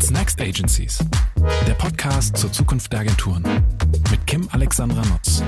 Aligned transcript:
What's 0.00 0.10
Next 0.10 0.40
Agencies? 0.40 0.98
Der 1.66 1.74
Podcast 1.74 2.34
zur 2.34 2.50
Zukunft 2.50 2.90
der 2.90 3.00
Agenturen 3.00 3.44
mit 4.10 4.26
Kim 4.26 4.48
Alexandra 4.50 5.02
Nutz. 5.04 5.42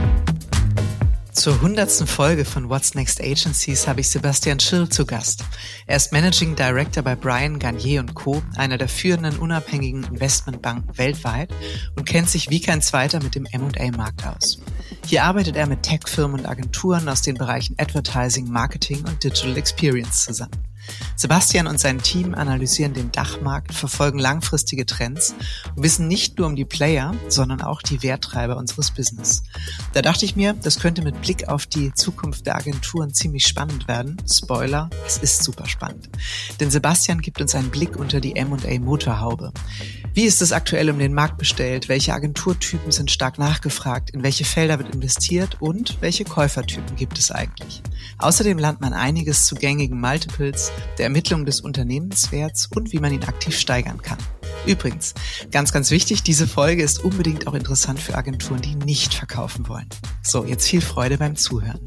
Zur 1.32 1.58
hundertsten 1.62 2.06
Folge 2.06 2.44
von 2.44 2.68
What's 2.68 2.94
Next 2.94 3.22
Agencies 3.22 3.88
habe 3.88 4.00
ich 4.00 4.10
Sebastian 4.10 4.60
Schirl 4.60 4.90
zu 4.90 5.06
Gast. 5.06 5.42
Er 5.86 5.96
ist 5.96 6.12
Managing 6.12 6.54
Director 6.54 7.02
bei 7.02 7.16
Brian 7.16 7.58
Garnier 7.60 8.04
Co., 8.12 8.42
einer 8.54 8.76
der 8.76 8.88
führenden 8.88 9.38
unabhängigen 9.38 10.04
Investmentbanken 10.04 10.98
weltweit 10.98 11.48
und 11.96 12.04
kennt 12.04 12.28
sich 12.28 12.50
wie 12.50 12.60
kein 12.60 12.82
zweiter 12.82 13.22
mit 13.22 13.34
dem 13.34 13.46
M&A-Markt 13.46 14.26
aus. 14.26 14.58
Hier 15.06 15.24
arbeitet 15.24 15.56
er 15.56 15.66
mit 15.66 15.82
Tech-Firmen 15.82 16.40
und 16.40 16.46
Agenturen 16.46 17.08
aus 17.08 17.22
den 17.22 17.36
Bereichen 17.38 17.74
Advertising, 17.78 18.50
Marketing 18.50 18.98
und 18.98 19.24
Digital 19.24 19.56
Experience 19.56 20.24
zusammen. 20.24 20.71
Sebastian 21.16 21.66
und 21.66 21.78
sein 21.78 22.00
Team 22.00 22.34
analysieren 22.34 22.94
den 22.94 23.12
Dachmarkt, 23.12 23.72
verfolgen 23.72 24.18
langfristige 24.18 24.86
Trends 24.86 25.34
und 25.76 25.82
wissen 25.82 26.08
nicht 26.08 26.38
nur 26.38 26.48
um 26.48 26.56
die 26.56 26.64
Player, 26.64 27.14
sondern 27.28 27.60
auch 27.60 27.82
die 27.82 28.02
Werttreiber 28.02 28.56
unseres 28.56 28.90
Business. 28.90 29.42
Da 29.92 30.02
dachte 30.02 30.24
ich 30.24 30.36
mir, 30.36 30.54
das 30.54 30.80
könnte 30.80 31.02
mit 31.02 31.20
Blick 31.20 31.48
auf 31.48 31.66
die 31.66 31.92
Zukunft 31.94 32.46
der 32.46 32.56
Agenturen 32.56 33.14
ziemlich 33.14 33.46
spannend 33.46 33.88
werden. 33.88 34.16
Spoiler, 34.30 34.90
es 35.06 35.18
ist 35.18 35.44
super 35.44 35.66
spannend. 35.66 36.08
Denn 36.60 36.70
Sebastian 36.70 37.20
gibt 37.20 37.40
uns 37.40 37.54
einen 37.54 37.70
Blick 37.70 37.96
unter 37.96 38.20
die 38.20 38.36
M&A 38.36 38.78
Motorhaube. 38.80 39.52
Wie 40.14 40.24
ist 40.24 40.42
es 40.42 40.52
aktuell 40.52 40.90
um 40.90 40.98
den 40.98 41.14
Markt 41.14 41.38
bestellt? 41.38 41.88
Welche 41.88 42.12
Agenturtypen 42.12 42.92
sind 42.92 43.10
stark 43.10 43.38
nachgefragt? 43.38 44.10
In 44.10 44.22
welche 44.22 44.44
Felder 44.44 44.78
wird 44.78 44.94
investiert? 44.94 45.56
Und 45.60 45.96
welche 46.00 46.24
Käufertypen 46.24 46.96
gibt 46.96 47.18
es 47.18 47.30
eigentlich? 47.30 47.82
Außerdem 48.18 48.58
lernt 48.58 48.80
man 48.80 48.92
einiges 48.92 49.46
zu 49.46 49.54
gängigen 49.54 50.00
Multiples, 50.00 50.70
der 50.98 51.04
Ermittlung 51.04 51.44
des 51.44 51.60
Unternehmenswerts 51.60 52.68
und 52.74 52.92
wie 52.92 52.98
man 52.98 53.12
ihn 53.12 53.24
aktiv 53.24 53.58
steigern 53.58 54.02
kann. 54.02 54.18
Übrigens, 54.66 55.14
ganz, 55.50 55.72
ganz 55.72 55.90
wichtig, 55.90 56.22
diese 56.22 56.46
Folge 56.46 56.82
ist 56.82 57.02
unbedingt 57.02 57.46
auch 57.46 57.54
interessant 57.54 58.00
für 58.00 58.14
Agenturen, 58.14 58.62
die 58.62 58.76
nicht 58.76 59.12
verkaufen 59.12 59.68
wollen. 59.68 59.88
So, 60.22 60.44
jetzt 60.44 60.68
viel 60.68 60.80
Freude 60.80 61.18
beim 61.18 61.36
Zuhören. 61.36 61.80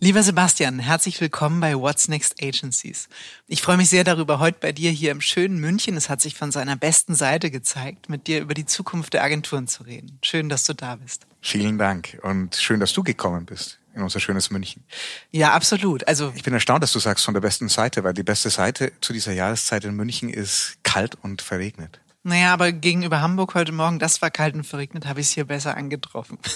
Lieber 0.00 0.22
Sebastian, 0.22 0.78
herzlich 0.78 1.20
willkommen 1.20 1.58
bei 1.58 1.74
What's 1.74 2.06
Next 2.06 2.40
Agencies. 2.40 3.08
Ich 3.48 3.62
freue 3.62 3.76
mich 3.78 3.88
sehr 3.88 4.04
darüber, 4.04 4.38
heute 4.38 4.58
bei 4.60 4.70
dir 4.70 4.92
hier 4.92 5.10
im 5.10 5.20
schönen 5.20 5.58
München, 5.58 5.96
es 5.96 6.08
hat 6.08 6.20
sich 6.20 6.36
von 6.36 6.52
seiner 6.52 6.76
besten 6.76 7.16
Seite 7.16 7.50
gezeigt, 7.50 8.08
mit 8.08 8.28
dir 8.28 8.40
über 8.40 8.54
die 8.54 8.64
Zukunft 8.64 9.14
der 9.14 9.24
Agenturen 9.24 9.66
zu 9.66 9.82
reden. 9.82 10.18
Schön, 10.22 10.48
dass 10.48 10.62
du 10.62 10.74
da 10.74 10.94
bist. 10.94 11.26
Vielen 11.40 11.78
Dank 11.78 12.16
und 12.22 12.54
schön, 12.54 12.78
dass 12.78 12.92
du 12.92 13.02
gekommen 13.02 13.44
bist 13.44 13.80
in 13.98 14.04
unser 14.04 14.20
schönes 14.20 14.50
München. 14.50 14.84
Ja, 15.30 15.52
absolut. 15.52 16.06
Also 16.08 16.32
ich 16.34 16.42
bin 16.42 16.54
erstaunt, 16.54 16.82
dass 16.82 16.92
du 16.92 16.98
sagst 16.98 17.24
von 17.24 17.34
der 17.34 17.40
besten 17.40 17.68
Seite, 17.68 18.04
weil 18.04 18.14
die 18.14 18.22
beste 18.22 18.50
Seite 18.50 18.92
zu 19.00 19.12
dieser 19.12 19.32
Jahreszeit 19.32 19.84
in 19.84 19.94
München 19.94 20.28
ist 20.28 20.78
kalt 20.82 21.16
und 21.22 21.42
verregnet. 21.42 22.00
Naja, 22.22 22.52
aber 22.52 22.72
gegenüber 22.72 23.20
Hamburg 23.20 23.54
heute 23.54 23.72
Morgen, 23.72 23.98
das 23.98 24.20
war 24.22 24.30
kalt 24.30 24.54
und 24.54 24.64
verregnet, 24.64 25.06
habe 25.06 25.20
ich 25.20 25.26
es 25.28 25.32
hier 25.32 25.44
besser 25.44 25.76
angetroffen. 25.76 26.38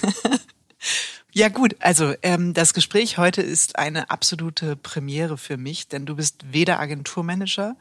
Ja 1.34 1.48
gut, 1.48 1.76
also 1.80 2.12
ähm, 2.20 2.52
das 2.52 2.74
Gespräch 2.74 3.16
heute 3.16 3.40
ist 3.40 3.78
eine 3.78 4.10
absolute 4.10 4.76
Premiere 4.76 5.38
für 5.38 5.56
mich, 5.56 5.88
denn 5.88 6.04
du 6.04 6.16
bist 6.16 6.52
weder 6.52 6.78
Agenturmanager 6.78 7.74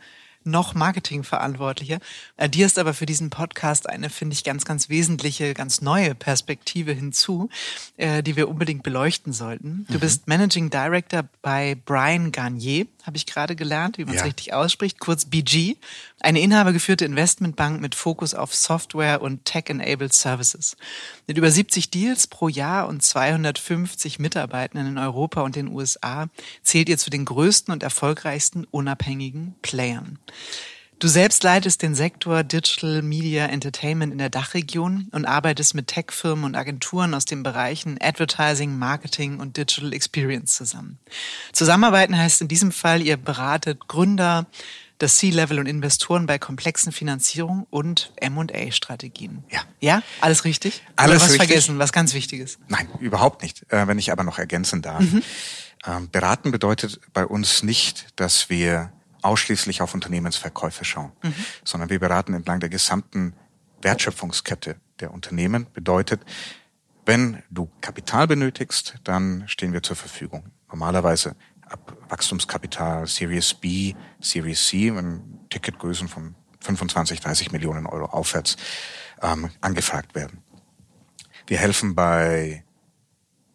noch 0.44 0.73
Marketingverantwortlicher. 0.73 2.00
Äh, 2.38 2.50
dir 2.50 2.66
ist 2.66 2.80
aber 2.80 2.94
für 2.94 3.06
diesen 3.06 3.30
Podcast 3.30 3.88
eine, 3.88 4.09
finde 4.09 4.34
ich, 4.34 4.44
ganz, 4.44 4.66
ganz 4.66 4.89
wesentliche, 4.89 5.53
ganz 5.53 5.81
neue 5.81 6.16
Perspektive 6.16 6.94
hinzu, 6.94 7.50
äh, 7.97 8.23
die 8.23 8.36
wir 8.36 8.50
unbedingt 8.50 8.84
beleuchten 8.84 9.34
sollten. 9.34 9.86
Du 9.89 9.95
mhm. 9.95 10.00
bist 10.00 10.28
Managing 10.28 10.69
Director 10.69 11.23
bei 11.42 11.75
Brian 11.86 12.31
Garnier, 12.31 12.88
habe 13.04 13.18
ich 13.18 13.26
gerade 13.26 13.56
gelernt, 13.56 13.98
wie 13.98 14.06
man 14.06 14.16
es 14.16 14.22
ja. 14.22 14.26
richtig 14.26 14.54
ausspricht, 14.54 15.00
kurz 15.00 15.26
BG, 15.26 15.76
eine 16.20 16.42
inhabergeführte 16.42 17.06
Investmentbank 17.06 17.81
mit 17.81 17.96
Fokus 17.96 18.34
auf 18.34 18.53
Software 18.53 19.22
und 19.22 19.46
Tech-enabled 19.46 20.14
Services. 20.14 20.78
Mit 21.28 21.38
über 21.38 21.52
70 21.52 21.90
Deals 21.90 22.28
pro 22.28 22.48
Jahr 22.48 22.88
und 22.88 23.02
250 23.02 24.20
Mitarbeitenden 24.20 24.88
in 24.88 24.98
Europa 24.98 25.42
und 25.42 25.56
den 25.56 25.68
USA 25.68 26.28
zählt 26.64 26.90
ihr 26.90 26.98
zu 26.98 27.09
den 27.09 27.25
größten 27.25 27.72
und 27.72 27.84
erfolgreichsten 27.84 28.66
unabhängigen 28.66 29.56
Playern. 29.62 30.20
Du 31.01 31.07
selbst 31.07 31.41
leitest 31.41 31.81
den 31.81 31.95
Sektor 31.95 32.44
Digital 32.44 33.01
Media 33.01 33.47
Entertainment 33.47 34.12
in 34.12 34.19
der 34.19 34.29
Dachregion 34.29 35.07
und 35.12 35.25
arbeitest 35.25 35.73
mit 35.73 35.88
Tech-Firmen 35.88 36.45
und 36.45 36.53
Agenturen 36.53 37.16
aus 37.16 37.25
den 37.25 37.41
Bereichen 37.41 37.97
Advertising, 38.00 38.78
Marketing 38.78 39.39
und 39.39 39.57
Digital 39.57 39.94
Experience 39.94 40.53
zusammen. 40.53 41.00
Zusammenarbeiten 41.53 42.16
heißt 42.16 42.41
in 42.41 42.47
diesem 42.47 42.72
Fall, 42.72 43.01
ihr 43.01 43.17
beratet 43.17 43.88
Gründer, 43.88 44.45
das 45.00 45.17
C-Level 45.17 45.57
und 45.57 45.66
Investoren 45.66 46.28
bei 46.28 46.38
komplexen 46.38 46.91
Finanzierungen 46.91 47.66
und 47.72 48.13
M&A-Strategien. 48.18 49.44
Ja. 49.50 49.62
Ja? 49.79 50.03
Alles 50.19 50.45
richtig? 50.45 50.83
Alles 50.97 51.16
Oder 51.16 51.16
was 51.16 51.31
richtig. 51.31 51.47
vergessen, 51.47 51.79
was 51.79 51.94
ganz 51.94 52.13
Wichtiges? 52.13 52.59
Nein, 52.68 52.88
überhaupt 53.00 53.41
nicht. 53.41 53.63
Äh, 53.73 53.88
wenn 53.88 53.97
ich 53.97 54.12
aber 54.12 54.23
noch 54.23 54.38
ergänzen 54.38 54.83
darf. 54.83 55.01
Mhm. 55.01 55.23
Ähm, 55.83 56.09
beraten 56.12 56.51
bedeutet 56.51 57.01
bei 57.12 57.25
uns 57.25 57.63
nicht, 57.63 58.06
dass 58.18 58.51
wir 58.51 58.91
ausschließlich 59.22 59.82
auf 59.82 59.94
Unternehmensverkäufe 59.94 60.86
schauen, 60.86 61.12
mhm. 61.24 61.36
sondern 61.64 61.90
wir 61.90 62.00
beraten 62.00 62.34
entlang 62.34 62.59
der 62.59 62.70
gesamten 62.70 63.34
Wertschöpfungskette 63.82 64.76
der 65.00 65.14
Unternehmen. 65.14 65.68
Bedeutet, 65.74 66.22
wenn 67.06 67.42
du 67.50 67.70
Kapital 67.81 68.28
benötigst, 68.28 68.96
dann 69.04 69.44
stehen 69.48 69.74
wir 69.74 69.84
zur 69.84 69.96
Verfügung. 69.96 70.52
Normalerweise 70.70 71.36
ab 71.68 71.98
Wachstumskapital, 72.10 73.08
Series 73.08 73.54
B, 73.54 73.96
Series 74.20 74.68
C, 74.68 74.96
wenn 74.96 75.40
Ticketgrößen 75.50 76.08
von 76.08 76.36
25, 76.60 77.20
30 77.20 77.52
Millionen 77.52 77.86
Euro 77.86 78.06
aufwärts 78.06 78.58
ähm, 79.22 79.50
angefragt 79.62 80.16
werden. 80.16 80.44
Wir 81.48 81.58
helfen 81.58 81.96
bei 81.96 82.64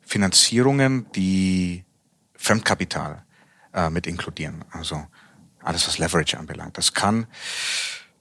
Finanzierungen, 0.00 1.10
die 1.12 1.84
Fremdkapital 2.34 3.24
äh, 3.72 3.90
mit 3.90 4.06
inkludieren. 4.06 4.64
Also 4.70 5.06
alles, 5.66 5.86
was 5.86 5.98
Leverage 5.98 6.38
anbelangt. 6.38 6.78
Das 6.78 6.94
kann, 6.94 7.26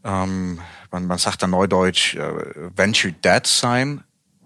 ähm, 0.03 0.59
man, 0.91 1.07
man 1.07 1.17
sagt 1.17 1.43
da 1.43 1.47
neudeutsch, 1.47 2.15
äh, 2.15 2.31
Venture 2.75 3.11
Debt 3.11 3.47
sein. 3.47 4.03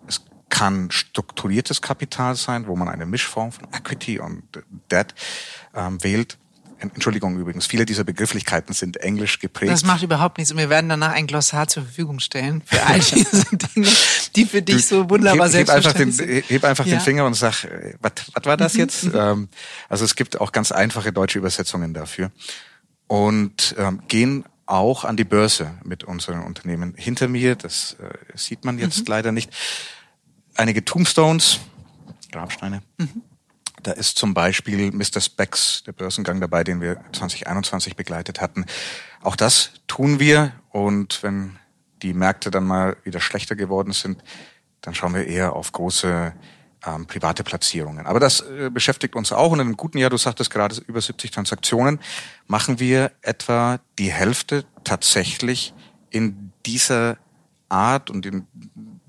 Es 0.07 0.21
kann 0.49 0.91
strukturiertes 0.91 1.81
Kapital 1.81 2.35
sein, 2.35 2.67
wo 2.67 2.75
man 2.75 2.89
eine 2.89 3.05
Mischform 3.05 3.51
von 3.51 3.67
Equity 3.73 4.19
und 4.19 4.43
Debt 4.91 5.15
ähm, 5.73 6.03
wählt. 6.03 6.37
Entschuldigung 6.81 7.37
übrigens, 7.37 7.67
viele 7.67 7.85
dieser 7.85 8.05
Begrifflichkeiten 8.05 8.73
sind 8.73 8.95
englisch 8.97 9.39
geprägt. 9.39 9.69
Das 9.69 9.83
macht 9.83 10.01
überhaupt 10.01 10.37
nichts 10.37 10.49
und 10.53 10.57
wir 10.57 10.69
werden 10.69 10.87
danach 10.87 11.11
ein 11.11 11.27
Glossar 11.27 11.67
zur 11.67 11.83
Verfügung 11.83 12.21
stellen 12.21 12.61
für 12.65 12.81
all 12.81 12.99
diese 12.99 13.45
Dinge, 13.51 13.89
die 14.35 14.45
für 14.45 14.61
dich 14.61 14.85
so 14.85 15.09
wunderbar 15.09 15.47
heb, 15.49 15.67
selbstverständlich 15.67 16.19
heb 16.19 16.23
einfach 16.23 16.45
den, 16.45 16.55
Heb 16.55 16.63
einfach 16.63 16.85
ja. 16.85 16.95
den 16.95 17.01
Finger 17.01 17.25
und 17.25 17.33
sag, 17.33 17.65
äh, 17.65 17.95
was 17.99 18.45
war 18.45 18.55
das 18.55 18.75
mhm. 18.75 18.79
jetzt? 18.79 19.03
Mhm. 19.13 19.49
also 19.89 20.05
es 20.05 20.15
gibt 20.15 20.39
auch 20.39 20.53
ganz 20.53 20.71
einfache 20.71 21.11
deutsche 21.11 21.39
Übersetzungen 21.39 21.93
dafür 21.93 22.31
und 23.09 23.75
ähm, 23.77 24.03
gehen 24.07 24.45
auch 24.67 25.03
an 25.03 25.17
die 25.17 25.23
Börse 25.23 25.73
mit 25.83 26.03
unseren 26.03 26.43
Unternehmen. 26.43 26.93
Hinter 26.95 27.27
mir, 27.27 27.55
das 27.55 27.97
äh, 27.99 28.37
sieht 28.37 28.63
man 28.63 28.77
jetzt 28.77 28.99
mhm. 28.99 29.05
leider 29.07 29.31
nicht, 29.31 29.51
einige 30.55 30.85
Tombstones, 30.85 31.59
Grabsteine. 32.31 32.83
Mhm. 32.99 33.23
Da 33.81 33.93
ist 33.93 34.19
zum 34.19 34.35
Beispiel 34.35 34.91
Mr. 34.91 35.21
Specs, 35.21 35.83
der 35.87 35.93
Börsengang 35.93 36.39
dabei, 36.39 36.63
den 36.63 36.81
wir 36.81 37.01
2021 37.13 37.95
begleitet 37.95 38.41
hatten. 38.41 38.65
Auch 39.21 39.35
das 39.35 39.71
tun 39.87 40.19
wir 40.19 40.51
und 40.69 41.23
wenn 41.23 41.57
die 42.03 42.13
Märkte 42.13 42.51
dann 42.51 42.65
mal 42.65 42.95
wieder 43.03 43.21
schlechter 43.21 43.55
geworden 43.55 43.91
sind, 43.91 44.23
dann 44.81 44.93
schauen 44.93 45.15
wir 45.15 45.25
eher 45.25 45.53
auf 45.53 45.71
große 45.71 46.33
ähm, 46.85 47.05
private 47.05 47.43
Platzierungen. 47.43 48.05
Aber 48.05 48.19
das 48.19 48.41
äh, 48.41 48.69
beschäftigt 48.71 49.15
uns 49.15 49.31
auch 49.31 49.51
und 49.51 49.59
in 49.59 49.67
einem 49.67 49.77
guten 49.77 49.97
Jahr, 49.97 50.09
du 50.09 50.17
sagtest 50.17 50.49
gerade 50.49 50.81
über 50.87 51.01
70 51.01 51.31
Transaktionen, 51.31 51.99
machen 52.47 52.79
wir 52.79 53.11
etwa 53.21 53.79
die 53.97 54.11
Hälfte 54.11 54.65
tatsächlich 54.83 55.73
in 56.09 56.51
dieser 56.65 57.17
Art 57.69 58.09
und 58.09 58.25
in 58.25 58.47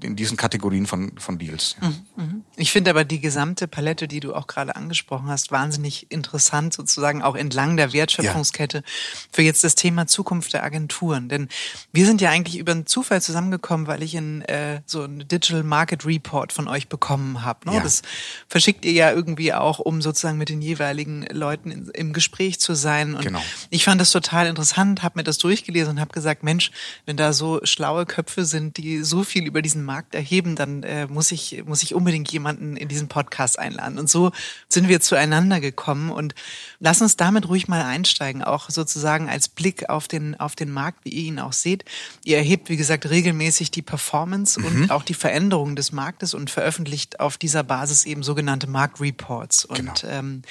in 0.02 0.17
diesen 0.17 0.37
Kategorien 0.37 0.87
von, 0.87 1.12
von 1.19 1.38
Deals. 1.38 1.76
Ja. 1.81 1.88
Mhm, 1.88 2.06
mhm. 2.17 2.44
Ich 2.56 2.73
finde 2.73 2.91
aber 2.91 3.05
die 3.05 3.20
gesamte 3.20 3.69
Palette, 3.69 4.08
die 4.08 4.20
du 4.20 4.35
auch 4.35 4.47
gerade 4.47 4.76
angesprochen 4.76 5.29
hast, 5.29 5.50
wahnsinnig 5.50 6.11
interessant, 6.11 6.75
sozusagen 6.75 7.23
auch 7.23 7.37
entlang 7.37 7.76
der 7.76 7.93
Wertschöpfungskette 7.93 8.79
ja. 8.79 8.82
für 9.31 9.43
jetzt 9.43 9.64
das 9.64 9.75
Thema 9.75 10.06
Zukunft 10.06 10.52
der 10.52 10.64
Agenturen. 10.64 11.29
Denn 11.29 11.49
wir 11.93 12.06
sind 12.06 12.20
ja 12.20 12.31
eigentlich 12.31 12.58
über 12.58 12.73
einen 12.73 12.87
Zufall 12.87 13.23
zusammengekommen, 13.23 13.87
weil 13.87 14.02
ich 14.02 14.14
in, 14.14 14.43
äh, 14.43 14.82
so 14.87 15.02
einen 15.02 15.26
Digital 15.26 15.62
Market 15.62 16.05
Report 16.06 16.52
von 16.52 16.69
euch 16.69 16.88
bekommen 16.88 17.44
habe. 17.44 17.69
Ne? 17.69 17.76
Ja. 17.76 17.82
Das 17.82 18.02
verschickt 18.49 18.85
ihr 18.85 18.93
ja 18.93 19.12
irgendwie 19.12 19.52
auch, 19.52 19.79
um 19.79 20.02
sozusagen 20.02 20.38
mit 20.38 20.49
den 20.49 20.62
jeweiligen 20.62 21.26
Leuten 21.31 21.70
in, 21.70 21.88
im 21.91 22.12
Gespräch 22.12 22.61
zu 22.61 22.75
sein. 22.75 23.14
Und 23.14 23.25
genau. 23.25 23.43
ich 23.70 23.85
fand 23.85 24.00
das 24.00 24.11
total 24.11 24.47
interessant, 24.47 25.02
habe 25.02 25.19
mir 25.19 25.25
das 25.25 25.38
durchgelesen 25.38 25.94
und 25.94 26.00
habe 26.00 26.12
gesagt, 26.12 26.43
Mensch, 26.43 26.70
wenn 27.06 27.17
da 27.17 27.32
so 27.32 27.61
schlaue 27.64 28.06
Köpfe 28.06 28.44
sind, 28.44 28.76
die 28.76 29.02
so 29.02 29.25
viel 29.25 29.47
über 29.47 29.62
diesen 29.62 29.85
Markt 29.90 30.14
erheben, 30.14 30.54
dann 30.54 30.84
äh, 30.84 31.08
muss 31.08 31.32
ich 31.32 31.64
muss 31.66 31.82
ich 31.82 31.94
unbedingt 31.96 32.31
jemanden 32.31 32.76
in 32.76 32.87
diesen 32.87 33.08
Podcast 33.08 33.58
einladen. 33.58 33.98
Und 33.98 34.08
so 34.08 34.31
sind 34.69 34.87
wir 34.87 35.00
zueinander 35.00 35.58
gekommen 35.58 36.10
und 36.10 36.37
lass 36.78 37.02
uns 37.02 37.16
damit 37.16 37.48
ruhig 37.48 37.66
mal 37.66 37.82
einsteigen, 37.82 38.44
auch 38.44 38.70
sozusagen 38.70 39.28
als 39.28 39.48
Blick 39.48 39.88
auf 39.88 40.06
den 40.06 40.38
auf 40.38 40.54
den 40.54 40.70
Markt, 40.70 41.04
wie 41.04 41.10
ihr 41.10 41.25
ihn 41.25 41.40
auch 41.40 41.52
seht. 41.52 41.84
Ihr 42.25 42.37
erhebt 42.37 42.69
wie 42.69 42.76
gesagt 42.76 43.10
regelmäßig 43.10 43.72
die 43.72 43.82
Performance 43.82 44.60
mhm. 44.60 44.66
und 44.66 44.90
auch 44.92 45.02
die 45.02 45.14
Veränderungen 45.14 45.75
des 45.75 45.90
Marktes 45.90 46.34
und 46.34 46.50
veröffentlicht 46.50 47.19
auf 47.19 47.37
dieser 47.37 47.64
Basis 47.64 48.04
eben 48.04 48.22
sogenannte 48.22 48.69
Marktreports. 48.69 49.64
Und 49.64 50.02
genau. 50.02 50.14
ähm, 50.14 50.42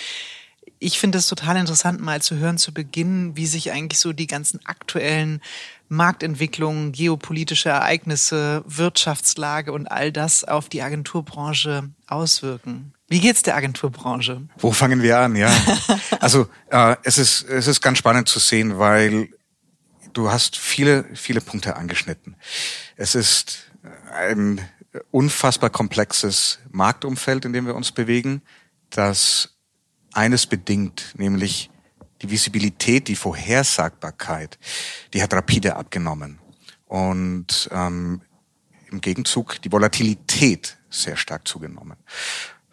ich 0.80 0.98
finde 0.98 1.18
es 1.18 1.28
total 1.28 1.58
interessant, 1.58 2.00
mal 2.02 2.22
zu 2.22 2.38
hören 2.38 2.58
zu 2.58 2.74
Beginn, 2.74 3.36
wie 3.36 3.46
sich 3.46 3.72
eigentlich 3.72 4.00
so 4.00 4.14
die 4.14 4.28
ganzen 4.28 4.66
aktuellen 4.66 5.42
Marktentwicklungen, 5.90 6.92
geopolitische 6.92 7.70
Ereignisse, 7.70 8.64
Wirtschaftslage 8.66 9.74
und 9.74 9.88
all 9.88 10.12
das 10.12 10.44
auf 10.44 10.70
die 10.70 10.82
Agenturbranche 10.82 11.90
auswirken. 12.08 12.94
Wie 13.08 13.20
geht's 13.20 13.42
der 13.42 13.56
Agenturbranche? 13.56 14.42
Wo 14.58 14.72
fangen 14.72 15.02
wir 15.02 15.20
an? 15.20 15.36
Ja, 15.36 15.52
also 16.20 16.48
äh, 16.70 16.96
es 17.04 17.18
ist 17.18 17.44
es 17.44 17.68
ist 17.68 17.82
ganz 17.82 17.98
spannend 17.98 18.30
zu 18.30 18.40
sehen, 18.40 18.78
weil 18.78 19.30
du 20.14 20.32
hast 20.32 20.58
viele 20.58 21.06
viele 21.16 21.42
Punkte 21.42 21.76
angeschnitten. 21.76 22.36
Es 22.96 23.16
ist 23.16 23.72
ein 24.14 24.62
unfassbar 25.12 25.72
komplexes 25.72 26.60
Marktumfeld, 26.72 27.46
in 27.46 27.54
dem 27.54 27.66
wir 27.66 27.76
uns 27.76 27.92
bewegen, 27.92 28.42
das 28.92 29.59
eines 30.14 30.46
bedingt, 30.46 31.14
nämlich 31.18 31.70
die 32.22 32.30
Visibilität, 32.30 33.08
die 33.08 33.16
Vorhersagbarkeit, 33.16 34.58
die 35.14 35.24
hat 35.24 35.34
rapide 35.34 35.76
abgenommen. 35.76 36.40
Und 36.86 37.70
ähm, 37.72 38.22
im 38.90 39.02
Gegenzug 39.02 39.62
die 39.62 39.72
Volatilität 39.72 40.78
sehr 40.90 41.16
stark 41.16 41.48
zugenommen. 41.48 41.98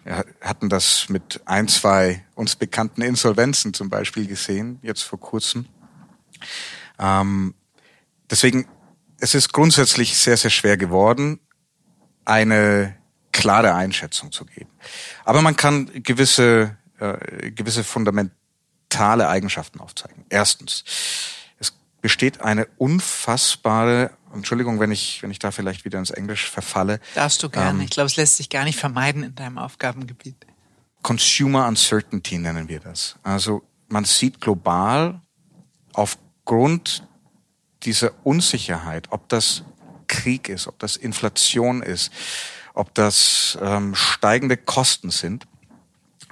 Wir 0.05 0.25
hatten 0.41 0.69
das 0.69 1.09
mit 1.09 1.41
ein, 1.44 1.69
zwei 1.69 2.25
uns 2.35 2.56
bekannten 2.56 3.03
Insolvenzen 3.03 3.75
zum 3.75 3.91
Beispiel 3.91 4.27
gesehen, 4.27 4.79
jetzt 4.83 5.03
vor 5.03 5.21
kurzem. 5.21 5.67
Ähm, 6.99 7.55
deswegen, 8.31 8.67
es 9.19 9.35
ist 9.35 9.53
grundsätzlich 9.53 10.17
sehr, 10.17 10.37
sehr 10.37 10.50
schwer 10.50 10.77
geworden, 10.77 11.41
eine 12.25 12.97
klare 13.33 13.75
Einschätzung 13.75 14.33
zu 14.33 14.44
geben. 14.44 14.71
Aber 15.25 15.43
man 15.43 15.56
kann 15.56 15.91
gewisse 16.03 16.77
äh, 16.98 17.50
gewisse 17.50 17.84
fundamentale 17.84 19.28
Eigenschaften 19.28 19.81
aufzeigen. 19.81 20.25
Erstens, 20.28 20.84
es 21.58 21.72
besteht 22.00 22.40
eine 22.40 22.66
unfassbare 22.76 24.10
Entschuldigung, 24.37 24.81
wenn 24.81 24.90
ich, 24.90 25.22
wenn 25.22 25.31
ich 25.31 25.38
da 25.38 25.50
vielleicht 25.50 25.84
wieder 25.84 25.98
ins 25.98 26.10
Englisch 26.10 26.50
verfalle. 26.50 27.00
Darfst 27.14 27.43
du 27.43 27.48
gerne. 27.48 27.78
Ähm, 27.78 27.81
ich 27.81 27.90
glaube, 27.90 28.06
es 28.06 28.16
lässt 28.16 28.37
sich 28.37 28.50
gar 28.50 28.64
nicht 28.64 28.78
vermeiden 28.78 29.22
in 29.22 29.34
deinem 29.34 29.58
Aufgabengebiet. 29.58 30.46
Consumer 31.02 31.66
Uncertainty 31.66 32.38
nennen 32.38 32.69
wir 32.69 32.81
das. 32.81 33.16
Also 33.22 33.62
man 33.88 34.04
sieht 34.04 34.40
global 34.40 35.20
aufgrund 35.92 37.06
dieser 37.82 38.12
Unsicherheit, 38.25 39.08
ob 39.10 39.28
das 39.28 39.62
Krieg 40.08 40.49
ist, 40.49 40.66
ob 40.66 40.78
das 40.78 40.96
Inflation 40.96 41.82
ist, 41.82 42.12
ob 42.75 42.94
das 42.94 43.56
ähm, 43.62 43.94
steigende 43.94 44.56
Kosten 44.56 45.10
sind, 45.10 45.46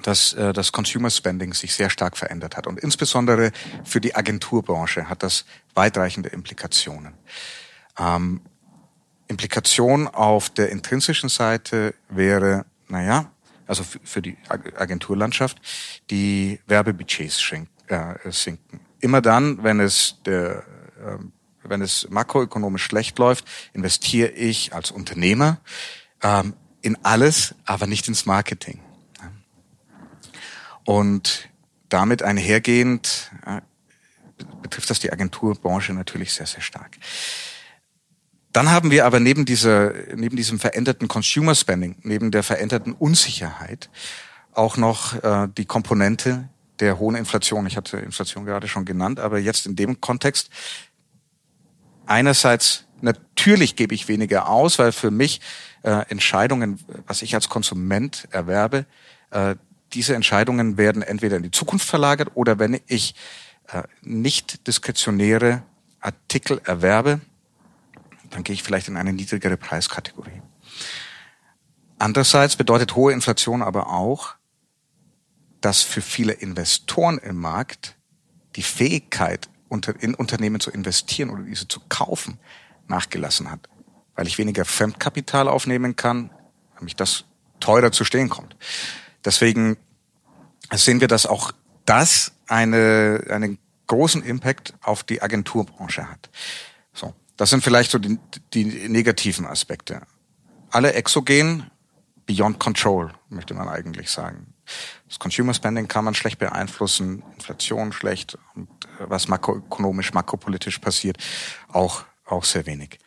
dass 0.05 0.35
äh, 0.35 0.53
das 0.53 0.71
Consumer 0.71 1.11
Spending 1.11 1.55
sich 1.55 1.75
sehr 1.75 1.91
stark 1.91 2.17
verändert 2.17 2.57
hat. 2.57 2.67
Und 2.67 2.79
insbesondere 2.79 3.53
für 3.85 4.01
die 4.01 4.15
Agenturbranche 4.15 5.09
hat 5.09 5.23
das 5.23 5.45
weitreichende 5.75 6.29
Implikationen. 6.29 7.15
Ähm, 7.99 8.43
Implikation 9.29 10.07
auf 10.07 10.51
der 10.51 10.71
intrinsischen 10.71 11.31
Seite 11.31 11.95
wäre, 12.11 12.67
naja, 12.89 13.31
also 13.67 13.83
für 14.05 14.21
die 14.21 14.37
Agenturlandschaft, 14.49 15.59
die 16.11 16.61
Werbebudgets 16.67 17.43
äh, 17.87 18.15
sinken. 18.31 18.81
Immer 19.01 19.23
dann, 19.23 19.65
wenn 19.65 19.81
es 19.81 20.17
der, 20.27 20.65
äh, 21.01 21.17
wenn 21.63 21.81
es 21.81 22.07
makroökonomisch 22.11 22.85
schlecht 22.85 23.19
läuft, 23.19 23.47
investiere 23.73 24.29
ich 24.33 24.75
als 24.75 24.91
Unternehmer 24.91 25.61
ähm, 26.23 26.53
in 26.83 26.99
alles, 27.03 27.55
aber 27.65 27.87
nicht 27.87 28.07
ins 28.09 28.27
Marketing. 28.27 28.84
Und 30.85 31.49
damit 31.89 32.23
einhergehend 32.23 33.31
äh, 33.47 33.61
betrifft 34.63 34.91
das 34.91 35.01
die 35.01 35.13
Agenturbranche 35.13 35.93
natürlich 35.93 36.33
sehr, 36.33 36.47
sehr 36.47 36.61
stark. 36.61 36.99
Dann 38.53 38.71
haben 38.71 38.91
wir 38.91 39.05
aber 39.05 39.19
neben 39.19 39.45
dieser, 39.45 39.93
neben 40.15 40.37
diesem 40.37 40.61
veränderten 40.61 41.09
Consumer 41.09 41.55
Spending, 41.55 41.97
neben 42.03 42.31
der 42.31 42.43
veränderten 42.43 42.93
Unsicherheit 42.93 43.91
auch 44.53 44.77
noch 44.77 45.23
äh, 45.25 45.49
die 45.57 45.65
Komponente 45.65 46.49
der 46.81 46.99
hohen 46.99 47.17
Inflation. 47.17 47.67
Ich 47.67 47.77
hatte 47.77 47.99
Inflation 47.99 48.45
gerade 48.45 48.69
schon 48.69 48.85
genannt, 48.85 49.19
aber 49.21 49.39
jetzt 49.39 49.67
in 49.67 49.77
dem 49.77 50.01
Kontext 50.01 50.51
einerseits 52.07 52.85
natürlich 53.01 53.77
gebe 53.77 53.95
ich 53.95 54.09
weniger 54.09 54.49
aus, 54.49 54.79
weil 54.79 54.93
für 54.93 55.11
mich 55.11 55.41
äh, 55.83 56.05
Entscheidungen, 56.09 56.79
was 57.07 57.23
ich 57.23 57.35
als 57.35 57.49
Konsument 57.49 58.29
erwerbe, 58.31 58.87
äh, 59.31 59.57
diese 59.95 60.15
Entscheidungen 60.15 60.77
werden 60.77 61.03
entweder 61.03 61.37
in 61.37 61.43
die 61.43 61.51
Zukunft 61.51 61.89
verlagert 61.89 62.33
oder 62.35 62.59
wenn 62.59 62.81
ich 62.87 63.15
äh, 63.69 63.83
nicht 64.03 64.67
diskretionäre 64.67 65.63
Artikel 66.01 66.61
erwerbe, 66.65 67.21
dann 68.31 68.45
gehe 68.45 68.55
ich 68.55 68.63
vielleicht 68.63 68.89
in 68.89 68.97
eine 68.97 69.13
niedrigere 69.13 69.57
Preiskategorie. 69.57 70.43
Andererseits 71.99 72.57
bedeutet 72.57 72.97
hohe 72.97 73.13
Inflation 73.13 73.63
aber 73.63 73.91
auch, 73.91 74.35
dass 75.61 75.83
für 75.83 76.03
viele 76.03 76.33
Investoren 76.33 77.19
im 77.19 77.37
Markt 77.37 77.97
die 78.57 78.63
Fähigkeit, 78.63 79.49
in 80.01 80.15
Unternehmen 80.15 80.61
zu 80.61 80.71
investieren 80.71 81.31
oder 81.31 81.43
diese 81.43 81.67
zu 81.67 81.81
kaufen, 81.89 82.39
nachgelassen 82.87 83.51
hat. 83.51 83.69
Weil 84.15 84.27
ich 84.27 84.39
weniger 84.39 84.65
Fremdkapital 84.65 85.49
aufnehmen 85.49 85.97
kann, 85.97 86.31
weil 86.75 86.85
mich 86.85 86.97
das 86.97 87.25
teurer 87.61 87.91
zu 87.91 88.05
stehen 88.05 88.29
kommt. 88.29 88.57
Deswegen 89.25 89.77
sehen 90.73 91.01
wir, 91.01 91.09
dass 91.09 91.27
auch 91.27 91.53
das 91.87 92.33
eine, 92.47 93.25
einen 93.29 93.59
großen 93.87 94.23
Impact 94.23 94.75
auf 94.83 95.03
die 95.03 95.23
Agenturbranche 95.23 96.11
hat. 96.11 96.31
So, 96.93 97.15
das 97.37 97.51
sind 97.51 97.63
vielleicht 97.63 97.91
so 97.91 97.99
die, 97.99 98.19
die 98.53 98.89
negativen 98.89 99.47
Aspekte. 99.47 100.03
Alle 100.71 100.95
exogen, 100.95 101.71
beyond 102.27 102.59
control, 102.59 103.13
möchte 103.29 103.55
man 103.55 103.69
eigentlich 103.69 104.11
sagen. 104.11 104.55
Das 105.09 105.19
Consumer 105.19 105.53
Spending 105.53 105.89
kann 105.89 106.05
man 106.05 106.15
schlecht 106.15 106.39
beeinflussen, 106.39 107.23
Inflation 107.35 107.93
schlecht 107.93 108.39
und 108.55 108.69
äh, 108.99 109.05
was 109.09 109.29
makroökonomisch, 109.29 110.15
makropolitisch 110.15 110.79
passiert, 110.79 111.19
auch, 111.69 112.05
auch 112.25 112.45
sehr 112.45 112.65
wenig. 112.67 112.99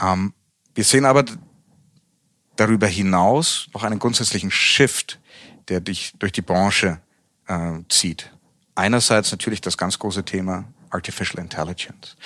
Ähm, 0.00 0.34
wir 0.74 0.84
sehen 0.84 1.04
aber 1.04 1.24
darüber 2.56 2.88
hinaus 2.88 3.68
noch 3.72 3.84
einen 3.84 4.00
grundsätzlichen 4.00 4.50
Shift 4.50 5.20
der 5.68 5.80
dich 5.80 6.12
durch 6.18 6.32
die 6.32 6.42
Branche 6.42 7.00
äh, 7.46 7.78
zieht. 7.88 8.30
Einerseits 8.74 9.30
natürlich 9.30 9.60
das 9.60 9.76
ganz 9.76 9.98
große 9.98 10.24
Thema 10.24 10.64
Artificial 10.90 11.42
Intelligence. 11.42 12.16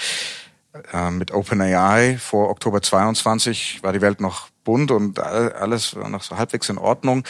Äh, 0.92 1.10
mit 1.10 1.32
OpenAI 1.32 2.18
vor 2.18 2.50
Oktober 2.50 2.80
22 2.82 3.82
war 3.82 3.92
die 3.92 4.00
Welt 4.00 4.20
noch 4.20 4.48
bunt 4.64 4.90
und 4.90 5.18
alles 5.18 5.94
noch 5.94 6.22
so 6.22 6.36
halbwegs 6.36 6.68
in 6.68 6.78
Ordnung. 6.78 7.24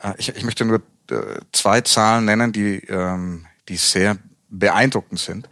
Äh, 0.00 0.14
ich, 0.18 0.30
ich, 0.30 0.44
möchte 0.44 0.64
nur 0.64 0.82
äh, 1.10 1.40
zwei 1.52 1.80
Zahlen 1.82 2.24
nennen, 2.24 2.52
die, 2.52 2.78
ähm, 2.88 3.46
die 3.68 3.76
sehr 3.76 4.18
beeindruckend 4.48 5.20
sind. 5.20 5.48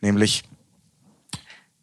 Nämlich 0.00 0.44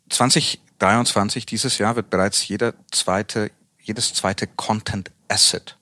2023, 0.10 1.46
dieses 1.46 1.78
Jahr, 1.78 1.96
wird 1.96 2.10
bereits 2.10 2.48
jeder 2.48 2.74
zweite, 2.92 3.52
jedes 3.82 4.14
zweite 4.14 4.48
Content 4.48 5.12
Asset 5.28 5.78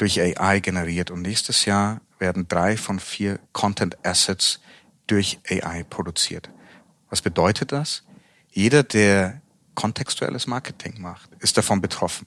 durch 0.00 0.18
AI 0.18 0.60
generiert 0.60 1.10
und 1.10 1.20
nächstes 1.20 1.66
Jahr 1.66 2.00
werden 2.18 2.48
drei 2.48 2.78
von 2.78 2.98
vier 2.98 3.38
Content 3.52 3.98
Assets 4.04 4.60
durch 5.06 5.38
AI 5.48 5.84
produziert. 5.84 6.48
Was 7.10 7.20
bedeutet 7.20 7.72
das? 7.72 8.04
Jeder, 8.50 8.82
der 8.82 9.42
kontextuelles 9.74 10.46
Marketing 10.46 11.02
macht, 11.02 11.30
ist 11.40 11.58
davon 11.58 11.82
betroffen. 11.82 12.26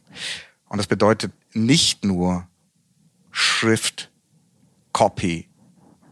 Und 0.70 0.78
das 0.78 0.88
bedeutet 0.88 1.34
nicht 1.54 2.06
nur 2.06 2.48
Schrift, 3.32 4.12
Copy, 4.92 5.50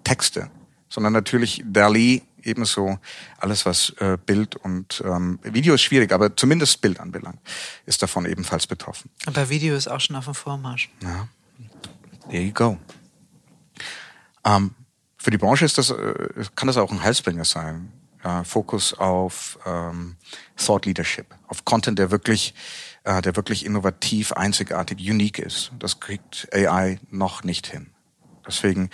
Texte, 0.03 0.49
sondern 0.89 1.13
natürlich 1.13 1.61
DALI 1.65 2.23
ebenso 2.41 2.97
alles, 3.37 3.67
was 3.67 3.91
äh, 3.99 4.17
Bild 4.25 4.55
und 4.55 5.03
ähm, 5.05 5.37
Video 5.43 5.75
ist 5.75 5.83
schwierig, 5.83 6.11
aber 6.11 6.35
zumindest 6.35 6.81
Bild 6.81 6.99
anbelangt, 6.99 7.39
ist 7.85 8.01
davon 8.01 8.25
ebenfalls 8.25 8.65
betroffen. 8.65 9.11
Aber 9.27 9.49
Video 9.49 9.75
ist 9.75 9.87
auch 9.87 9.99
schon 9.99 10.15
auf 10.15 10.25
dem 10.25 10.33
Vormarsch. 10.33 10.89
Ja. 11.03 11.27
There 12.31 12.43
you 12.43 12.53
go. 12.53 12.77
Ähm, 14.45 14.73
für 15.17 15.31
die 15.31 15.37
Branche 15.37 15.65
ist 15.65 15.77
das, 15.77 15.91
äh, 15.91 16.45
kann 16.55 16.67
das 16.67 16.77
auch 16.77 16.91
ein 16.91 17.03
Heilsbringer 17.03 17.45
sein. 17.45 17.91
Äh, 18.23 18.43
Fokus 18.45 18.93
auf 18.93 19.59
ähm, 19.65 20.15
Thought 20.55 20.85
Leadership, 20.85 21.27
auf 21.47 21.65
Content, 21.65 21.99
der 21.99 22.09
wirklich 22.09 22.53
äh, 23.03 23.21
der 23.21 23.35
wirklich 23.35 23.65
innovativ, 23.65 24.31
einzigartig, 24.31 24.97
unique 24.99 25.39
ist. 25.39 25.71
Das 25.77 25.99
kriegt 25.99 26.47
AI 26.53 26.99
noch 27.09 27.43
nicht 27.43 27.67
hin. 27.67 27.91
Deswegen, 28.47 28.89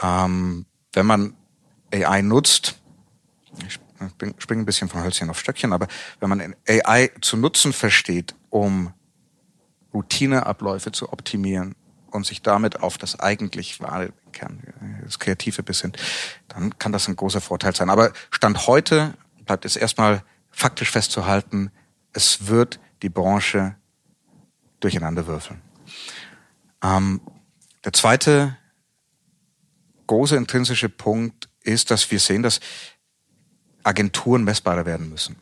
ähm, 0.00 0.66
wenn 0.92 1.06
man 1.06 1.34
AI 1.92 2.22
nutzt, 2.22 2.78
ich 3.66 3.80
springe 4.38 4.62
ein 4.62 4.66
bisschen 4.66 4.88
von 4.88 5.02
Hölzchen 5.02 5.28
auf 5.28 5.40
Stöckchen, 5.40 5.72
aber 5.72 5.88
wenn 6.20 6.28
man 6.28 6.54
AI 6.68 7.10
zu 7.20 7.36
nutzen 7.36 7.72
versteht, 7.72 8.34
um 8.48 8.92
Routineabläufe 9.92 10.92
zu 10.92 11.12
optimieren 11.12 11.74
und 12.14 12.26
sich 12.26 12.42
damit 12.42 12.82
auf 12.82 12.98
das 12.98 13.18
eigentlich 13.18 13.80
wahre 13.80 14.12
Kern, 14.32 14.62
das 15.04 15.18
Kreative 15.18 15.62
bis 15.62 15.84
dann 16.48 16.78
kann 16.78 16.92
das 16.92 17.08
ein 17.08 17.16
großer 17.16 17.40
Vorteil 17.40 17.74
sein. 17.74 17.90
Aber 17.90 18.12
Stand 18.30 18.66
heute 18.66 19.14
bleibt 19.44 19.64
es 19.64 19.76
erstmal 19.76 20.22
faktisch 20.50 20.90
festzuhalten, 20.90 21.70
es 22.12 22.46
wird 22.46 22.80
die 23.02 23.08
Branche 23.08 23.76
durcheinander 24.80 25.26
würfeln. 25.26 25.60
Ähm, 26.82 27.20
der 27.84 27.92
zweite 27.92 28.56
große 30.06 30.36
intrinsische 30.36 30.88
Punkt 30.88 31.48
ist, 31.62 31.90
dass 31.90 32.10
wir 32.10 32.18
sehen, 32.18 32.42
dass 32.42 32.60
Agenturen 33.82 34.44
messbarer 34.44 34.86
werden 34.86 35.08
müssen. 35.08 35.36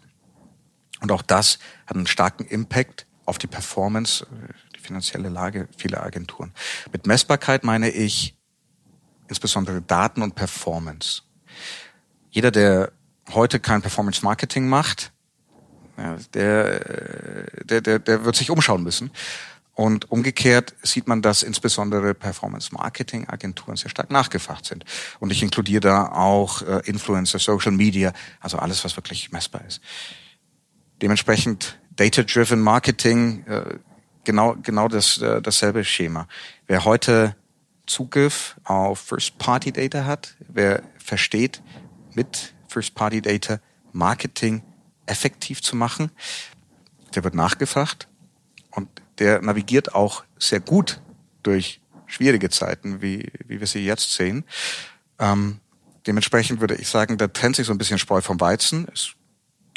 Und 1.01 1.13
auch 1.13 1.23
das 1.23 1.59
hat 1.87 1.97
einen 1.97 2.07
starken 2.07 2.45
Impact 2.45 3.07
auf 3.25 3.39
die 3.39 3.47
Performance, 3.47 4.27
äh, 4.27 4.68
finanzielle 4.89 5.29
Lage 5.29 5.69
vieler 5.77 6.03
Agenturen. 6.03 6.53
Mit 6.93 7.07
Messbarkeit 7.07 7.63
meine 7.63 7.91
ich 7.91 8.35
insbesondere 9.29 9.83
Daten 9.83 10.23
und 10.23 10.35
Performance. 10.35 11.23
Jeder, 12.31 12.51
der 12.51 12.93
heute 13.33 13.61
kein 13.61 13.83
Performance 13.83 14.25
Marketing 14.25 14.69
macht, 14.69 15.13
der, 16.35 17.45
äh, 17.55 17.65
der, 17.65 17.81
der, 17.81 17.99
der 17.99 18.25
wird 18.25 18.37
sich 18.37 18.51
umschauen 18.51 18.83
müssen. 18.83 19.11
Und 19.75 20.11
umgekehrt 20.11 20.75
sieht 20.83 21.07
man, 21.07 21.23
dass 21.23 21.45
insbesondere 21.45 22.13
Performance-Marketing-Agenturen 22.15 23.77
sehr 23.77 23.91
stark 23.91 24.11
nachgefragt 24.11 24.65
sind. 24.65 24.85
Und 25.21 25.31
ich 25.31 25.43
inkludiere 25.43 25.81
da 25.81 26.07
auch 26.13 26.63
äh, 26.63 26.81
Influencer, 26.85 27.39
Social 27.39 27.71
Media, 27.71 28.13
also 28.41 28.59
alles, 28.59 28.85
was 28.85 28.97
wirklich 28.97 29.31
messbar 29.31 29.65
ist. 29.69 29.81
Dementsprechend 31.01 31.79
Data-Driven 31.95 32.61
Marketing, 32.61 33.45
äh, 33.47 33.79
genau, 34.29 34.57
genau 34.63 34.89
das, 34.89 35.17
äh, 35.23 35.41
dasselbe 35.41 35.85
Schema. 35.85 36.29
Wer 36.67 36.85
heute 36.85 37.35
Zugriff 37.87 38.57
auf 38.65 39.01
First-Party-Data 39.01 40.05
hat, 40.05 40.37
wer 40.49 40.83
versteht, 40.99 41.63
mit 42.15 42.53
First-Party-Data 42.69 43.59
Marketing 43.93 44.63
effektiv 45.07 45.63
zu 45.63 45.77
machen, 45.77 46.11
der 47.15 47.25
wird 47.25 47.35
nachgefragt 47.35 48.07
und 48.71 48.91
der 49.19 49.41
navigiert 49.41 49.95
auch 49.95 50.25
sehr 50.39 50.61
gut 50.61 51.01
durch 51.43 51.81
schwierige 52.05 52.51
Zeiten, 52.51 53.01
wie, 53.01 53.33
wie 53.47 53.61
wir 53.61 53.67
sie 53.67 53.83
jetzt 53.83 54.13
sehen. 54.13 54.45
Ähm, 55.19 55.61
dementsprechend 56.07 56.61
würde 56.61 56.75
ich 56.75 56.89
sagen, 56.89 57.17
da 57.17 57.29
trennt 57.29 57.57
sich 57.57 57.67
so 57.67 57.73
ein 57.73 57.79
bisschen 57.79 57.99
Spreu 57.99 58.21
vom 58.21 58.39
Weizen. 58.41 58.89
Es 58.93 59.15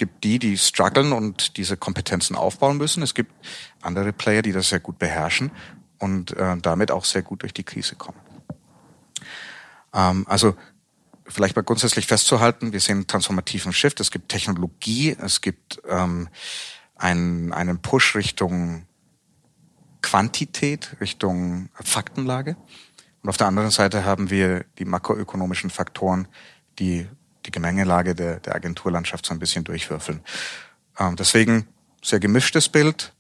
gibt 0.01 0.23
die, 0.23 0.39
die 0.39 0.57
strugglen 0.57 1.13
und 1.13 1.57
diese 1.57 1.77
Kompetenzen 1.77 2.35
aufbauen 2.35 2.77
müssen. 2.77 3.03
Es 3.03 3.13
gibt 3.13 3.31
andere 3.83 4.11
Player, 4.11 4.41
die 4.41 4.51
das 4.51 4.69
sehr 4.69 4.79
gut 4.79 4.97
beherrschen 4.97 5.51
und 5.99 6.35
äh, 6.35 6.57
damit 6.57 6.89
auch 6.89 7.05
sehr 7.05 7.21
gut 7.21 7.43
durch 7.43 7.53
die 7.53 7.61
Krise 7.61 7.95
kommen. 7.97 8.17
Ähm, 9.93 10.25
also 10.27 10.55
vielleicht 11.27 11.55
mal 11.55 11.61
grundsätzlich 11.61 12.07
festzuhalten, 12.07 12.73
wir 12.73 12.79
sehen 12.79 12.97
einen 12.97 13.07
transformativen 13.07 13.73
Shift. 13.73 13.99
Es 13.99 14.09
gibt 14.09 14.29
Technologie, 14.29 15.15
es 15.21 15.41
gibt 15.41 15.79
ähm, 15.87 16.29
einen, 16.95 17.53
einen 17.53 17.79
Push 17.79 18.15
Richtung 18.15 18.87
Quantität, 20.01 20.97
Richtung 20.99 21.69
Faktenlage. 21.75 22.57
Und 23.21 23.29
auf 23.29 23.37
der 23.37 23.45
anderen 23.45 23.69
Seite 23.69 24.03
haben 24.03 24.31
wir 24.31 24.65
die 24.79 24.85
makroökonomischen 24.85 25.69
Faktoren, 25.69 26.27
die 26.79 27.07
die 27.45 27.51
Gemengelage 27.51 28.15
der, 28.15 28.39
der 28.39 28.55
Agenturlandschaft 28.55 29.25
so 29.25 29.33
ein 29.33 29.39
bisschen 29.39 29.63
durchwürfeln. 29.63 30.21
Ähm, 30.97 31.15
deswegen 31.15 31.67
sehr 32.03 32.19
gemischtes 32.19 32.69
Bild. 32.69 33.13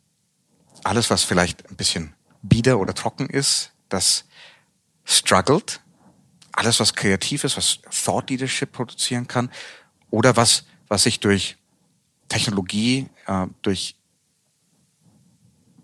Alles, 0.83 1.09
was 1.09 1.23
vielleicht 1.23 1.69
ein 1.69 1.75
bisschen 1.75 2.13
bieder 2.41 2.79
oder 2.79 2.93
trocken 2.93 3.29
ist, 3.29 3.71
das 3.89 4.25
struggelt. 5.05 5.81
Alles, 6.53 6.79
was 6.79 6.95
kreativ 6.95 7.43
ist, 7.43 7.57
was 7.57 7.79
Thought 8.03 8.29
Leadership 8.29 8.71
produzieren 8.71 9.27
kann 9.27 9.51
oder 10.09 10.35
was, 10.35 10.65
was 10.87 11.03
sich 11.03 11.19
durch 11.19 11.57
Technologie, 12.27 13.09
äh, 13.27 13.47
durch 13.61 13.95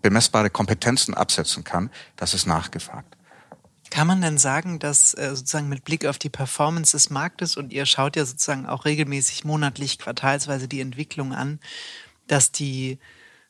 bemessbare 0.02 0.50
Kompetenzen 0.50 1.14
absetzen 1.14 1.64
kann, 1.64 1.90
das 2.16 2.34
ist 2.34 2.46
nachgefragt. 2.46 3.17
Kann 3.90 4.06
man 4.06 4.20
denn 4.20 4.38
sagen, 4.38 4.78
dass 4.78 5.14
äh, 5.14 5.34
sozusagen 5.34 5.68
mit 5.68 5.84
Blick 5.84 6.04
auf 6.04 6.18
die 6.18 6.28
Performance 6.28 6.92
des 6.92 7.10
Marktes 7.10 7.56
und 7.56 7.72
ihr 7.72 7.86
schaut 7.86 8.16
ja 8.16 8.24
sozusagen 8.24 8.66
auch 8.66 8.84
regelmäßig 8.84 9.44
monatlich, 9.44 9.98
quartalsweise 9.98 10.68
die 10.68 10.80
Entwicklung 10.80 11.32
an, 11.32 11.58
dass 12.26 12.52
die, 12.52 12.98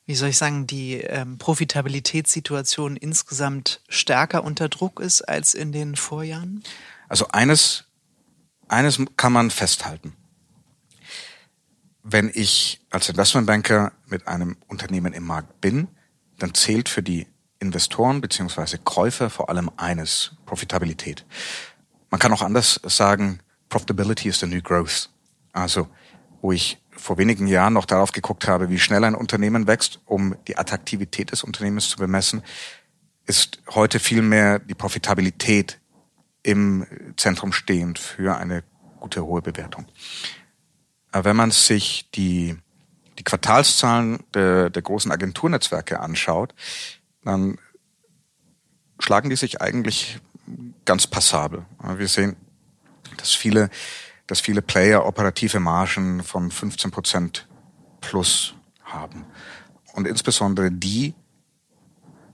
wie 0.07 0.15
soll 0.15 0.29
ich 0.29 0.39
sagen, 0.39 0.67
die 0.67 0.95
ähm, 0.95 1.39
Profitabilitätssituation 1.39 2.97
insgesamt 2.97 3.81
stärker 3.89 4.45
unter 4.45 4.69
Druck 4.69 5.01
ist 5.01 5.23
als 5.23 5.55
in 5.55 5.73
den 5.73 5.97
Vorjahren? 5.97 6.63
Also 7.09 7.29
eines, 7.29 7.85
eines 8.69 9.01
kann 9.17 9.33
man 9.33 9.51
festhalten. 9.51 10.13
Wenn 12.03 12.31
ich 12.33 12.81
als 12.91 13.09
Investmentbanker 13.09 13.93
mit 14.07 14.29
einem 14.29 14.57
Unternehmen 14.69 15.13
im 15.13 15.25
Markt 15.25 15.61
bin, 15.61 15.89
dann 16.39 16.55
zählt 16.55 16.89
für 16.89 17.03
die 17.03 17.27
Investoren 17.61 18.21
beziehungsweise 18.21 18.79
Käufer 18.79 19.31
vor 19.31 19.49
allem 19.49 19.71
eines, 19.77 20.33
Profitabilität. 20.47 21.25
Man 22.11 22.21
kann 22.21 22.33
auch 22.33 22.43
anders 22.43 22.81
sagen, 22.85 23.41
Profitability 23.69 24.29
is 24.29 24.41
the 24.41 24.47
new 24.47 24.63
growth. 24.63 25.11
Also, 25.53 25.89
wo 26.41 26.53
ich 26.53 26.79
vor 26.91 27.19
wenigen 27.19 27.47
Jahren 27.47 27.75
noch 27.75 27.85
darauf 27.85 28.13
geguckt 28.13 28.49
habe, 28.49 28.71
wie 28.71 28.79
schnell 28.79 29.05
ein 29.05 29.15
Unternehmen 29.15 29.67
wächst, 29.67 30.01
um 30.07 30.37
die 30.47 30.57
Attraktivität 30.57 31.33
des 31.33 31.45
Unternehmens 31.45 31.89
zu 31.89 31.99
bemessen, 31.99 32.43
ist 33.27 33.61
heute 33.71 34.01
vielmehr 34.01 34.59
die 34.59 34.75
Profitabilität 34.75 35.81
im 36.43 36.87
Zentrum 37.17 37.53
stehend 37.53 37.99
für 37.99 38.37
eine 38.37 38.65
gute 39.01 39.25
hohe 39.25 39.43
Bewertung. 39.43 39.87
Aber 41.13 41.25
wenn 41.25 41.37
man 41.37 41.51
sich 41.51 42.11
die 42.13 42.57
die 43.19 43.25
Quartalszahlen 43.25 44.21
der, 44.33 44.71
der 44.71 44.83
großen 44.83 45.11
Agenturnetzwerke 45.11 46.01
anschaut, 46.01 46.55
dann 47.29 47.59
schlagen 48.99 49.29
die 49.29 49.37
sich 49.37 49.61
eigentlich 49.61 50.19
ganz 50.87 51.07
passabel. 51.07 51.67
Wir 51.97 52.09
sehen, 52.09 52.37
dass 53.19 53.35
viele, 53.35 53.69
dass 54.27 54.41
viele 54.41 54.63
Player 54.63 55.05
operative 55.05 55.61
Margen 55.61 56.23
von 56.23 56.51
15 56.51 56.91
Prozent 56.91 57.47
plus 58.01 58.55
haben. 58.83 59.27
Und 59.93 60.07
insbesondere 60.07 60.73
die, 60.73 61.15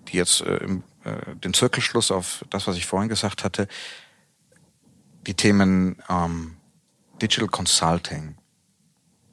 die 0.08 0.16
jetzt 0.16 0.42
äh, 0.42 0.54
äh, 1.02 1.34
den 1.42 1.54
Zirkelschluss 1.54 2.12
auf 2.12 2.44
das, 2.50 2.68
was 2.68 2.76
ich 2.76 2.86
vorhin 2.86 3.08
gesagt 3.08 3.42
hatte, 3.42 3.66
die 5.26 5.34
Themen 5.34 6.00
ähm, 6.08 6.56
Digital 7.20 7.48
Consulting, 7.48 8.36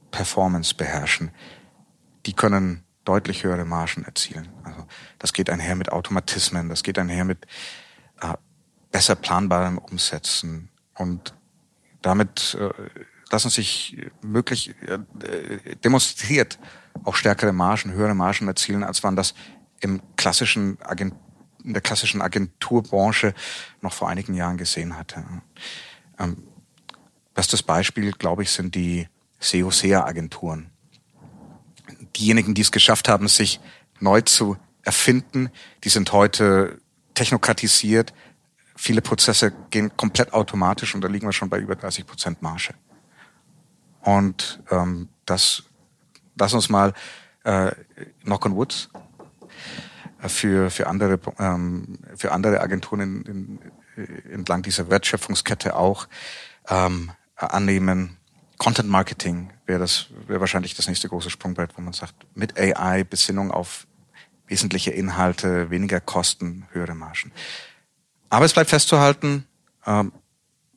Performance 0.10 0.74
beherrschen, 0.74 1.30
die 2.25 2.34
können 2.34 2.84
deutlich 3.05 3.43
höhere 3.43 3.65
Margen 3.65 4.03
erzielen. 4.03 4.50
Also 4.63 4.86
das 5.20 5.34
geht 5.34 5.50
einher 5.50 5.75
mit 5.75 5.91
Automatismen, 5.91 6.70
das 6.70 6.84
geht 6.84 7.00
einher 7.00 7.25
mit 7.25 7.46
äh, 8.22 8.34
besser 8.91 9.15
planbarem 9.15 9.77
Umsetzen 9.77 10.70
und 10.96 11.34
damit 12.01 12.58
äh, 12.60 12.70
lassen 13.31 13.50
sich 13.50 13.98
möglich 14.22 14.75
äh, 14.81 15.75
demonstriert 15.84 16.60
auch 17.03 17.15
stärkere 17.15 17.53
Margen, 17.53 17.93
höhere 17.93 18.15
Margen 18.15 18.48
erzielen, 18.48 18.84
als 18.84 19.01
man 19.03 19.15
das 19.15 19.34
im 19.79 20.01
klassischen 20.15 20.79
Agent, 20.81 21.15
in 21.63 21.74
der 21.74 21.81
klassischen 21.81 22.22
Agenturbranche 22.22 23.34
noch 23.81 23.93
vor 23.93 24.10
einigen 24.10 24.34
Jahren 24.34 24.58
gesehen 24.58 24.98
hatte. 24.98 25.24
Ähm, 26.20 26.43
bestes 27.34 27.63
Beispiel, 27.63 28.12
glaube 28.12 28.43
ich, 28.43 28.51
sind 28.51 28.75
die 28.75 29.08
SEO-SEA-Agenturen. 29.39 30.70
Diejenigen, 32.15 32.53
die 32.53 32.62
es 32.62 32.72
geschafft 32.72 33.08
haben, 33.08 33.27
sich 33.27 33.60
neu 34.00 34.22
zu 34.22 34.58
erfinden, 34.84 35.50
die 35.84 35.89
sind 35.89 36.12
heute 36.12 36.80
technokratisiert. 37.13 38.13
Viele 38.75 39.01
Prozesse 39.01 39.51
gehen 39.70 39.96
komplett 39.96 40.34
automatisch 40.34 40.96
und 40.96 41.01
da 41.01 41.08
liegen 41.08 41.27
wir 41.27 41.34
schon 41.34 41.50
bei 41.50 41.60
über 41.60 41.75
30 41.75 42.06
Prozent 42.06 42.41
Marge. 42.41 42.74
Und 44.01 44.62
ähm, 44.72 45.10
das, 45.25 45.63
lass 46.36 46.53
uns 46.53 46.70
mal 46.70 46.94
äh, 47.44 47.72
Knock 48.24 48.46
on 48.46 48.56
Woods 48.56 48.89
äh, 50.22 50.30
für, 50.30 50.72
für, 50.72 50.88
andere, 50.88 51.20
ähm, 51.39 52.00
für 52.15 52.32
andere 52.32 52.62
Agenturen 52.62 53.01
in, 53.01 53.22
in, 53.24 53.60
äh, 53.98 54.34
entlang 54.34 54.63
dieser 54.63 54.89
Wertschöpfungskette 54.89 55.75
auch 55.75 56.08
ähm, 56.68 57.12
annehmen. 57.36 58.18
Content 58.62 58.89
Marketing 58.89 59.50
wäre 59.65 59.80
das 59.80 60.06
wäre 60.27 60.39
wahrscheinlich 60.39 60.75
das 60.75 60.88
nächste 60.88 61.10
große 61.10 61.32
Sprungbrett, 61.32 61.75
wo 61.75 61.82
man 61.82 61.94
sagt, 61.94 62.13
mit 62.36 62.60
AI 62.60 63.03
Besinnung 63.03 63.50
auf 63.50 63.88
wesentliche 64.46 64.91
Inhalte, 64.91 65.72
weniger 65.72 66.00
Kosten, 66.00 66.68
höhere 66.70 66.94
Margen. 66.94 67.32
Aber 68.30 68.46
es 68.46 68.53
bleibt 68.53 68.70
festzuhalten, 68.70 69.48
ähm, 69.88 70.12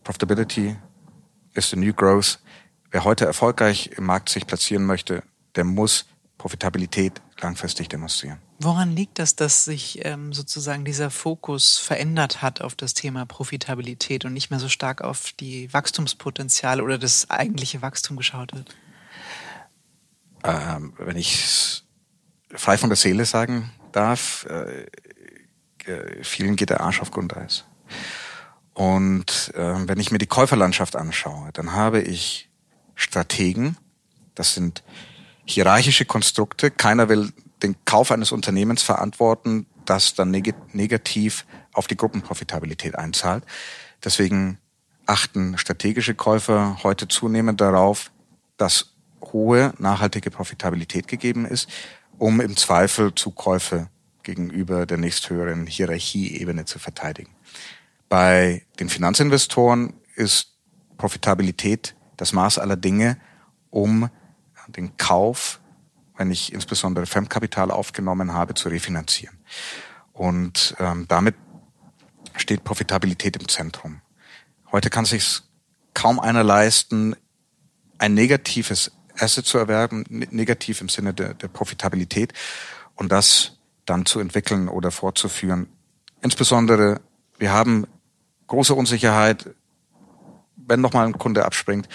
Profitability 0.03 0.77
is 1.53 1.69
the 1.69 1.77
new 1.77 1.93
growth. 1.93 2.39
Wer 2.91 3.05
heute 3.05 3.27
erfolgreich 3.27 3.91
im 3.99 4.07
Markt 4.07 4.31
sich 4.31 4.47
platzieren 4.47 4.87
möchte, 4.87 5.23
der 5.55 5.65
muss 5.65 6.07
Profitabilität 6.39 7.21
langfristig 7.41 7.89
demonstrieren. 7.89 8.39
Woran 8.61 8.95
liegt 8.95 9.19
das, 9.19 9.37
dass 9.37 9.65
sich 9.65 10.05
ähm, 10.05 10.33
sozusagen 10.33 10.85
dieser 10.85 11.11
Fokus 11.11 11.79
verändert 11.79 12.43
hat 12.43 12.61
auf 12.61 12.75
das 12.75 12.95
Thema 12.95 13.27
Profitabilität 13.27 14.25
und 14.25 14.33
nicht 14.33 14.51
mehr 14.51 14.61
so 14.61 14.69
stark 14.69 15.03
auf 15.03 15.33
die 15.33 15.73
Wachstumspotenziale 15.73 16.83
oder 16.83 16.99
das 16.99 17.31
eigentliche 17.31 17.83
Wachstum 17.83 18.17
geschaut 18.17 18.55
wird? 18.55 18.75
Ähm, 20.45 20.93
wenn 20.99 21.17
ich 21.17 21.83
frei 22.55 22.79
von 22.79 22.91
der 22.91 22.97
Seele 22.97 23.25
sagen 23.25 23.73
darf, 23.93 24.47
äh, 24.49 24.87
äh, 25.87 26.23
vielen 26.25 26.57
geht 26.57 26.71
der 26.71 26.81
Arsch 26.81 27.01
auf 27.01 27.11
Grundeis. 27.11 27.65
Und 28.75 29.53
äh, 29.55 29.89
wenn 29.89 30.01
ich 30.01 30.11
mir 30.11 30.19
die 30.19 30.27
Käuferlandschaft 30.27 30.97
anschaue, 30.97 31.51
dann 31.53 31.73
habe 31.73 32.01
ich 32.01 32.49
Strategen, 32.95 33.77
das 34.35 34.55
sind 34.55 34.83
hierarchische 35.45 36.05
Konstrukte. 36.05 36.71
Keiner 36.71 37.09
will 37.09 37.33
den 37.63 37.77
Kauf 37.85 38.11
eines 38.11 38.33
Unternehmens 38.33 38.83
verantworten, 38.83 39.67
das 39.85 40.15
dann 40.15 40.31
neg 40.31 40.55
negativ 40.75 41.47
auf 41.73 41.87
die 41.87 41.97
Gruppenprofitabilität 41.97 42.97
einzahlt. 42.97 43.45
Deswegen 44.03 44.59
achten 45.07 45.59
strategische 45.59 46.15
Käufer 46.15 46.79
heute 46.83 47.09
zunehmend 47.09 47.61
darauf, 47.61 48.11
dass 48.57 48.95
hohe 49.33 49.75
nachhaltige 49.79 50.31
Profitabilität 50.31 51.09
gegeben 51.09 51.45
ist, 51.45 51.69
um 52.19 52.41
im 52.41 52.57
Zweifel 52.57 53.15
Zukäufe 53.15 53.89
gegenüber 54.23 54.87
der 54.87 54.97
nächsthöheren 54.97 55.67
Hierarchieebene 55.67 56.65
zu 56.65 56.79
verteidigen. 56.79 57.35
Bei 58.09 58.63
den 58.79 58.89
Finanzinvestoren 58.89 59.95
ist 60.15 60.55
Profitabilität 60.97 61.95
das 62.17 62.33
Maß 62.33 62.59
aller 62.59 62.77
Dinge, 62.77 63.19
um 63.71 64.09
den 64.69 64.97
Kauf, 64.97 65.61
wenn 66.17 66.31
ich 66.31 66.53
insbesondere 66.53 67.07
Fremdkapital 67.07 67.71
aufgenommen 67.71 68.33
habe, 68.33 68.55
zu 68.55 68.69
refinanzieren. 68.69 69.39
Und 70.13 70.77
ähm, 70.79 71.07
damit 71.09 71.35
steht 72.37 72.65
Profitabilität 72.65 73.37
im 73.37 73.49
Zentrum. 73.49 74.01
Heute 74.71 74.91
kann 74.91 75.05
sich 75.05 75.43
kaum 75.93 76.21
einer 76.21 76.45
leisten, 76.45 77.17
ein 77.99 78.15
negatives 78.15 78.93
Asset 79.19 79.47
zu 79.47 79.59
erwerben, 79.59 80.05
negativ 80.09 80.81
im 80.81 80.89
Sinne 80.89 81.15
der, 81.15 81.35
der 81.35 81.49
Profitabilität 81.49 82.33
und 82.97 83.13
das 83.13 83.59
dann 83.87 84.07
zu 84.07 84.19
entwickeln 84.19 84.69
oder 84.69 84.91
fortzuführen. 84.91 85.69
Insbesondere, 86.23 87.01
wir 87.39 87.53
haben 87.53 87.87
große 88.47 88.75
Unsicherheit, 88.75 89.51
wenn 90.57 90.81
nochmal 90.81 91.07
ein 91.07 91.19
Kunde 91.19 91.45
abspringt 91.45 91.89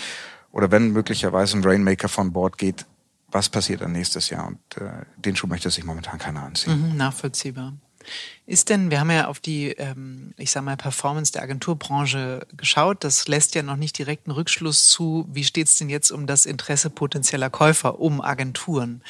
oder 0.51 0.71
wenn 0.71 0.91
möglicherweise 0.91 1.57
ein 1.57 1.63
Rainmaker 1.63 2.09
von 2.09 2.33
Bord 2.33 2.57
geht, 2.57 2.85
was 3.31 3.49
passiert 3.49 3.81
dann 3.81 3.91
nächstes 3.91 4.29
Jahr? 4.29 4.47
Und 4.47 4.59
äh, 4.77 5.05
den 5.17 5.35
Schuh 5.35 5.47
möchte 5.47 5.69
sich 5.69 5.83
momentan 5.83 6.17
keiner 6.17 6.43
anziehen. 6.43 6.91
Mhm, 6.91 6.97
nachvollziehbar. 6.97 7.73
Ist 8.45 8.69
denn, 8.69 8.89
wir 8.89 8.99
haben 8.99 9.11
ja 9.11 9.27
auf 9.27 9.39
die, 9.39 9.67
ähm, 9.71 10.33
ich 10.37 10.51
sag 10.51 10.63
mal, 10.63 10.77
Performance 10.77 11.31
der 11.31 11.43
Agenturbranche 11.43 12.47
geschaut. 12.55 13.03
Das 13.03 13.27
lässt 13.27 13.53
ja 13.53 13.61
noch 13.61 13.75
nicht 13.75 13.97
direkt 13.97 14.27
einen 14.27 14.35
Rückschluss 14.35 14.87
zu, 14.87 15.27
wie 15.31 15.43
steht 15.43 15.67
es 15.67 15.75
denn 15.75 15.89
jetzt 15.89 16.09
um 16.11 16.25
das 16.25 16.45
Interesse 16.45 16.89
potenzieller 16.89 17.49
Käufer 17.49 17.99
um 17.99 18.21
Agenturen? 18.21 19.03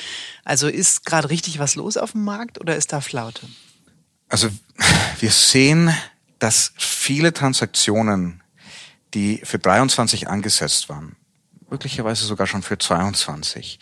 Also 0.43 0.67
ist 0.67 1.05
gerade 1.05 1.29
richtig 1.29 1.59
was 1.59 1.75
los 1.75 1.95
auf 1.95 2.11
dem 2.11 2.23
Markt 2.23 2.59
oder 2.59 2.75
ist 2.75 2.91
da 2.91 2.99
Flaute? 2.99 3.47
Also 4.27 4.49
wir 5.19 5.31
sehen, 5.31 5.93
dass 6.39 6.73
viele 6.77 7.31
Transaktionen, 7.31 8.41
die 9.13 9.39
für 9.43 9.59
23 9.59 10.27
angesetzt 10.27 10.89
waren, 10.89 11.15
möglicherweise 11.71 12.25
sogar 12.25 12.47
schon 12.47 12.61
für 12.61 12.77
22, 12.77 13.79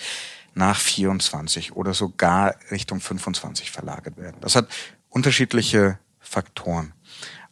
nach 0.53 0.79
24 0.79 1.75
oder 1.75 1.93
sogar 1.93 2.55
Richtung 2.71 2.99
25 2.99 3.71
verlagert 3.71 4.17
werden. 4.17 4.37
Das 4.41 4.55
hat 4.55 4.67
unterschiedliche 5.09 5.99
Faktoren. 6.19 6.93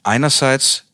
Einerseits 0.04 0.86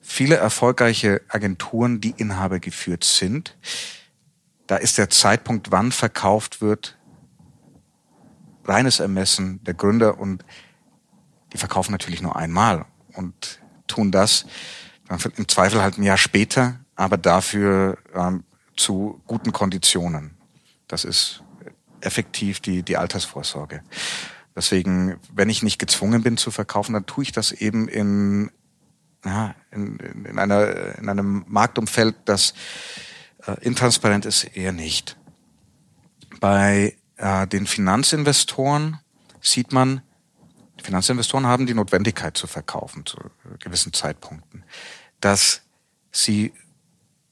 viele 0.00 0.36
erfolgreiche 0.36 1.20
Agenturen, 1.28 2.00
die 2.00 2.14
Inhaber 2.16 2.60
geführt 2.60 3.04
sind. 3.04 3.56
Da 4.66 4.76
ist 4.76 4.98
der 4.98 5.10
Zeitpunkt, 5.10 5.70
wann 5.70 5.92
verkauft 5.92 6.60
wird, 6.60 6.96
reines 8.64 9.00
Ermessen 9.00 9.62
der 9.64 9.74
Gründer 9.74 10.18
und 10.18 10.44
die 11.52 11.58
verkaufen 11.58 11.92
natürlich 11.92 12.22
nur 12.22 12.36
einmal 12.36 12.84
und 13.14 13.60
tun 13.86 14.10
das 14.10 14.46
im 15.36 15.48
Zweifel 15.48 15.80
halt 15.80 15.96
ein 15.96 16.02
Jahr 16.02 16.18
später, 16.18 16.78
aber 16.98 17.16
dafür 17.16 17.96
ähm, 18.12 18.44
zu 18.76 19.22
guten 19.26 19.52
Konditionen. 19.52 20.32
Das 20.88 21.04
ist 21.04 21.44
effektiv 22.00 22.58
die, 22.60 22.82
die 22.82 22.96
Altersvorsorge. 22.96 23.82
Deswegen, 24.56 25.16
wenn 25.32 25.48
ich 25.48 25.62
nicht 25.62 25.78
gezwungen 25.78 26.24
bin 26.24 26.36
zu 26.36 26.50
verkaufen, 26.50 26.94
dann 26.94 27.06
tue 27.06 27.22
ich 27.22 27.32
das 27.32 27.52
eben 27.52 27.86
in, 27.86 28.50
ja, 29.24 29.54
in, 29.70 29.96
in, 29.98 30.38
einer, 30.40 30.98
in 30.98 31.08
einem 31.08 31.44
Marktumfeld, 31.46 32.16
das 32.24 32.52
äh, 33.46 33.52
intransparent 33.64 34.26
ist, 34.26 34.44
eher 34.44 34.72
nicht. 34.72 35.16
Bei 36.40 36.96
äh, 37.16 37.46
den 37.46 37.68
Finanzinvestoren 37.68 38.98
sieht 39.40 39.72
man, 39.72 40.02
Finanzinvestoren 40.82 41.46
haben 41.46 41.66
die 41.66 41.74
Notwendigkeit 41.74 42.36
zu 42.36 42.48
verkaufen 42.48 43.06
zu 43.06 43.18
gewissen 43.60 43.92
Zeitpunkten, 43.92 44.64
dass 45.20 45.62
sie 46.10 46.52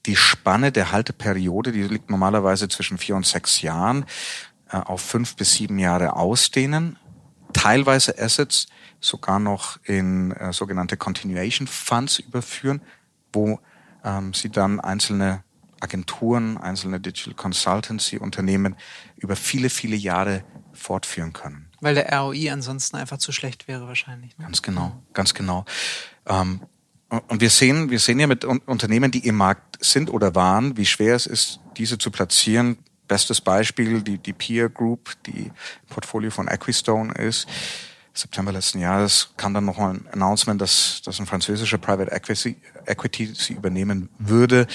die 0.07 0.15
Spanne 0.15 0.71
der 0.71 0.91
Halteperiode, 0.91 1.71
die 1.71 1.83
liegt 1.83 2.09
normalerweise 2.09 2.67
zwischen 2.67 2.97
vier 2.97 3.15
und 3.15 3.25
sechs 3.25 3.61
Jahren, 3.61 4.05
äh, 4.71 4.77
auf 4.77 5.01
fünf 5.01 5.35
bis 5.35 5.53
sieben 5.53 5.77
Jahre 5.77 6.15
ausdehnen 6.15 6.97
teilweise 7.53 8.17
Assets 8.17 8.67
sogar 8.99 9.39
noch 9.39 9.79
in 9.83 10.31
äh, 10.31 10.53
sogenannte 10.53 10.97
Continuation 10.97 11.67
Funds 11.67 12.19
überführen, 12.19 12.81
wo 13.33 13.59
ähm, 14.03 14.33
sie 14.33 14.49
dann 14.49 14.79
einzelne 14.79 15.43
Agenturen, 15.79 16.57
einzelne 16.57 16.99
Digital 16.99 17.35
Consultancy 17.35 18.17
Unternehmen 18.17 18.75
über 19.15 19.35
viele, 19.35 19.69
viele 19.69 19.95
Jahre 19.95 20.43
fortführen 20.73 21.33
können. 21.33 21.69
Weil 21.81 21.93
der 21.93 22.11
ROI 22.11 22.51
ansonsten 22.51 22.97
einfach 22.97 23.19
zu 23.19 23.31
schlecht 23.31 23.67
wäre 23.67 23.87
wahrscheinlich. 23.87 24.35
Ne? 24.39 24.45
Ganz 24.45 24.63
genau, 24.63 25.03
ganz 25.13 25.35
genau. 25.35 25.65
Ähm, 26.25 26.61
und 27.09 27.41
wir 27.41 27.49
sehen, 27.49 27.89
wir 27.89 27.99
sehen 27.99 28.19
ja 28.19 28.27
mit 28.27 28.43
Unternehmen, 28.43 29.11
die 29.11 29.25
im 29.27 29.35
Markt 29.35 29.83
sind 29.83 30.09
oder 30.09 30.35
waren, 30.35 30.75
wie 30.77 30.85
schwer 30.85 31.15
es 31.15 31.25
ist, 31.25 31.59
diese 31.77 31.97
zu 31.97 32.11
platzieren, 32.11 32.77
Bestes 33.07 33.39
Beispiel, 33.39 34.01
die, 34.01 34.17
die 34.17 34.33
Peer 34.33 34.67
Group, 34.67 35.13
die 35.25 35.51
Portfolio 35.87 36.29
von 36.29 36.49
Equistone 36.49 37.13
ist. 37.13 37.47
September 38.13 38.51
letzten 38.51 38.79
Jahres 38.79 39.29
kam 39.37 39.53
dann 39.53 39.63
noch 39.63 39.77
ein 39.77 40.05
Announcement, 40.11 40.59
dass, 40.59 41.01
dass 41.05 41.19
ein 41.19 41.25
französischer 41.25 41.77
Private 41.77 42.11
Equity, 42.11 42.57
Equity 42.85 43.33
sie 43.33 43.53
übernehmen 43.53 44.09
würde. 44.17 44.67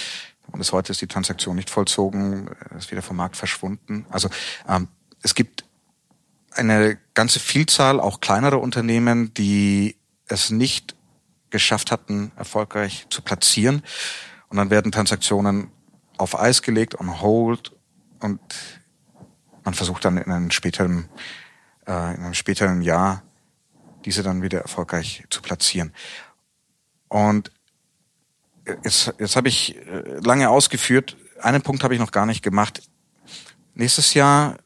Und 0.51 0.61
bis 0.61 0.73
heute 0.73 0.93
ist 0.93 1.03
die 1.03 1.07
Transaktion 1.07 1.57
nicht 1.57 1.69
vollzogen, 1.69 2.49
ist 2.79 2.91
wieder 2.91 3.03
vom 3.03 3.17
Markt 3.17 3.37
verschwunden. 3.37 4.07
Also 4.11 4.31
ähm, 4.67 4.89
es 5.23 5.35
gibt 5.35 5.65
eine 6.53 6.99
ganze 7.13 7.39
Vielzahl 7.39 8.01
auch 8.01 8.21
kleinerer 8.21 8.61
Unternehmen, 8.61 9.35
die 9.35 9.97
es 10.27 10.51
nicht 10.51 10.95
geschafft 11.53 11.93
hatten, 11.93 12.33
erfolgreich 12.37 13.07
zu 13.11 13.23
platzieren. 13.23 13.83
Und 14.49 14.57
dann 14.57 14.71
werden 14.71 14.91
Transaktionen 14.91 15.71
auf 16.19 16.39
Eis 16.39 16.63
gelegt, 16.63 16.99
on 16.99 17.21
hold 17.21 17.73
und 18.19 18.41
man 19.65 19.75
versucht 19.75 20.05
dann 20.05 20.17
in 20.17 20.31
einem 20.31 20.51
späteren, 20.51 21.09
äh, 21.87 22.15
in 22.15 22.23
einem 22.23 22.35
späteren 22.35 22.83
Jahr 22.83 23.23
diese 24.05 24.25
dann 24.25 24.43
wieder 24.43 24.61
erfolgreich 24.61 25.25
zu 25.31 25.41
platzieren. 25.43 25.93
Und 27.09 27.53
jetzt, 28.85 29.15
jetzt 29.19 29.37
habe 29.37 29.49
ich 29.49 29.77
äh, 29.77 30.19
lange 30.25 30.51
ausgeführt, 30.51 31.17
einen 31.41 31.63
Punkt 31.63 31.85
habe 31.85 31.95
ich 31.95 32.01
noch 32.01 32.11
gar 32.11 32.27
nicht 32.27 32.43
gemacht. 32.43 32.83
Nächstes 33.75 34.15
Jahr 34.15 34.57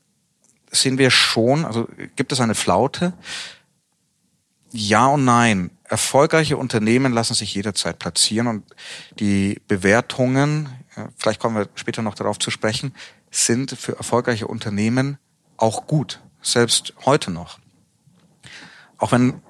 sehen 0.71 0.99
wir 0.99 1.11
schon, 1.11 1.65
also 1.65 1.89
gibt 2.17 2.33
es 2.33 2.41
eine 2.41 2.55
Flaute? 2.55 3.13
Ja 4.73 5.07
und 5.07 5.25
nein. 5.25 5.71
Erfolgreiche 5.89 6.57
Unternehmen 6.57 7.13
lassen 7.13 7.35
sich 7.35 7.55
jederzeit 7.55 7.99
platzieren 7.99 8.47
und 8.49 8.65
die 9.21 9.61
Bewertungen, 9.69 10.69
vielleicht 11.17 11.41
kommen 11.41 11.57
wir 11.57 11.69
später 11.75 12.03
noch 12.03 12.15
darauf 12.15 12.39
zu 12.39 12.51
sprechen, 12.51 12.95
sind 13.31 13.73
für 13.73 13.97
erfolgreiche 13.97 14.47
Unternehmen 14.47 15.19
auch 15.57 15.87
gut, 15.87 16.21
selbst 16.43 16.95
heute 17.05 17.31
noch. 17.31 17.59
Auch 18.99 19.13
wenn 19.13 19.43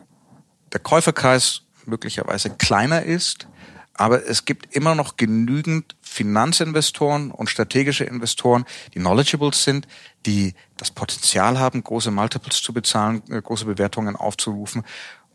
der 0.72 0.80
Käuferkreis 0.80 1.62
möglicherweise 1.86 2.50
kleiner 2.50 3.02
ist, 3.02 3.46
aber 3.94 4.26
es 4.26 4.44
gibt 4.44 4.74
immer 4.76 4.94
noch 4.94 5.16
genügend 5.16 5.96
Finanzinvestoren 6.02 7.30
und 7.30 7.48
strategische 7.48 8.04
Investoren, 8.04 8.66
die 8.92 8.98
knowledgeable 8.98 9.54
sind, 9.54 9.86
die 10.26 10.54
das 10.76 10.90
Potenzial 10.90 11.58
haben, 11.58 11.82
große 11.82 12.10
Multiples 12.10 12.62
zu 12.62 12.74
bezahlen, 12.74 13.22
äh, 13.30 13.40
große 13.40 13.64
Bewertungen 13.64 14.16
aufzurufen. 14.16 14.84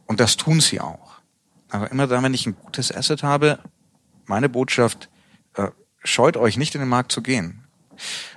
Und 0.05 0.19
das 0.19 0.37
tun 0.37 0.61
sie 0.61 0.79
auch. 0.79 1.21
Aber 1.69 1.89
immer 1.91 2.07
dann, 2.07 2.23
wenn 2.23 2.33
ich 2.33 2.45
ein 2.45 2.55
gutes 2.55 2.93
Asset 2.93 3.23
habe, 3.23 3.59
meine 4.25 4.49
Botschaft, 4.49 5.09
äh, 5.55 5.69
scheut 6.03 6.37
euch 6.37 6.57
nicht 6.57 6.75
in 6.75 6.81
den 6.81 6.89
Markt 6.89 7.11
zu 7.11 7.21
gehen. 7.21 7.63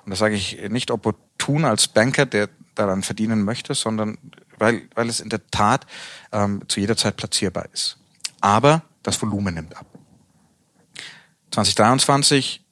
Und 0.04 0.10
das 0.10 0.18
sage 0.18 0.34
ich 0.34 0.68
nicht 0.68 0.90
opportun 0.90 1.64
als 1.64 1.88
Banker, 1.88 2.26
der 2.26 2.48
daran 2.74 3.02
verdienen 3.02 3.42
möchte, 3.44 3.74
sondern 3.74 4.18
weil, 4.58 4.88
weil 4.94 5.08
es 5.08 5.20
in 5.20 5.28
der 5.28 5.46
Tat 5.48 5.86
ähm, 6.32 6.62
zu 6.68 6.80
jeder 6.80 6.96
Zeit 6.96 7.16
platzierbar 7.16 7.66
ist. 7.72 7.98
Aber 8.40 8.82
das 9.02 9.20
Volumen 9.20 9.54
nimmt 9.54 9.76
ab. 9.76 9.86
2023 11.50 12.64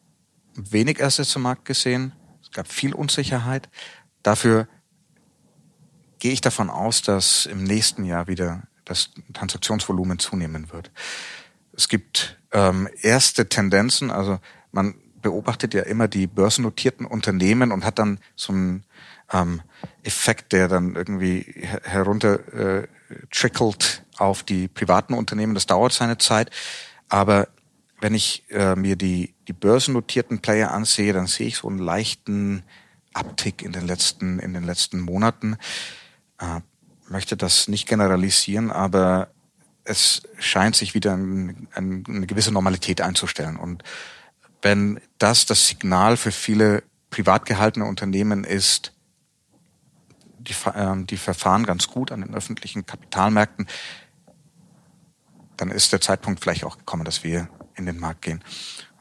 wenig 0.54 1.02
Assets 1.02 1.36
im 1.36 1.42
Markt 1.42 1.64
gesehen. 1.64 2.12
Es 2.42 2.50
gab 2.50 2.68
viel 2.68 2.94
Unsicherheit. 2.94 3.68
Dafür 4.22 4.68
gehe 6.18 6.32
ich 6.32 6.40
davon 6.40 6.70
aus, 6.70 7.02
dass 7.02 7.46
im 7.46 7.64
nächsten 7.64 8.04
Jahr 8.04 8.26
wieder 8.28 8.62
das 8.84 9.10
Transaktionsvolumen 9.32 10.18
zunehmen 10.18 10.72
wird. 10.72 10.90
Es 11.74 11.88
gibt 11.88 12.38
ähm, 12.52 12.88
erste 13.00 13.48
Tendenzen, 13.48 14.10
also 14.10 14.38
man 14.72 14.94
beobachtet 15.22 15.72
ja 15.72 15.82
immer 15.82 16.08
die 16.08 16.26
börsennotierten 16.26 17.06
Unternehmen 17.06 17.72
und 17.72 17.84
hat 17.84 17.98
dann 17.98 18.18
so 18.34 18.52
einen 18.52 18.84
ähm, 19.32 19.62
Effekt, 20.02 20.52
der 20.52 20.68
dann 20.68 20.94
irgendwie 20.94 21.66
herunter 21.84 22.80
äh, 22.80 22.88
trickelt 23.30 24.02
auf 24.18 24.42
die 24.42 24.68
privaten 24.68 25.14
Unternehmen. 25.14 25.54
Das 25.54 25.66
dauert 25.66 25.92
seine 25.92 26.18
Zeit. 26.18 26.50
Aber 27.08 27.48
wenn 28.00 28.14
ich 28.14 28.44
äh, 28.50 28.74
mir 28.74 28.96
die, 28.96 29.34
die 29.48 29.52
börsennotierten 29.52 30.40
Player 30.40 30.72
ansehe, 30.72 31.12
dann 31.12 31.28
sehe 31.28 31.46
ich 31.46 31.56
so 31.56 31.68
einen 31.68 31.78
leichten 31.78 32.64
Abtick 33.14 33.62
in 33.62 33.72
den 33.72 33.86
letzten, 33.86 34.38
in 34.38 34.52
den 34.52 34.64
letzten 34.64 35.00
Monaten. 35.00 35.56
Äh, 36.38 36.60
möchte 37.12 37.36
das 37.36 37.68
nicht 37.68 37.86
generalisieren, 37.86 38.72
aber 38.72 39.28
es 39.84 40.22
scheint 40.38 40.74
sich 40.74 40.94
wieder 40.94 41.12
ein, 41.12 41.68
ein, 41.74 42.04
eine 42.08 42.26
gewisse 42.26 42.52
Normalität 42.52 43.00
einzustellen. 43.00 43.56
Und 43.56 43.84
wenn 44.62 45.00
das 45.18 45.46
das 45.46 45.68
Signal 45.68 46.16
für 46.16 46.32
viele 46.32 46.82
privat 47.10 47.46
gehaltene 47.46 47.84
Unternehmen 47.84 48.44
ist, 48.44 48.92
die, 50.38 50.54
äh, 50.68 51.04
die 51.04 51.16
verfahren 51.16 51.64
ganz 51.64 51.88
gut 51.88 52.10
an 52.10 52.22
den 52.22 52.34
öffentlichen 52.34 52.86
Kapitalmärkten, 52.86 53.66
dann 55.56 55.70
ist 55.70 55.92
der 55.92 56.00
Zeitpunkt 56.00 56.40
vielleicht 56.40 56.64
auch 56.64 56.78
gekommen, 56.78 57.04
dass 57.04 57.22
wir 57.22 57.48
in 57.76 57.86
den 57.86 57.98
Markt 57.98 58.22
gehen. 58.22 58.42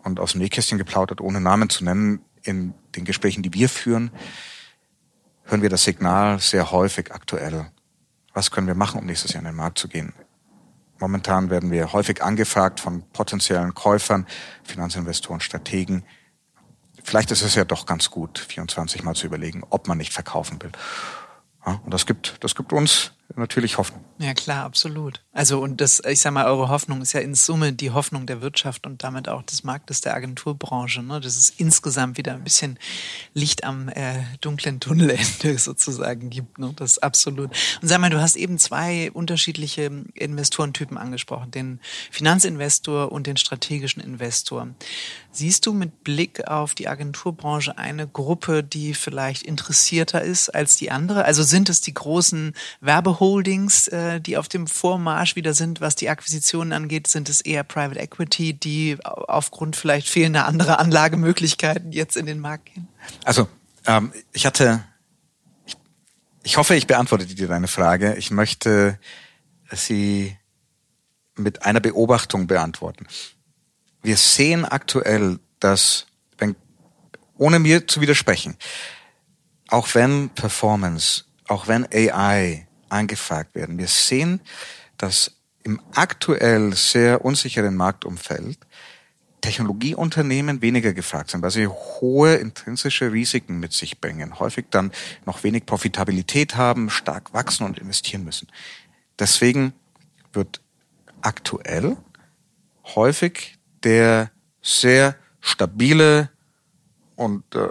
Und 0.04 0.20
aus 0.20 0.34
dem 0.34 0.42
Nähkästchen 0.42 0.78
geplaudert, 0.78 1.22
ohne 1.22 1.40
Namen 1.40 1.70
zu 1.70 1.84
nennen, 1.84 2.22
in 2.44 2.74
den 2.96 3.06
Gesprächen, 3.06 3.44
die 3.44 3.54
wir 3.54 3.70
führen, 3.70 4.12
hören 5.46 5.62
wir 5.62 5.70
das 5.70 5.84
Signal 5.84 6.40
sehr 6.40 6.72
häufig 6.72 7.12
aktuell. 7.12 7.72
Was 8.34 8.52
können 8.52 8.68
wir 8.68 8.76
machen, 8.76 9.00
um 9.00 9.06
nächstes 9.06 9.34
Jahr 9.34 9.42
in 9.42 9.46
den 9.46 9.56
Markt 9.56 9.78
zu 9.78 9.88
gehen? 9.88 10.14
Momentan 11.00 11.50
werden 11.50 11.72
wir 11.72 11.94
häufig 11.94 12.24
angefragt 12.24 12.80
von 12.80 13.04
potenziellen 13.12 13.74
Käufern, 13.74 14.28
Finanzinvestoren, 14.64 15.42
Strategen. 15.42 16.04
Vielleicht 17.04 17.32
ist 17.32 17.42
es 17.42 17.56
ja 17.56 17.66
doch 17.66 17.88
ganz 17.88 18.12
gut, 18.12 18.38
24 18.38 19.04
mal 19.04 19.16
zu 19.16 19.26
überlegen, 19.26 19.64
ob 19.70 19.88
man 19.88 19.98
nicht 19.98 20.14
verkaufen 20.14 20.62
will. 20.62 20.72
Ja, 21.66 21.82
und 21.84 21.94
das 21.94 22.06
gibt, 22.06 22.44
das 22.44 22.56
gibt 22.56 22.72
uns 22.72 23.12
natürlich 23.36 23.78
Hoffnung. 23.78 24.04
Ja, 24.20 24.34
klar, 24.34 24.66
absolut. 24.66 25.24
Also, 25.34 25.62
und 25.62 25.80
das, 25.80 26.02
ich 26.06 26.20
sag 26.20 26.34
mal, 26.34 26.46
eure 26.46 26.68
Hoffnung 26.68 27.02
ist 27.02 27.14
ja 27.14 27.22
in 27.22 27.36
Summe 27.36 27.72
die 27.72 27.92
Hoffnung 27.92 28.26
der 28.26 28.42
Wirtschaft 28.42 28.86
und 28.86 29.02
damit 29.02 29.30
auch 29.30 29.44
des 29.44 29.64
Marktes 29.64 30.02
der 30.02 30.14
Agenturbranche, 30.14 31.02
ne? 31.02 31.22
dass 31.22 31.38
es 31.38 31.50
insgesamt 31.50 32.18
wieder 32.18 32.34
ein 32.34 32.44
bisschen 32.44 32.78
Licht 33.34 33.64
am 33.64 33.88
äh, 33.88 34.24
dunklen 34.42 34.82
Tunnelende 34.82 35.58
sozusagen 35.58 36.30
gibt. 36.30 36.60
Ne? 36.60 36.74
Das 36.76 36.92
ist 36.92 36.98
absolut. 36.98 37.50
Und 37.82 37.88
sag 37.88 38.02
mal, 38.02 38.10
du 38.10 38.20
hast 38.20 38.36
eben 38.36 38.60
zwei 38.60 39.10
unterschiedliche 39.12 39.90
Investorentypen 40.16 40.98
angesprochen, 40.98 41.50
den 41.52 41.80
Finanzinvestor 42.12 43.14
und 43.14 43.26
den 43.26 43.38
strategischen 43.38 44.04
Investor. 44.04 44.68
Siehst 45.32 45.66
du 45.66 45.72
mit 45.72 46.04
Blick 46.04 46.46
auf 46.50 46.76
die 46.76 46.90
Agenturbranche 46.90 47.78
eine 47.78 48.06
Gruppe, 48.06 48.66
die 48.66 48.94
vielleicht 48.94 49.44
interessierter 49.44 50.22
ist 50.22 50.50
als 50.50 50.76
die 50.76 50.92
andere? 50.92 51.24
Also 51.24 51.42
sind 51.44 51.70
es 51.70 51.80
die 51.80 51.94
großen 51.94 52.54
Werbeholdings, 52.82 53.88
äh, 53.88 54.20
die 54.20 54.36
auf 54.36 54.50
dem 54.50 54.68
Vormarsch 55.22 55.36
wieder 55.36 55.54
sind, 55.54 55.82
was 55.82 55.96
die 55.96 56.10
Akquisitionen 56.10 56.74
angeht? 56.74 57.08
Sind 57.08 57.30
es 57.30 57.42
eher 57.42 57.64
Private 57.64 58.00
Equity, 58.00 58.54
die 58.54 58.98
aufgrund 59.04 59.76
vielleicht 59.76 60.10
fehlender 60.10 60.48
anderer 60.48 60.80
Anlagemöglichkeiten 60.80 61.92
jetzt 61.92 62.18
in 62.18 62.26
den 62.26 62.40
Markt 62.40 62.74
gehen? 62.74 62.88
Also 63.24 63.48
ähm, 63.86 64.12
ich 64.34 64.46
hatte, 64.46 64.84
ich, 65.66 65.78
ich 66.44 66.58
hoffe, 66.58 66.76
ich 66.76 66.88
beantworte 66.88 67.26
dir 67.26 67.48
deine 67.48 67.68
Frage. 67.68 68.16
Ich 68.16 68.32
möchte 68.32 68.98
sie 69.72 70.36
mit 71.36 71.64
einer 71.64 71.80
Beobachtung 71.80 72.48
beantworten 72.48 73.06
wir 74.04 74.18
sehen 74.18 74.66
aktuell, 74.66 75.40
dass, 75.60 76.08
wenn, 76.38 76.56
ohne 77.38 77.60
mir 77.60 77.88
zu 77.88 78.02
widersprechen, 78.02 78.58
auch 79.68 79.94
wenn 79.94 80.30
Performance, 80.30 81.26
auch 81.48 81.68
wenn 81.68 81.86
AI 81.92 82.68
angefragt 82.90 83.56
werden, 83.56 83.78
wir 83.78 83.88
sehen, 83.88 84.42
dass 85.02 85.36
im 85.64 85.80
aktuell 85.94 86.74
sehr 86.74 87.24
unsicheren 87.24 87.76
Marktumfeld 87.76 88.58
Technologieunternehmen 89.42 90.62
weniger 90.62 90.94
gefragt 90.94 91.32
sind, 91.32 91.42
weil 91.42 91.52
sie 91.52 91.68
hohe 91.68 92.36
intrinsische 92.36 93.12
Risiken 93.12 93.60
mit 93.60 93.74
sich 93.74 94.00
bringen, 94.00 94.40
häufig 94.40 94.68
dann 94.70 94.92
noch 95.26 95.44
wenig 95.44 95.66
Profitabilität 95.66 96.56
haben, 96.56 96.90
stark 96.92 97.34
wachsen 97.34 97.66
und 97.66 97.80
investieren 97.80 98.24
müssen. 98.24 98.48
Deswegen 99.18 99.74
wird 100.32 100.62
aktuell 101.22 101.98
häufig 102.96 103.58
der 103.84 104.32
sehr 104.62 105.16
stabile 105.40 106.30
und 107.16 107.44
äh, 107.56 107.68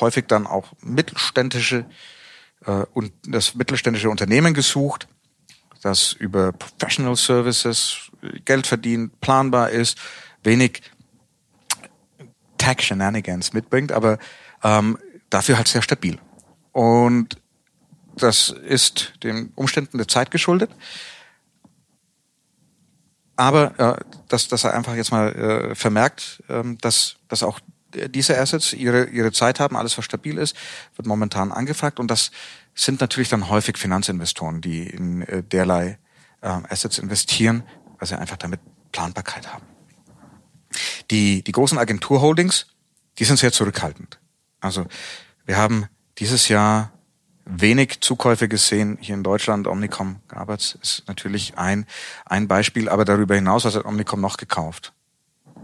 häufig 0.00 0.26
dann 0.26 0.46
auch 0.46 0.72
mittelständische 0.80 1.84
äh, 2.64 2.84
und 2.94 3.12
das 3.26 3.56
mittelständische 3.56 4.10
Unternehmen 4.10 4.54
gesucht, 4.54 5.08
das 5.82 6.12
über 6.12 6.52
Professional 6.52 7.16
Services 7.16 8.10
Geld 8.44 8.66
verdient, 8.66 9.20
planbar 9.20 9.70
ist, 9.70 9.98
wenig 10.42 10.82
Tech 12.56 12.80
Shenanigans 12.80 13.52
mitbringt, 13.52 13.92
aber 13.92 14.18
ähm, 14.62 14.98
dafür 15.30 15.56
halt 15.56 15.68
sehr 15.68 15.82
stabil. 15.82 16.18
Und 16.72 17.36
das 18.16 18.50
ist 18.50 19.12
den 19.22 19.52
Umständen 19.54 19.98
der 19.98 20.08
Zeit 20.08 20.30
geschuldet 20.30 20.70
aber 23.38 23.78
äh, 23.78 24.04
dass, 24.26 24.48
dass 24.48 24.64
er 24.64 24.74
einfach 24.74 24.96
jetzt 24.96 25.12
mal 25.12 25.32
äh, 25.32 25.74
vermerkt, 25.76 26.42
ähm, 26.48 26.76
dass, 26.80 27.16
dass 27.28 27.44
auch 27.44 27.60
diese 27.94 28.36
Assets 28.36 28.72
ihre, 28.72 29.04
ihre 29.04 29.32
Zeit 29.32 29.60
haben, 29.60 29.76
alles 29.76 29.96
was 29.96 30.04
stabil 30.04 30.36
ist, 30.36 30.56
wird 30.96 31.06
momentan 31.06 31.52
angefragt 31.52 32.00
und 32.00 32.10
das 32.10 32.32
sind 32.78 33.00
natürlich 33.00 33.28
dann 33.28 33.48
häufig 33.48 33.76
Finanzinvestoren, 33.76 34.60
die 34.60 34.86
in 34.86 35.22
äh, 35.22 35.42
derlei 35.42 35.98
äh, 36.40 36.48
Assets 36.48 36.98
investieren, 36.98 37.64
weil 37.98 38.06
sie 38.06 38.18
einfach 38.18 38.36
damit 38.36 38.60
Planbarkeit 38.92 39.52
haben. 39.52 39.64
Die, 41.10 41.42
die 41.42 41.52
großen 41.52 41.76
Agenturholdings, 41.76 42.66
die 43.18 43.24
sind 43.24 43.38
sehr 43.38 43.50
zurückhaltend. 43.50 44.20
Also 44.60 44.86
wir 45.44 45.56
haben 45.56 45.86
dieses 46.18 46.48
Jahr 46.48 46.92
wenig 47.44 48.00
Zukäufe 48.00 48.46
gesehen 48.46 48.98
hier 49.00 49.14
in 49.14 49.24
Deutschland. 49.24 49.66
Omnicom 49.66 50.20
Gaberts 50.28 50.78
ist 50.80 51.02
natürlich 51.08 51.58
ein, 51.58 51.84
ein 52.26 52.46
Beispiel, 52.46 52.88
aber 52.88 53.04
darüber 53.04 53.34
hinaus 53.34 53.64
was 53.64 53.74
hat 53.74 53.86
Omnicom 53.86 54.20
noch 54.20 54.36
gekauft. 54.36 54.92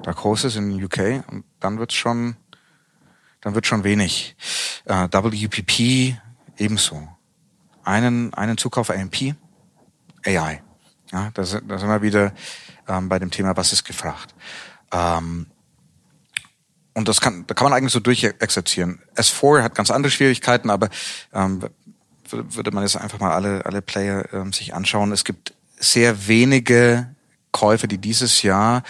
Dark 0.02 0.24
Horses 0.24 0.56
in 0.56 0.82
UK 0.82 1.22
und 1.30 1.44
dann 1.60 1.78
wird's 1.78 1.94
schon, 1.94 2.36
dann 3.40 3.54
wird 3.54 3.66
schon 3.66 3.84
wenig. 3.84 4.34
Äh, 4.86 5.08
WPP 5.12 6.18
ebenso. 6.56 7.08
Einen, 7.84 8.32
einen 8.34 8.56
Zukauf 8.56 8.90
AMP, 8.90 9.34
AI. 10.24 10.62
Ja, 11.12 11.30
da, 11.34 11.44
sind, 11.44 11.70
da 11.70 11.78
sind 11.78 11.88
wir 11.88 12.02
wieder 12.02 12.32
ähm, 12.88 13.08
bei 13.08 13.18
dem 13.18 13.30
Thema, 13.30 13.56
was 13.56 13.72
ist 13.72 13.84
gefragt. 13.84 14.34
Ähm, 14.92 15.46
und 16.94 17.08
das 17.08 17.20
kann, 17.20 17.44
da 17.46 17.54
kann 17.54 17.64
man 17.64 17.72
eigentlich 17.72 17.92
so 17.92 18.00
durchexerzieren. 18.00 19.00
S4 19.16 19.62
hat 19.62 19.74
ganz 19.74 19.90
andere 19.90 20.10
Schwierigkeiten, 20.10 20.70
aber 20.70 20.88
ähm, 21.32 21.60
würde 22.30 22.70
man 22.70 22.82
jetzt 22.82 22.96
einfach 22.96 23.18
mal 23.18 23.32
alle, 23.32 23.66
alle 23.66 23.82
Player 23.82 24.32
ähm, 24.32 24.52
sich 24.52 24.74
anschauen. 24.74 25.12
Es 25.12 25.24
gibt 25.24 25.54
sehr 25.78 26.26
wenige 26.26 27.14
Käufe, 27.52 27.88
die 27.88 27.98
dieses 27.98 28.42
Jahr 28.42 28.82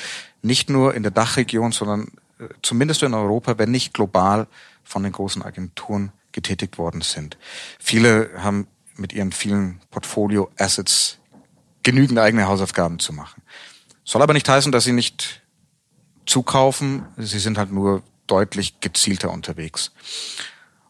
nicht 0.42 0.70
nur 0.70 0.94
in 0.94 1.02
der 1.02 1.12
Dachregion, 1.12 1.72
sondern 1.72 2.08
äh, 2.38 2.48
zumindest 2.62 3.02
in 3.02 3.14
Europa, 3.14 3.58
wenn 3.58 3.70
nicht 3.70 3.94
global, 3.94 4.46
von 4.84 5.02
den 5.02 5.12
großen 5.12 5.42
Agenturen 5.42 6.12
getätigt 6.34 6.76
worden 6.76 7.00
sind. 7.00 7.38
Viele 7.78 8.30
haben 8.36 8.66
mit 8.96 9.12
ihren 9.14 9.32
vielen 9.32 9.80
Portfolio-Assets 9.90 11.18
genügend 11.82 12.18
eigene 12.18 12.46
Hausaufgaben 12.46 12.98
zu 12.98 13.12
machen. 13.12 13.42
Soll 14.04 14.20
aber 14.20 14.34
nicht 14.34 14.48
heißen, 14.48 14.70
dass 14.70 14.84
sie 14.84 14.92
nicht 14.92 15.42
zukaufen. 16.26 17.06
Sie 17.16 17.38
sind 17.38 17.56
halt 17.56 17.72
nur 17.72 18.02
deutlich 18.26 18.80
gezielter 18.80 19.30
unterwegs. 19.30 19.92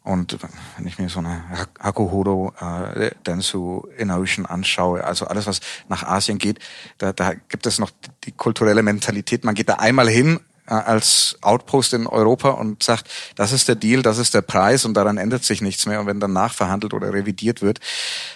Und 0.02 0.36
wenn 0.76 0.86
ich 0.86 0.98
mir 0.98 1.08
so 1.08 1.20
eine 1.20 1.44
Hakuhodo, 1.80 2.52
äh, 2.60 3.12
Densu, 3.26 3.86
InOcean 3.96 4.44
anschaue, 4.44 5.02
also 5.02 5.26
alles, 5.26 5.46
was 5.46 5.60
nach 5.88 6.02
Asien 6.02 6.38
geht, 6.38 6.58
da, 6.98 7.14
da 7.14 7.32
gibt 7.34 7.66
es 7.66 7.78
noch 7.78 7.90
die 8.24 8.32
kulturelle 8.32 8.82
Mentalität. 8.82 9.44
Man 9.44 9.54
geht 9.54 9.70
da 9.70 9.74
einmal 9.74 10.08
hin 10.08 10.40
als 10.66 11.36
Outpost 11.42 11.92
in 11.92 12.06
Europa 12.06 12.50
und 12.50 12.82
sagt, 12.82 13.08
das 13.34 13.52
ist 13.52 13.68
der 13.68 13.74
Deal, 13.74 14.02
das 14.02 14.18
ist 14.18 14.34
der 14.34 14.42
Preis 14.42 14.84
und 14.84 14.94
daran 14.94 15.18
ändert 15.18 15.44
sich 15.44 15.60
nichts 15.60 15.86
mehr. 15.86 16.00
Und 16.00 16.06
wenn 16.06 16.20
dann 16.20 16.32
nachverhandelt 16.32 16.94
oder 16.94 17.12
revidiert 17.12 17.60
wird, 17.60 17.80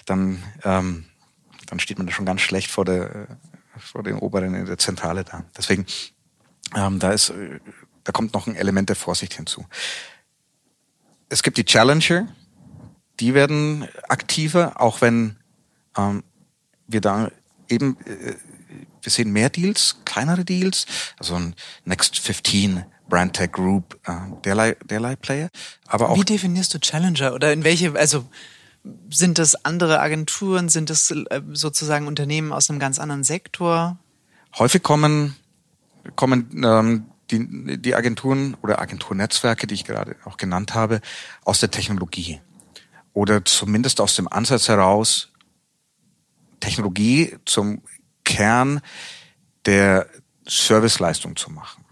dann, 0.05 0.43
ähm, 0.64 1.05
dann 1.67 1.81
steht 1.81 1.99
man 1.99 2.07
da 2.07 2.12
schon 2.12 2.27
ganz 2.27 2.41
schlecht 2.41 2.71
vor 2.71 2.85
der 2.85 3.27
vor 3.79 4.03
den 4.03 4.17
Oberen 4.17 4.55
in 4.55 4.67
der 4.67 4.77
Zentrale 4.77 5.23
da. 5.23 5.45
Deswegen, 5.57 5.87
ähm, 6.75 6.99
da 6.99 7.12
ist, 7.12 7.31
äh, 7.31 7.61
da 8.03 8.11
kommt 8.11 8.35
noch 8.35 8.49
ein 8.49 8.57
Element 8.57 8.88
der 8.88 8.97
Vorsicht 8.97 9.35
hinzu 9.35 9.64
es 11.29 11.43
gibt 11.43 11.57
die 11.57 11.64
Challenger, 11.64 12.29
die 13.21 13.35
werden 13.35 13.87
aktiver, 14.09 14.81
auch 14.81 15.01
wenn 15.01 15.37
ähm, 15.97 16.23
wir 16.87 17.01
da 17.01 17.31
eben, 17.69 17.97
äh, 18.07 18.35
wir 19.09 19.12
sehen 19.12 19.33
mehr 19.33 19.49
Deals, 19.49 19.97
kleinere 20.05 20.44
Deals, 20.44 20.85
also 21.18 21.35
ein 21.35 21.55
Next 21.87 22.18
15, 22.18 22.85
Brandtech 23.09 23.53
Group, 23.53 23.99
äh, 24.07 24.12
derlei, 24.44 24.77
derlei 24.85 25.16
Player. 25.16 25.49
Aber 25.87 26.11
auch 26.11 26.16
Wie 26.18 26.25
definierst 26.25 26.75
du 26.75 26.79
Challenger 26.79 27.33
oder 27.33 27.53
in 27.55 27.64
welche, 27.64 27.94
also 27.94 28.29
sind 29.11 29.38
das 29.38 29.64
andere 29.64 30.01
Agenturen, 30.01 30.68
sind 30.68 30.90
das 30.90 31.11
äh, 31.11 31.40
sozusagen 31.53 32.07
Unternehmen 32.07 32.53
aus 32.53 32.68
einem 32.68 32.79
ganz 32.79 32.99
anderen 32.99 33.25
Sektor? 33.25 33.99
Häufig 34.59 34.83
kommen, 34.83 35.37
kommen 36.14 36.62
ähm, 36.62 37.07
die, 37.31 37.81
die 37.81 37.94
Agenturen 37.94 38.59
oder 38.62 38.79
Agenturnetzwerke, 38.79 39.66
die 39.66 39.75
ich 39.75 39.85
gerade 39.85 40.16
auch 40.27 40.37
genannt 40.37 40.75
habe, 40.75 41.01
aus 41.44 41.61
der 41.61 41.71
Technologie 41.71 42.40
oder 43.14 43.42
zumindest 43.42 44.03
aus 44.03 44.16
dem 44.16 44.29
Ansatz 44.29 44.68
heraus, 44.68 45.31
Technologie 46.61 47.37
zum 47.44 47.83
Kern 48.29 48.81
der 49.64 50.07
Serviceleistung 50.47 51.35
zu 51.37 51.51
machen. 51.51 51.85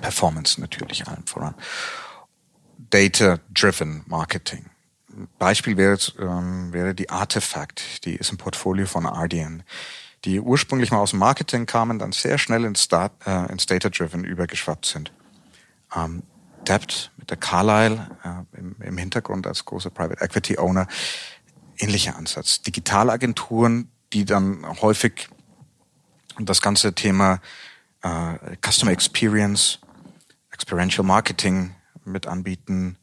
Performance 0.00 0.60
natürlich 0.60 1.08
allen 1.08 1.26
voran. 1.26 1.54
Data-driven 2.78 4.04
Marketing. 4.06 4.66
Beispiel 5.38 5.76
wäre, 5.76 5.98
ähm, 6.18 6.72
wäre 6.72 6.94
die 6.94 7.10
Artifact, 7.10 8.04
die 8.04 8.14
ist 8.14 8.30
im 8.30 8.38
Portfolio 8.38 8.86
von 8.86 9.06
Ardian 9.06 9.62
die 10.24 10.40
ursprünglich 10.40 10.90
mal 10.90 10.98
aus 10.98 11.10
dem 11.10 11.18
Marketing 11.18 11.66
kamen, 11.66 11.98
dann 11.98 12.12
sehr 12.12 12.38
schnell 12.38 12.64
ins, 12.64 12.84
Start, 12.84 13.12
äh, 13.26 13.50
ins 13.50 13.66
Data-Driven 13.66 14.24
übergeschwappt 14.24 14.86
sind. 14.86 15.12
Ähm, 15.94 16.22
Debt 16.66 17.10
mit 17.16 17.30
der 17.30 17.36
Carlyle 17.36 18.10
äh, 18.22 18.58
im, 18.58 18.76
im 18.80 18.96
Hintergrund 18.96 19.46
als 19.48 19.64
großer 19.64 19.90
Private 19.90 20.22
Equity 20.22 20.58
Owner, 20.58 20.86
ähnlicher 21.76 22.16
Ansatz. 22.16 22.62
Digitalagenturen, 22.62 23.90
die 24.12 24.24
dann 24.24 24.64
häufig 24.80 25.28
das 26.38 26.62
ganze 26.62 26.94
Thema 26.94 27.40
äh, 28.02 28.56
Customer 28.64 28.92
Experience, 28.92 29.78
Experiential 30.50 31.04
Marketing 31.04 31.74
mit 32.04 32.26
anbieten, 32.26 32.98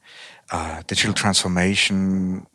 äh, 0.50 0.84
Digital 0.90 1.14
Transformation, 1.14 2.48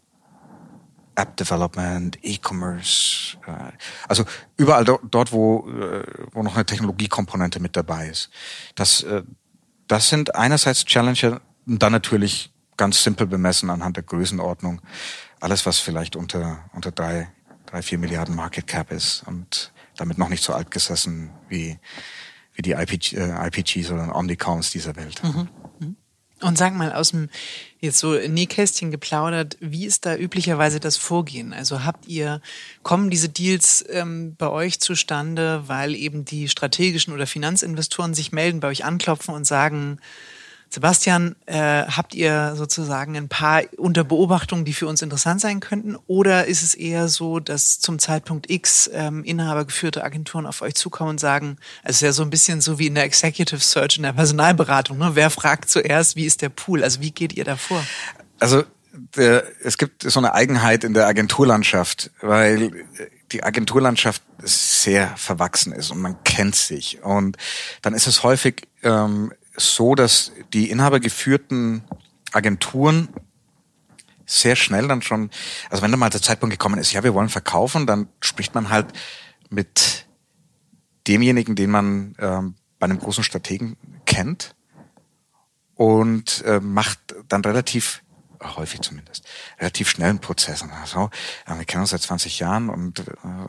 App 1.17 1.37
Development, 1.37 2.19
E-Commerce, 2.23 3.37
äh, 3.47 3.73
also 4.09 4.25
überall 4.57 4.85
dort, 4.85 5.33
wo, 5.33 5.69
äh, 5.71 6.05
wo 6.33 6.43
noch 6.43 6.55
eine 6.55 6.67
Technologiekomponente 6.67 7.61
mit 7.61 7.77
dabei 7.77 8.09
ist. 8.09 8.31
Das, 8.75 9.03
äh, 9.03 9.23
das 9.87 10.09
sind 10.09 10.35
einerseits 10.35 10.85
Challenger 10.85 11.41
und 11.67 11.83
dann 11.83 11.93
natürlich 11.93 12.53
ganz 12.77 13.03
simpel 13.03 13.27
bemessen 13.27 13.71
anhand 13.71 13.97
der 13.97 14.03
Größenordnung. 14.03 14.81
Alles, 15.41 15.67
was 15.67 15.79
vielleicht 15.79 16.17
unter, 16.17 16.65
unter 16.73 16.91
drei, 16.91 17.31
drei, 17.75 17.83
vier 17.83 17.99
Milliarden 17.99 18.37
Market 18.37 18.69
Cap 18.69 18.93
ist 18.93 19.25
und 19.27 19.73
damit 19.97 20.17
noch 20.17 20.29
nicht 20.29 20.45
so 20.45 20.53
alt 20.53 20.71
gesessen 20.71 21.31
wie, 21.49 21.77
wie 22.55 22.63
die 22.63 22.73
IPG, 22.73 23.17
äh, 23.17 23.49
IPGs 23.49 23.91
oder 23.91 24.15
Omnicoms 24.15 24.71
dieser 24.71 24.95
Welt. 24.95 25.21
Mhm. 25.25 25.49
Und 26.41 26.59
sag 26.59 26.75
mal, 26.75 26.93
aus 26.93 27.11
dem 27.11 27.31
jetzt 27.81 27.99
so 27.99 28.13
Nähkästchen 28.15 28.91
geplaudert, 28.91 29.57
wie 29.61 29.87
ist 29.87 30.07
da 30.07 30.15
üblicherweise 30.15 30.79
das 30.79 30.97
Vorgehen? 30.97 31.53
Also 31.53 31.85
habt 31.85 32.07
ihr, 32.07 32.41
kommen 32.83 33.11
diese 33.11 33.29
Deals 33.29 33.85
ähm, 33.89 34.37
bei 34.37 34.51
euch 34.51 34.79
zustande, 34.79 35.65
weil 35.67 35.95
eben 35.95 36.25
die 36.25 36.49
strategischen 36.49 37.13
oder 37.15 37.27
Finanzinvestoren 37.27 38.15
sich 38.15 38.31
melden, 38.31 38.61
bei 38.61 38.69
euch 38.69 38.85
anklopfen 38.85 39.35
und 39.35 39.47
sagen, 39.47 39.99
Sebastian, 40.75 41.37
äh, 41.47 41.85
habt 41.85 42.15
ihr 42.15 42.55
sozusagen 42.57 43.17
ein 43.17 43.29
paar 43.29 43.63
unter 43.77 44.03
Beobachtung, 44.03 44.65
die 44.65 44.73
für 44.73 44.89
uns 44.89 45.03
interessant 45.03 45.41
sein 45.41 45.61
könnten? 45.61 45.97
Oder 46.09 46.47
ist 46.47 46.65
es 46.65 46.75
eher 46.75 47.07
so, 47.07 47.39
dass 47.39 47.79
zum 47.79 48.01
Zeitpunkt 48.01 48.51
X 48.51 48.91
ähm, 48.93 49.23
inhabergeführte 49.23 50.03
Agenturen 50.03 50.47
auf 50.47 50.63
euch 50.63 50.75
zukommen 50.75 51.11
und 51.11 51.21
sagen, 51.21 51.59
also 51.85 51.91
es 51.91 51.97
ist 51.97 52.03
ja 52.03 52.13
so 52.13 52.25
ein 52.25 52.31
bisschen 52.31 52.61
so 52.61 52.81
wie 52.81 52.89
in 52.89 52.97
der 52.97 53.05
Executive 53.05 53.61
Search, 53.61 53.99
in 53.99 54.03
der 54.03 54.15
Personalberatung, 54.15 54.99
ne? 54.99 55.13
wer 55.15 55.31
fragt 55.31 55.71
zuerst, 55.71 56.17
wie 56.17 56.25
ist 56.25 56.43
der 56.43 56.49
Pool? 56.49 56.83
Also 56.83 57.01
wie 57.01 57.13
geht 57.13 57.33
ihr 57.35 57.45
da 57.45 57.55
vor? 57.55 57.87
Also 58.41 58.65
der, 59.17 59.45
es 59.63 59.79
gibt 59.79 60.03
so 60.03 60.19
eine 60.19 60.35
Eigenheit 60.35 60.83
in 60.83 60.93
der 60.93 61.07
Agenturlandschaft, 61.07 62.11
weil 62.21 62.85
die 63.31 63.45
Agenturlandschaft 63.45 64.23
sehr 64.43 65.17
verwachsen 65.17 65.73
ist 65.73 65.93
und 65.93 66.01
man 66.01 66.23
kennt 66.25 66.57
sich. 66.57 67.03
Und 67.03 67.37
dann 67.83 67.95
ist 67.95 68.09
es 68.09 68.25
häufig 68.25 68.67
ähm, 68.83 69.33
so, 69.57 69.95
dass 69.95 70.33
die 70.53 70.71
inhabergeführten 70.71 71.85
Agenturen 72.33 73.09
sehr 74.27 74.57
schnell 74.57 74.89
dann 74.89 75.03
schon, 75.03 75.31
also 75.71 75.83
wenn 75.83 75.91
dann 75.91 76.01
mal 76.01 76.11
der 76.11 76.23
Zeitpunkt 76.23 76.53
gekommen 76.53 76.79
ist, 76.79 76.93
ja, 76.93 77.05
wir 77.05 77.15
wollen 77.15 77.29
verkaufen, 77.29 77.87
dann 77.87 78.09
spricht 78.21 78.55
man 78.55 78.71
halt 78.71 78.87
mit 79.51 80.07
demjenigen, 81.07 81.55
den 81.55 81.71
man 81.71 82.15
ähm, 82.19 82.55
bei 82.79 82.87
einem 82.87 82.99
großen 82.99 83.25
Strategen 83.25 83.77
kennt 84.07 84.55
und 85.75 86.43
äh, 86.45 86.61
macht 86.61 87.15
dann 87.29 87.43
relativ 87.43 88.03
häufig 88.45 88.81
zumindest, 88.81 89.25
relativ 89.59 89.89
schnellen 89.89 90.19
Prozess. 90.19 90.65
Also, 90.81 91.11
ja, 91.49 91.59
wir 91.59 91.65
kennen 91.65 91.83
uns 91.83 91.91
seit 91.91 92.03
20 92.03 92.39
Jahren 92.39 92.69
und 92.69 93.01
äh, 93.01 93.05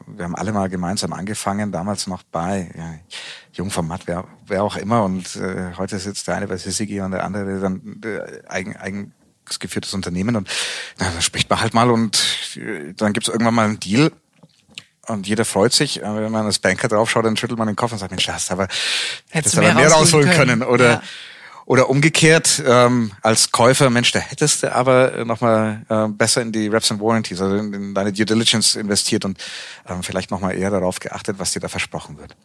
wir 0.08 0.25
haben 0.25 0.36
alle 0.36 0.51
mal 0.51 0.69
gemeinsam 0.69 1.13
angefangen, 1.13 1.71
damals 1.71 2.08
noch 2.08 2.23
bei 2.23 2.71
ja, 2.77 2.95
Jungformat, 3.53 4.08
wer, 4.08 4.25
wer 4.45 4.63
auch 4.63 4.75
immer. 4.75 5.03
Und 5.03 5.36
äh, 5.36 5.73
heute 5.77 5.99
sitzt 5.99 6.27
der 6.27 6.36
eine 6.36 6.47
bei 6.47 6.58
Sissigi 6.58 7.01
und 7.01 7.12
der 7.12 7.23
andere 7.23 7.60
dann 7.60 8.01
äh, 8.03 8.47
eigen, 8.47 8.75
eigen 8.75 9.13
geführtes 9.60 9.93
Unternehmen 9.93 10.36
und 10.36 10.49
na, 10.97 11.12
da 11.13 11.21
spricht 11.21 11.49
man 11.49 11.62
halt 11.62 11.75
mal 11.75 11.91
und 11.91 12.55
äh, 12.55 12.93
dann 12.93 13.13
gibt's 13.13 13.29
irgendwann 13.29 13.53
mal 13.53 13.65
einen 13.65 13.79
Deal 13.79 14.12
und 15.08 15.27
jeder 15.27 15.45
freut 15.45 15.73
sich. 15.73 16.01
Wenn 16.01 16.31
man 16.31 16.45
als 16.45 16.60
Banker 16.60 16.88
draufschaut, 16.88 17.25
dann 17.25 17.38
schüttelt 17.38 17.60
man 17.60 17.67
den 17.67 17.75
Kopf 17.75 17.91
und 17.91 17.99
sagt, 17.99 18.12
Mensch, 18.12 18.27
hast 18.27 18.51
aber 18.51 18.67
hättest 19.29 19.55
du 19.55 19.62
aber 19.62 19.73
mehr 19.73 19.91
rausholen 19.91 20.29
können. 20.31 20.60
können. 20.60 20.63
Oder 20.63 20.89
ja. 20.89 21.01
Oder 21.65 21.89
umgekehrt, 21.89 22.63
ähm, 22.65 23.12
als 23.23 23.51
Käufer, 23.51 23.89
Mensch, 23.89 24.12
da 24.12 24.19
hättest 24.19 24.62
du 24.62 24.73
aber 24.73 25.25
nochmal 25.25 25.84
äh, 25.89 26.08
besser 26.08 26.43
in 26.43 26.51
die 26.51 26.67
Reps 26.67 26.91
and 26.91 27.01
Warranties, 27.01 27.41
also 27.41 27.56
in, 27.56 27.73
in 27.73 27.93
deine 27.95 28.13
Due 28.13 28.25
Diligence 28.25 28.75
investiert 28.75 29.25
und 29.25 29.43
ähm, 29.88 30.04
vielleicht 30.04 30.30
nochmal 30.30 30.56
eher 30.56 30.69
darauf 30.69 30.99
geachtet, 30.99 31.39
was 31.39 31.54
dir 31.54 31.60
da 31.60 31.67
versprochen 31.67 32.19
wird. 32.19 32.38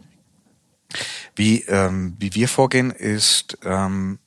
Wie, 1.36 1.60
ähm, 1.64 2.16
wie 2.18 2.34
wir 2.34 2.48
vorgehen, 2.48 2.90
ist 2.90 3.58
ähm, 3.62 4.18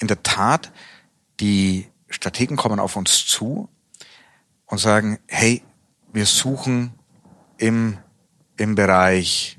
in 0.00 0.08
der 0.08 0.22
Tat, 0.24 0.72
die 1.38 1.86
Strategen 2.08 2.56
kommen 2.56 2.80
auf 2.80 2.96
uns 2.96 3.26
zu 3.26 3.68
und 4.66 4.78
sagen, 4.78 5.20
hey, 5.28 5.62
wir 6.12 6.26
suchen 6.26 6.92
im, 7.56 7.98
im 8.56 8.74
Bereich, 8.74 9.58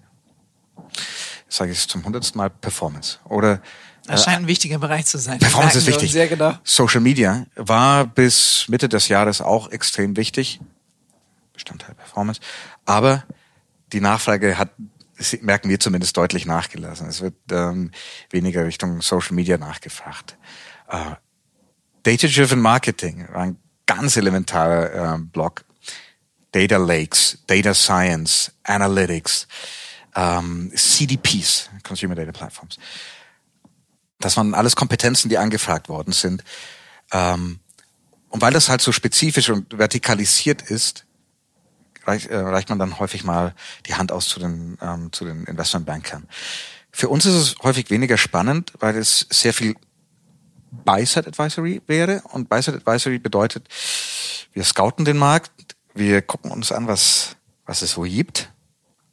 sage 1.47 1.71
ich 1.71 1.77
es 1.77 1.87
zum 1.87 2.03
hundertsten 2.03 2.37
Mal, 2.37 2.49
Performance. 2.49 3.19
Oder 3.23 3.61
das 4.05 4.23
scheint 4.23 4.39
ein 4.39 4.47
wichtiger 4.47 4.79
Bereich 4.79 5.05
zu 5.05 5.17
sein. 5.17 5.39
Performance 5.39 5.77
ist 5.77 5.87
wichtig. 5.87 6.11
Sehr 6.11 6.27
genau. 6.27 6.57
Social 6.63 7.01
Media 7.01 7.45
war 7.55 8.05
bis 8.05 8.65
Mitte 8.67 8.89
des 8.89 9.07
Jahres 9.07 9.41
auch 9.41 9.69
extrem 9.71 10.17
wichtig. 10.17 10.59
Bestandteil 11.53 11.95
Performance. 11.95 12.41
Aber 12.85 13.23
die 13.93 14.01
Nachfrage 14.01 14.57
hat, 14.57 14.71
merken 15.41 15.69
wir 15.69 15.79
zumindest, 15.79 16.17
deutlich 16.17 16.45
nachgelassen. 16.45 17.07
Es 17.07 17.21
wird 17.21 17.35
ähm, 17.51 17.91
weniger 18.29 18.65
Richtung 18.65 19.01
Social 19.01 19.33
Media 19.33 19.57
nachgefragt. 19.57 20.37
Äh, 20.89 21.15
Data-Driven 22.03 22.59
Marketing 22.59 23.27
war 23.31 23.43
ein 23.43 23.57
ganz 23.85 24.17
elementarer 24.17 25.15
äh, 25.15 25.17
Block. 25.19 25.63
Data 26.51 26.77
Lakes, 26.77 27.37
Data 27.47 27.73
Science, 27.73 28.51
Analytics, 28.63 29.47
ähm, 30.15 30.71
CDPs, 30.75 31.69
Consumer 31.83 32.15
Data 32.15 32.31
Platforms. 32.31 32.77
Das 34.21 34.37
waren 34.37 34.53
alles 34.53 34.75
Kompetenzen, 34.75 35.29
die 35.29 35.37
angefragt 35.37 35.89
worden 35.89 36.13
sind. 36.13 36.43
Ähm, 37.11 37.59
und 38.29 38.41
weil 38.41 38.53
das 38.53 38.69
halt 38.69 38.81
so 38.81 38.91
spezifisch 38.91 39.49
und 39.49 39.77
vertikalisiert 39.77 40.61
ist, 40.61 41.05
reich, 42.05 42.27
äh, 42.27 42.37
reicht 42.37 42.69
man 42.69 42.79
dann 42.79 42.99
häufig 42.99 43.23
mal 43.23 43.53
die 43.87 43.95
Hand 43.95 44.11
aus 44.11 44.27
zu 44.27 44.39
den, 44.39 44.77
ähm, 44.81 45.11
zu 45.11 45.25
den 45.25 45.43
Investmentbankern. 45.45 46.27
Für 46.91 47.09
uns 47.09 47.25
ist 47.25 47.35
es 47.35 47.55
häufig 47.63 47.89
weniger 47.89 48.17
spannend, 48.17 48.73
weil 48.79 48.97
es 48.97 49.27
sehr 49.29 49.53
viel 49.53 49.75
Buy-Side 50.71 51.27
Advisory 51.27 51.81
wäre. 51.87 52.21
Und 52.31 52.49
Buy-Side 52.49 52.77
Advisory 52.77 53.19
bedeutet, 53.19 53.67
wir 54.53 54.63
scouten 54.63 55.05
den 55.05 55.17
Markt, 55.17 55.51
wir 55.93 56.21
gucken 56.21 56.51
uns 56.51 56.71
an, 56.71 56.87
was, 56.87 57.35
was 57.65 57.81
es 57.81 57.97
wo 57.97 58.03
gibt. 58.03 58.51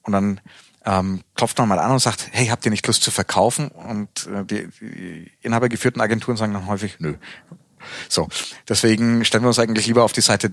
Und 0.03 0.13
dann 0.13 0.41
ähm, 0.85 1.23
klopft 1.35 1.59
man 1.59 1.69
mal 1.69 1.79
an 1.79 1.91
und 1.91 1.99
sagt, 1.99 2.29
hey, 2.33 2.47
habt 2.47 2.65
ihr 2.65 2.71
nicht 2.71 2.87
Lust 2.87 3.03
zu 3.03 3.11
verkaufen? 3.11 3.69
Und 3.69 4.27
äh, 4.27 4.45
die, 4.45 4.69
die 4.81 5.31
inhabergeführten 5.43 6.01
Agenturen 6.01 6.37
sagen 6.37 6.55
dann 6.55 6.67
häufig, 6.67 7.01
nö. 7.01 7.15
So, 8.09 8.29
deswegen 8.69 9.25
stellen 9.25 9.45
wir 9.45 9.49
uns 9.49 9.59
eigentlich 9.59 9.87
lieber 9.87 10.05
auf 10.05 10.13
die 10.13 10.21
Seite 10.21 10.53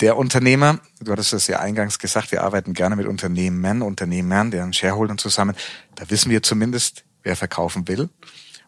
der 0.00 0.16
Unternehmer. 0.16 0.80
Du 1.00 1.12
hattest 1.12 1.32
es 1.32 1.46
ja 1.46 1.60
eingangs 1.60 1.98
gesagt, 1.98 2.32
wir 2.32 2.42
arbeiten 2.42 2.74
gerne 2.74 2.96
mit 2.96 3.06
Unternehmen, 3.06 3.82
Unternehmern, 3.82 4.50
deren 4.50 4.72
Shareholdern 4.72 5.18
zusammen. 5.18 5.56
Da 5.94 6.08
wissen 6.10 6.30
wir 6.30 6.42
zumindest, 6.42 7.04
wer 7.22 7.36
verkaufen 7.36 7.88
will. 7.88 8.10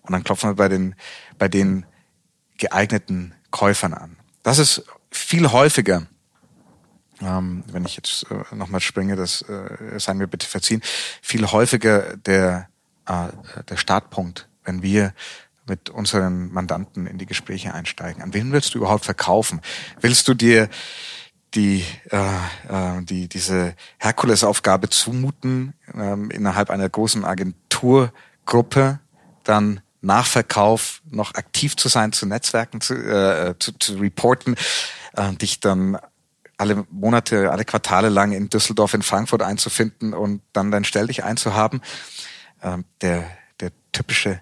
Und 0.03 0.13
dann 0.13 0.25
klopfen 0.25 0.51
wir 0.51 0.55
bei 0.55 0.69
den, 0.69 0.95
bei 1.39 1.49
den 1.49 1.85
geeigneten 2.57 3.35
Käufern 3.51 3.93
an. 3.93 4.17
Das 4.43 4.59
ist 4.59 4.85
viel 5.11 5.53
häufiger 5.53 6.07
ähm, 7.23 7.65
wenn 7.71 7.85
ich 7.85 7.97
jetzt 7.97 8.27
äh, 8.31 8.55
nochmal 8.55 8.81
springe, 8.81 9.17
das 9.17 9.43
äh, 9.43 9.99
sei 9.99 10.15
mir 10.15 10.27
bitte 10.27 10.47
verziehen, 10.47 10.83
viel 11.23 11.47
häufiger 11.47 12.17
der, 12.17 12.69
äh, 13.07 13.29
der 13.69 13.77
Startpunkt, 13.77 14.49
wenn 14.65 14.83
wir 14.83 15.13
mit 15.67 15.91
unseren 15.91 16.51
Mandanten 16.51 17.07
in 17.07 17.19
die 17.19 17.27
Gespräche 17.27 17.75
einsteigen. 17.75 18.23
An 18.23 18.35
wen 18.35 18.53
willst 18.53 18.75
du 18.75 18.79
überhaupt 18.79 19.05
verkaufen? 19.05 19.61
Willst 20.01 20.27
du 20.29 20.35
dir 20.35 20.69
die, 21.55 21.85
äh, 22.11 22.19
äh, 22.69 23.03
die 23.03 23.29
diese 23.29 23.75
Herkulesaufgabe 23.99 24.89
zumuten, 24.89 25.75
ähm, 25.95 26.31
innerhalb 26.31 26.71
einer 26.71 26.89
großen 26.89 27.25
Agenturgruppe 27.25 29.01
dann 29.45 29.81
nach 30.01 30.27
Verkauf 30.27 31.03
noch 31.11 31.35
aktiv 31.35 31.77
zu 31.77 31.89
sein, 31.89 32.13
zu 32.13 32.27
Netzwerken, 32.27 32.81
zu, 32.81 32.95
äh, 32.95 33.55
zu, 33.59 33.73
zu 33.73 33.97
reporten, 33.97 34.57
äh, 35.17 35.33
dich 35.35 35.61
dann 35.61 35.99
alle 36.59 36.85
Monate, 36.91 37.51
alle 37.51 37.65
Quartale 37.65 38.09
lang 38.09 38.33
in 38.33 38.51
Düsseldorf, 38.51 38.93
in 38.93 39.03
Frankfurt 39.03 39.43
einzufinden 39.43 40.13
und 40.13 40.43
dann 40.53 40.71
dein 40.71 40.85
Stell 40.85 41.07
dich 41.07 41.25
einzuhaben. 41.25 41.81
Ähm, 42.63 42.85
der, 43.01 43.25
der 43.61 43.71
typische 43.93 44.41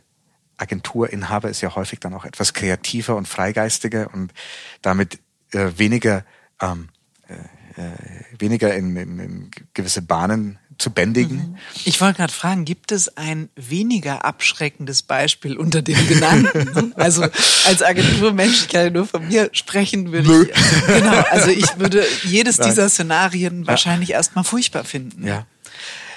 Agenturinhaber 0.56 1.50
ist 1.50 1.60
ja 1.60 1.74
häufig 1.74 2.00
dann 2.00 2.14
auch 2.14 2.24
etwas 2.24 2.54
kreativer 2.54 3.16
und 3.16 3.28
freigeistiger 3.28 4.12
und 4.12 4.32
damit 4.80 5.20
äh, 5.52 5.72
weniger 5.76 6.24
ähm, 6.60 6.88
äh, 7.28 7.34
äh 7.80 7.92
weniger 8.38 8.74
in, 8.74 8.96
in, 8.96 9.18
in 9.18 9.50
gewisse 9.74 10.00
Bahnen 10.00 10.58
zu 10.78 10.90
bändigen. 10.90 11.36
Mhm. 11.36 11.56
Ich 11.84 12.00
wollte 12.00 12.18
gerade 12.18 12.32
fragen, 12.32 12.64
gibt 12.64 12.92
es 12.92 13.16
ein 13.16 13.48
weniger 13.56 14.24
abschreckendes 14.24 15.02
Beispiel 15.02 15.56
unter 15.56 15.82
den 15.82 16.06
genannten? 16.08 16.92
also 16.96 17.22
als 17.66 17.82
Agenturmensch, 17.82 18.62
ich 18.62 18.68
kann 18.68 18.84
ja 18.84 18.90
nur 18.90 19.06
von 19.06 19.26
mir 19.26 19.48
sprechen, 19.52 20.12
würde 20.12 20.28
Nö. 20.28 20.42
ich, 20.44 20.86
genau, 20.86 21.22
also 21.30 21.50
ich 21.50 21.78
würde 21.78 22.04
jedes 22.24 22.58
Nein. 22.58 22.68
dieser 22.68 22.88
Szenarien 22.88 23.66
wahrscheinlich 23.66 24.10
ja. 24.10 24.16
erstmal 24.16 24.44
furchtbar 24.44 24.84
finden. 24.84 25.26
Ja. 25.26 25.46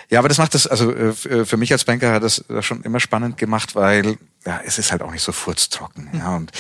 Ja, 0.10 0.18
aber 0.18 0.28
das 0.28 0.40
macht 0.40 0.56
das, 0.56 0.66
also 0.66 0.92
äh, 0.92 1.10
äh, 1.10 1.46
für 1.46 1.58
mich 1.58 1.72
als 1.72 1.84
Banker 1.84 2.12
hat 2.12 2.24
das 2.24 2.44
schon 2.62 2.82
immer 2.82 3.00
spannend 3.00 3.38
gemacht, 3.38 3.76
weil 3.76 4.18
ja, 4.44 4.60
es 4.66 4.80
ist 4.80 4.92
halt 4.92 5.04
auch 5.04 5.12
nicht 5.12 5.22
so 5.22 5.32
furztrocken. 5.32 6.10
Ja, 6.14 6.36
und 6.36 6.52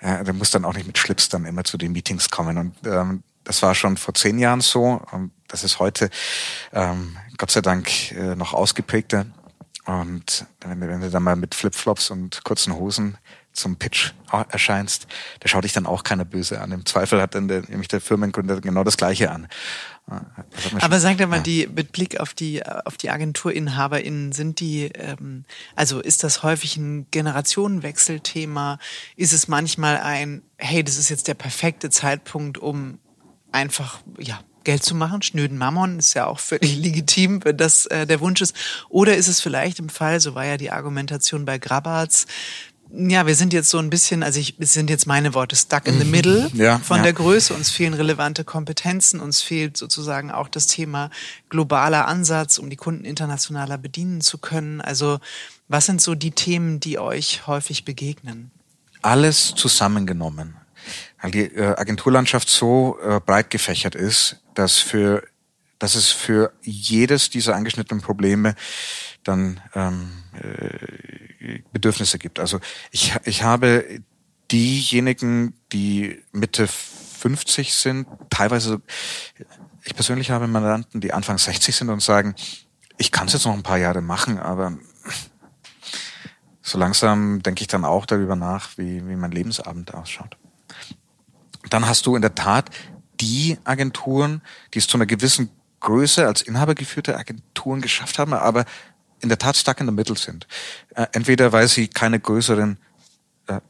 äh, 0.00 0.22
du 0.22 0.34
musst 0.34 0.54
dann 0.54 0.66
auch 0.66 0.74
nicht 0.74 0.86
mit 0.86 0.98
Schlips 0.98 1.30
dann 1.30 1.46
immer 1.46 1.64
zu 1.64 1.78
den 1.78 1.92
Meetings 1.92 2.28
kommen. 2.28 2.58
Und 2.58 2.74
ähm, 2.84 3.22
das 3.44 3.62
war 3.62 3.74
schon 3.74 3.96
vor 3.96 4.12
zehn 4.12 4.38
Jahren 4.38 4.60
so. 4.60 5.00
Und 5.12 5.30
das 5.54 5.62
ist 5.62 5.78
heute 5.78 6.10
ähm, 6.72 7.16
Gott 7.38 7.52
sei 7.52 7.60
Dank 7.60 8.10
äh, 8.10 8.34
noch 8.34 8.54
ausgeprägter. 8.54 9.26
Und 9.84 10.46
wenn, 10.60 10.80
wenn 10.80 11.00
du 11.00 11.10
dann 11.10 11.22
mal 11.22 11.36
mit 11.36 11.54
Flipflops 11.54 12.10
und 12.10 12.42
kurzen 12.42 12.74
Hosen 12.74 13.18
zum 13.52 13.76
Pitch 13.76 14.12
erscheinst, 14.48 15.06
da 15.38 15.48
schaut 15.48 15.62
dich 15.62 15.72
dann 15.72 15.86
auch 15.86 16.02
keiner 16.02 16.24
böse 16.24 16.60
an. 16.60 16.72
Im 16.72 16.84
Zweifel 16.84 17.22
hat 17.22 17.36
dann 17.36 17.46
der, 17.46 17.62
nämlich 17.68 17.86
der 17.86 18.00
Firmengründer 18.00 18.60
genau 18.60 18.82
das 18.82 18.96
Gleiche 18.96 19.30
an. 19.30 19.46
Aber 20.80 20.98
sag 20.98 21.18
dir 21.18 21.28
mal, 21.28 21.36
ja. 21.36 21.42
die 21.42 21.68
mit 21.68 21.92
Blick 21.92 22.18
auf 22.18 22.34
die 22.34 22.66
auf 22.66 22.96
die 22.96 23.10
AgenturinhaberInnen 23.10 24.32
sind 24.32 24.58
die, 24.58 24.86
ähm, 24.86 25.44
also 25.76 26.00
ist 26.00 26.24
das 26.24 26.42
häufig 26.42 26.76
ein 26.78 27.06
Generationenwechselthema? 27.12 28.80
Ist 29.14 29.32
es 29.32 29.46
manchmal 29.46 29.98
ein, 29.98 30.42
hey, 30.58 30.82
das 30.82 30.96
ist 30.96 31.10
jetzt 31.10 31.28
der 31.28 31.34
perfekte 31.34 31.90
Zeitpunkt, 31.90 32.58
um 32.58 32.98
einfach 33.52 34.00
ja 34.18 34.40
Geld 34.64 34.82
zu 34.82 34.94
machen. 34.94 35.22
Schnöden 35.22 35.58
Mammon 35.58 35.98
ist 35.98 36.14
ja 36.14 36.26
auch 36.26 36.38
völlig 36.38 36.76
legitim, 36.78 37.44
wenn 37.44 37.56
das 37.56 37.86
äh, 37.86 38.06
der 38.06 38.20
Wunsch 38.20 38.40
ist. 38.40 38.54
Oder 38.88 39.16
ist 39.16 39.28
es 39.28 39.40
vielleicht 39.40 39.78
im 39.78 39.88
Fall, 39.88 40.20
so 40.20 40.34
war 40.34 40.44
ja 40.44 40.56
die 40.56 40.70
Argumentation 40.70 41.44
bei 41.44 41.58
Grabatz, 41.58 42.26
ja, 42.96 43.26
wir 43.26 43.34
sind 43.34 43.52
jetzt 43.52 43.70
so 43.70 43.78
ein 43.78 43.90
bisschen, 43.90 44.22
also 44.22 44.38
ich, 44.38 44.54
es 44.60 44.72
sind 44.72 44.88
jetzt 44.88 45.06
meine 45.06 45.34
Worte, 45.34 45.56
stuck 45.56 45.86
in 45.86 45.98
the 45.98 46.04
mhm. 46.04 46.10
middle 46.10 46.50
ja, 46.54 46.78
von 46.78 46.98
ja. 46.98 47.02
der 47.04 47.12
Größe. 47.12 47.54
Uns 47.54 47.70
fehlen 47.70 47.94
relevante 47.94 48.44
Kompetenzen, 48.44 49.20
uns 49.20 49.42
fehlt 49.42 49.76
sozusagen 49.76 50.30
auch 50.30 50.48
das 50.48 50.66
Thema 50.66 51.10
globaler 51.48 52.06
Ansatz, 52.06 52.58
um 52.58 52.70
die 52.70 52.76
Kunden 52.76 53.04
internationaler 53.04 53.78
bedienen 53.78 54.20
zu 54.20 54.38
können. 54.38 54.80
Also 54.80 55.18
was 55.66 55.86
sind 55.86 56.00
so 56.00 56.14
die 56.14 56.30
Themen, 56.30 56.78
die 56.78 56.98
euch 56.98 57.46
häufig 57.46 57.84
begegnen? 57.84 58.50
Alles 59.02 59.54
zusammengenommen 59.56 60.56
weil 61.24 61.30
die 61.30 61.44
äh, 61.56 61.74
Agenturlandschaft 61.78 62.50
so 62.50 62.98
äh, 63.02 63.18
breit 63.18 63.48
gefächert 63.48 63.94
ist, 63.94 64.42
dass 64.52 64.76
für 64.76 65.22
dass 65.78 65.96
es 65.96 66.12
für 66.12 66.52
jedes 66.62 67.30
dieser 67.30 67.56
angeschnittenen 67.56 68.02
Probleme 68.02 68.54
dann 69.24 69.60
ähm, 69.74 70.12
äh, 70.34 71.58
Bedürfnisse 71.72 72.18
gibt. 72.18 72.38
Also 72.38 72.60
ich, 72.90 73.14
ich 73.24 73.42
habe 73.42 74.00
diejenigen, 74.52 75.54
die 75.72 76.22
Mitte 76.32 76.68
50 76.68 77.74
sind, 77.74 78.06
teilweise, 78.30 78.80
ich 79.82 79.94
persönlich 79.94 80.30
habe 80.30 80.46
Mandanten, 80.46 81.00
die 81.00 81.12
Anfang 81.12 81.38
60 81.38 81.74
sind 81.74 81.90
und 81.90 82.00
sagen, 82.00 82.34
ich 82.96 83.10
kann 83.10 83.26
es 83.26 83.32
jetzt 83.32 83.44
noch 83.44 83.54
ein 83.54 83.64
paar 83.64 83.78
Jahre 83.78 84.00
machen, 84.00 84.38
aber 84.38 84.78
so 86.62 86.78
langsam 86.78 87.42
denke 87.42 87.62
ich 87.62 87.68
dann 87.68 87.84
auch 87.84 88.06
darüber 88.06 88.36
nach, 88.36 88.78
wie, 88.78 89.06
wie 89.06 89.16
mein 89.16 89.32
Lebensabend 89.32 89.92
ausschaut 89.92 90.38
dann 91.70 91.86
hast 91.86 92.06
du 92.06 92.16
in 92.16 92.22
der 92.22 92.34
Tat 92.34 92.70
die 93.20 93.58
Agenturen, 93.64 94.42
die 94.72 94.78
es 94.78 94.86
zu 94.86 94.96
einer 94.96 95.06
gewissen 95.06 95.50
Größe 95.80 96.26
als 96.26 96.42
inhabergeführte 96.42 97.16
Agenturen 97.16 97.80
geschafft 97.80 98.18
haben, 98.18 98.32
aber 98.32 98.64
in 99.20 99.28
der 99.28 99.38
Tat 99.38 99.56
stuck 99.56 99.80
in 99.80 99.86
the 99.86 99.92
middle 99.92 100.16
sind. 100.16 100.46
Äh, 100.94 101.06
entweder 101.12 101.52
weil 101.52 101.68
sie 101.68 101.88
keine 101.88 102.20
größeren 102.20 102.78
äh, 103.46 103.60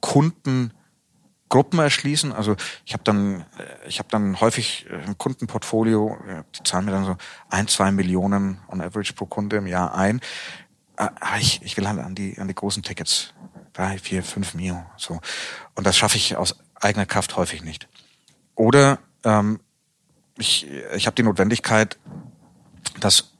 Kundengruppen 0.00 1.78
erschließen. 1.78 2.32
Also 2.32 2.56
ich 2.84 2.92
habe 2.92 3.04
dann, 3.04 3.42
äh, 3.58 3.88
ich 3.88 3.98
habe 3.98 4.08
dann 4.10 4.40
häufig 4.40 4.86
ein 4.90 5.16
Kundenportfolio, 5.18 6.16
die 6.54 6.62
zahlen 6.62 6.86
mir 6.86 6.92
dann 6.92 7.04
so 7.04 7.16
ein, 7.48 7.68
zwei 7.68 7.90
Millionen 7.90 8.58
on 8.68 8.80
average 8.80 9.12
pro 9.14 9.26
Kunde 9.26 9.56
im 9.56 9.66
Jahr 9.66 9.94
ein. 9.94 10.20
Aber 10.96 11.38
ich, 11.38 11.62
ich 11.62 11.76
will 11.76 11.88
halt 11.88 11.98
an 11.98 12.14
die, 12.14 12.38
an 12.38 12.48
die 12.48 12.54
großen 12.54 12.82
Tickets. 12.82 13.32
Drei, 13.72 13.98
vier, 13.98 14.22
fünf 14.22 14.52
Mio. 14.54 14.84
So. 14.98 15.20
Und 15.74 15.86
das 15.86 15.96
schaffe 15.96 16.18
ich 16.18 16.36
aus 16.36 16.56
eigener 16.82 17.06
Kraft 17.06 17.36
häufig 17.36 17.62
nicht. 17.62 17.88
Oder 18.54 18.98
ähm, 19.24 19.60
ich, 20.38 20.66
ich 20.94 21.06
habe 21.06 21.14
die 21.14 21.22
Notwendigkeit, 21.22 21.98
dass 23.00 23.32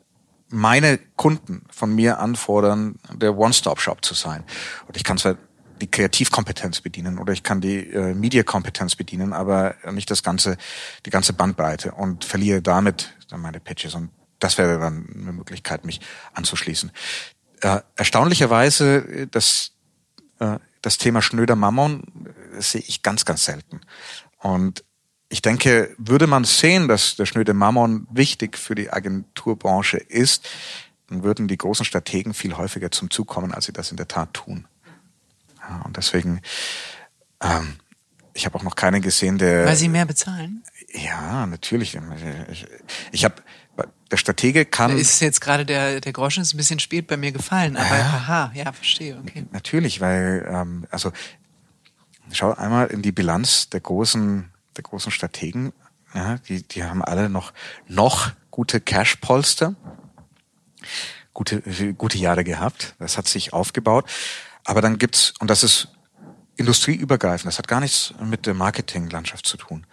meine 0.48 0.98
Kunden 1.16 1.64
von 1.70 1.94
mir 1.94 2.18
anfordern, 2.18 2.96
der 3.14 3.36
One-Stop-Shop 3.36 4.04
zu 4.04 4.14
sein. 4.14 4.44
Und 4.86 4.96
ich 4.96 5.04
kann 5.04 5.18
zwar 5.18 5.36
die 5.80 5.90
Kreativkompetenz 5.90 6.80
bedienen 6.80 7.18
oder 7.18 7.32
ich 7.32 7.42
kann 7.42 7.60
die 7.60 7.88
äh, 7.88 8.14
Media-Kompetenz 8.14 8.94
bedienen, 8.94 9.32
aber 9.32 9.74
nicht 9.90 10.10
das 10.10 10.22
ganze, 10.22 10.56
die 11.06 11.10
ganze 11.10 11.32
Bandbreite 11.32 11.92
und 11.92 12.24
verliere 12.24 12.62
damit 12.62 13.14
dann 13.28 13.40
meine 13.40 13.60
Pitches. 13.60 13.94
Und 13.94 14.10
das 14.38 14.58
wäre 14.58 14.78
dann 14.78 15.08
eine 15.14 15.32
Möglichkeit, 15.32 15.84
mich 15.84 16.00
anzuschließen. 16.34 16.92
Äh, 17.62 17.80
erstaunlicherweise, 17.96 19.26
das, 19.30 19.72
äh, 20.38 20.58
das 20.82 20.98
Thema 20.98 21.22
Schnöder 21.22 21.56
Mammon 21.56 22.02
sehe 22.58 22.82
ich 22.86 23.02
ganz, 23.02 23.24
ganz 23.24 23.44
selten. 23.44 23.80
Und 24.38 24.84
ich 25.28 25.40
denke, 25.40 25.94
würde 25.96 26.26
man 26.26 26.44
sehen, 26.44 26.88
dass 26.88 27.16
der 27.16 27.24
schnöde 27.24 27.54
Mammon 27.54 28.06
wichtig 28.10 28.58
für 28.58 28.74
die 28.74 28.92
Agenturbranche 28.92 29.96
ist, 29.96 30.48
dann 31.08 31.22
würden 31.22 31.48
die 31.48 31.56
großen 31.56 31.86
Strategen 31.86 32.34
viel 32.34 32.56
häufiger 32.56 32.90
zum 32.90 33.10
Zug 33.10 33.28
kommen, 33.28 33.54
als 33.54 33.64
sie 33.66 33.72
das 33.72 33.90
in 33.90 33.96
der 33.96 34.08
Tat 34.08 34.34
tun. 34.34 34.66
Ja, 35.60 35.80
und 35.82 35.96
deswegen, 35.96 36.42
ähm, 37.40 37.76
ich 38.34 38.44
habe 38.44 38.58
auch 38.58 38.62
noch 38.62 38.76
keinen 38.76 39.00
gesehen, 39.00 39.38
der. 39.38 39.64
Weil 39.64 39.76
sie 39.76 39.88
mehr 39.88 40.04
bezahlen? 40.04 40.64
Ja, 40.92 41.46
natürlich. 41.46 41.98
Ich, 42.50 42.66
ich 43.12 43.24
habe 43.24 43.36
der 44.10 44.16
Stratege 44.18 44.64
kann. 44.66 44.96
Ist 44.98 45.20
jetzt 45.20 45.40
gerade 45.40 45.64
der, 45.64 46.00
der 46.00 46.12
Groschen 46.12 46.42
ist 46.42 46.52
ein 46.52 46.58
bisschen 46.58 46.78
spät 46.78 47.06
bei 47.06 47.16
mir 47.16 47.32
gefallen, 47.32 47.76
aber 47.76 47.96
ja, 47.96 48.04
aha, 48.04 48.52
ja, 48.54 48.72
verstehe, 48.72 49.18
okay. 49.18 49.46
Natürlich, 49.52 50.00
weil, 50.00 50.46
ähm, 50.48 50.86
also 50.90 51.12
schau 52.30 52.52
einmal 52.52 52.88
in 52.88 53.02
die 53.02 53.12
Bilanz 53.12 53.70
der 53.70 53.80
großen, 53.80 54.50
der 54.76 54.82
großen 54.84 55.10
Strategen. 55.10 55.72
Ja, 56.14 56.36
die, 56.48 56.62
die 56.62 56.84
haben 56.84 57.02
alle 57.02 57.30
noch, 57.30 57.52
noch 57.88 58.32
gute 58.50 58.80
Cash-Polster. 58.80 59.74
gute, 61.32 61.62
gute 61.94 62.18
Jahre 62.18 62.44
gehabt. 62.44 62.94
Das 62.98 63.16
hat 63.16 63.26
sich 63.28 63.52
aufgebaut. 63.52 64.10
Aber 64.64 64.80
dann 64.80 64.98
gibt's, 64.98 65.34
und 65.40 65.48
das 65.48 65.62
ist 65.62 65.88
industrieübergreifend, 66.56 67.46
das 67.46 67.58
hat 67.58 67.68
gar 67.68 67.80
nichts 67.80 68.14
mit 68.22 68.46
der 68.46 68.54
Marketinglandschaft 68.54 69.46
zu 69.46 69.56
tun. 69.56 69.86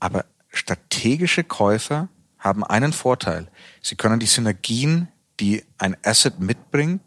Aber 0.00 0.26
strategische 0.50 1.44
Käufer 1.44 2.08
haben 2.44 2.62
einen 2.62 2.92
Vorteil. 2.92 3.48
Sie 3.80 3.96
können 3.96 4.20
die 4.20 4.26
Synergien, 4.26 5.08
die 5.40 5.64
ein 5.78 5.96
Asset 6.04 6.38
mitbringt, 6.38 7.00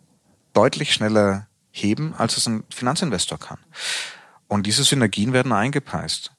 deutlich 0.54 0.92
schneller 0.94 1.48
heben, 1.72 2.16
als 2.16 2.36
es 2.38 2.48
ein 2.48 2.64
Finanzinvestor 2.70 3.38
kann. 3.38 3.60
Und 4.48 4.66
diese 4.66 4.84
Synergien 4.84 5.34
werden 5.34 5.52
eingepreist. 5.52 6.32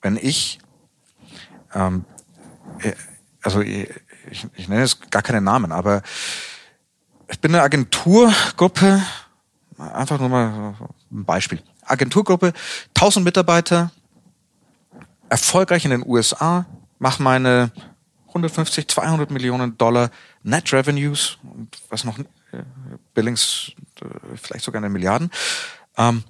Wenn 0.00 0.16
ich, 0.16 0.60
ähm, 1.74 2.04
äh, 2.78 2.92
also 3.42 3.60
ich, 3.60 3.88
ich 4.54 4.68
nenne 4.68 4.82
jetzt 4.82 5.10
gar 5.10 5.22
keine 5.22 5.40
Namen, 5.40 5.72
aber 5.72 6.02
ich 7.28 7.40
bin 7.40 7.52
eine 7.54 7.64
Agenturgruppe, 7.64 9.02
einfach 9.76 10.20
nur 10.20 10.28
mal 10.28 10.74
ein 11.10 11.24
Beispiel. 11.24 11.62
Agenturgruppe, 11.82 12.52
1000 12.94 13.24
Mitarbeiter, 13.24 13.90
erfolgreich 15.28 15.84
in 15.84 15.90
den 15.90 16.06
USA, 16.06 16.66
mache 16.98 17.22
meine 17.22 17.72
150, 18.30 18.88
200 18.88 19.30
Millionen 19.30 19.76
Dollar 19.76 20.10
Net 20.42 20.72
Revenues 20.72 21.38
und 21.42 21.76
was 21.88 22.04
noch, 22.04 22.18
äh, 22.18 22.24
Billings, 23.14 23.72
äh, 24.00 24.36
vielleicht 24.36 24.64
sogar 24.64 24.80
eine 24.80 24.88
Milliarden. 24.88 25.30
Ähm, 25.96 26.24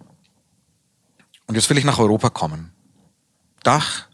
und 1.46 1.54
jetzt 1.54 1.68
will 1.70 1.78
ich 1.78 1.84
nach 1.84 1.98
Europa 1.98 2.30
kommen. 2.30 2.72
Dach, 3.62 4.06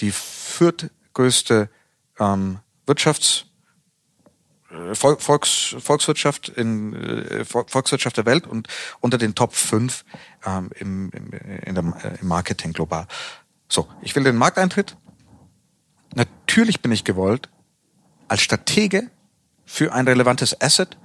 die 0.00 0.10
viertgrößte 0.10 1.70
ähm, 2.18 2.58
Wirtschafts, 2.86 3.46
äh, 4.70 4.94
Volks, 4.94 5.76
Volkswirtschaft 5.78 6.48
in 6.48 7.44
Volkswirtschaft 7.44 8.16
der 8.16 8.26
Welt 8.26 8.46
und 8.46 8.68
unter 9.00 9.18
den 9.18 9.34
Top 9.34 9.54
5 9.54 10.04
ähm, 10.44 10.70
im, 10.76 11.10
im, 11.10 11.74
der, 11.74 12.20
im 12.20 12.28
Marketing 12.28 12.72
global. 12.72 13.06
So, 13.68 13.88
ich 14.02 14.16
will 14.16 14.24
den 14.24 14.36
Markteintritt. 14.36 14.96
Natürlich 16.48 16.80
bin 16.80 16.92
ich 16.92 17.04
gewollt, 17.04 17.50
als 18.26 18.40
Stratege 18.40 19.10
für 19.66 19.92
ein 19.92 20.08
relevantes 20.08 20.58
Asset 20.58 20.96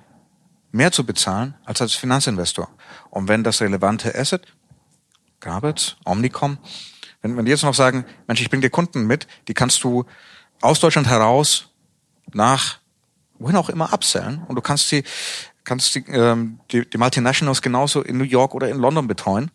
mehr 0.72 0.94
zu 0.94 1.06
bezahlen 1.06 1.56
als 1.66 1.82
als 1.82 1.94
Finanzinvestor. 1.94 2.70
Und 3.10 3.28
wenn 3.28 3.44
das 3.44 3.60
relevante 3.60 4.16
Asset 4.16 4.48
Grabitz, 5.42 5.98
Omnicom. 6.06 6.58
Wenn, 7.22 7.36
wenn 7.36 7.44
die 7.44 7.52
jetzt 7.52 7.64
noch 7.64 7.74
sagen, 7.74 8.06
Mensch, 8.26 8.40
ich 8.42 8.50
bringe 8.50 8.62
dir 8.62 8.70
Kunden 8.70 9.06
mit, 9.06 9.28
die 9.50 9.54
kannst 9.54 9.84
du 9.84 10.06
aus 10.62 10.80
Deutschland 10.80 11.08
heraus 11.08 11.68
nach 12.32 12.80
wohin 13.38 13.58
auch 13.58 13.68
immer 13.68 13.92
upsellen 13.92 14.44
und 14.48 14.56
du 14.56 14.62
kannst 14.62 14.90
die, 14.94 15.04
kannst 15.66 15.94
die, 15.96 16.06
ähm, 16.08 16.62
die, 16.72 16.90
die 16.90 16.98
Multinationals 16.98 17.62
genauso 17.62 18.02
in 18.02 18.18
New 18.18 18.24
York 18.24 18.56
oder 18.56 18.70
in 18.70 18.78
London 18.78 19.08
betreuen. 19.08 19.52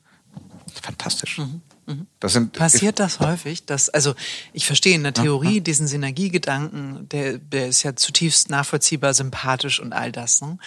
Fantastisch. 0.83 1.39
Mhm. 1.39 1.63
Mhm. 1.89 2.07
Das 2.21 2.33
sind, 2.33 2.53
Passiert 2.53 2.99
das 2.99 3.21
häufig? 3.21 3.67
Dass, 3.67 3.89
also 3.89 4.15
ich 4.53 4.67
verstehe 4.67 4.95
in 4.95 5.03
der 5.03 5.15
Theorie 5.15 5.57
ja, 5.57 5.61
diesen 5.61 5.87
Synergiegedanken, 5.87 7.09
der, 7.09 7.39
der 7.39 7.69
ist 7.69 7.83
ja 7.83 7.97
zutiefst 7.97 8.51
nachvollziehbar, 8.51 9.15
sympathisch 9.15 9.81
und 9.81 9.93
all 9.93 10.13
das. 10.13 10.41
Ne? 10.41 10.59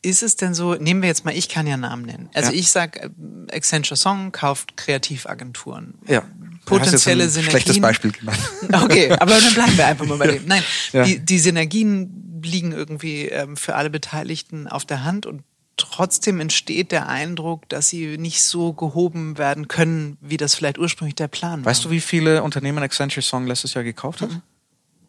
Ist 0.00 0.22
es 0.22 0.36
denn 0.36 0.54
so, 0.54 0.74
nehmen 0.74 1.02
wir 1.02 1.08
jetzt 1.08 1.24
mal, 1.24 1.36
ich 1.36 1.48
kann 1.48 1.66
ja 1.66 1.76
Namen 1.76 2.04
nennen. 2.04 2.30
Also 2.32 2.52
ja. 2.52 2.58
ich 2.58 2.70
sag, 2.70 2.96
äh, 2.96 3.10
Accenture 3.52 3.96
Song 3.96 4.32
kauft 4.32 4.76
Kreativagenturen. 4.76 5.94
Ja. 6.06 6.22
Potenzielle 6.64 7.24
ein 7.24 7.30
Synergien. 7.30 7.50
Schlechtes 7.50 7.80
Beispiel 7.80 8.12
genannt. 8.12 8.38
Okay, 8.84 9.10
aber 9.12 9.40
dann 9.40 9.54
bleiben 9.54 9.76
wir 9.76 9.86
einfach 9.86 10.06
mal 10.06 10.18
bei 10.18 10.28
dem. 10.28 10.46
Nein, 10.46 10.62
ja. 10.92 11.04
die, 11.04 11.18
die 11.18 11.38
Synergien 11.38 12.40
liegen 12.42 12.72
irgendwie 12.72 13.26
ähm, 13.26 13.56
für 13.56 13.74
alle 13.74 13.90
Beteiligten 13.90 14.68
auf 14.68 14.84
der 14.84 15.04
Hand 15.04 15.26
und 15.26 15.42
trotzdem 15.78 16.40
entsteht 16.40 16.92
der 16.92 17.08
Eindruck, 17.08 17.68
dass 17.68 17.88
sie 17.88 18.18
nicht 18.18 18.42
so 18.42 18.74
gehoben 18.74 19.38
werden 19.38 19.68
können, 19.68 20.18
wie 20.20 20.36
das 20.36 20.54
vielleicht 20.54 20.78
ursprünglich 20.78 21.14
der 21.14 21.28
Plan 21.28 21.64
war. 21.64 21.70
Weißt 21.70 21.84
du, 21.84 21.90
wie 21.90 22.00
viele 22.00 22.42
Unternehmen 22.42 22.82
Accenture 22.82 23.22
Song 23.22 23.46
letztes 23.46 23.74
Jahr 23.74 23.84
gekauft 23.84 24.20
hat? 24.20 24.30
Mhm. 24.30 24.42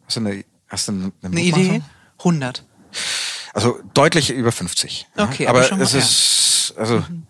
Hast 0.06 0.16
du 0.16 0.20
eine, 0.20 0.44
hast 0.68 0.88
du 0.88 0.92
eine, 0.92 1.12
eine 1.22 1.40
Idee? 1.40 1.82
100. 2.18 2.64
Also 3.52 3.80
deutlich 3.94 4.30
über 4.30 4.52
50. 4.52 5.06
Okay, 5.16 5.46
aber, 5.46 5.70
aber 5.70 5.82
es 5.82 5.94
ist, 5.94 6.74
also, 6.76 6.98
mhm. 6.98 7.26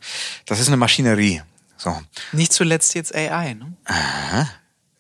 das 0.46 0.60
ist 0.60 0.68
eine 0.68 0.76
Maschinerie. 0.76 1.42
So. 1.76 1.98
Nicht 2.32 2.52
zuletzt 2.52 2.94
jetzt 2.94 3.14
AI, 3.14 3.54
ne? 3.54 3.72
Aha, 3.86 4.50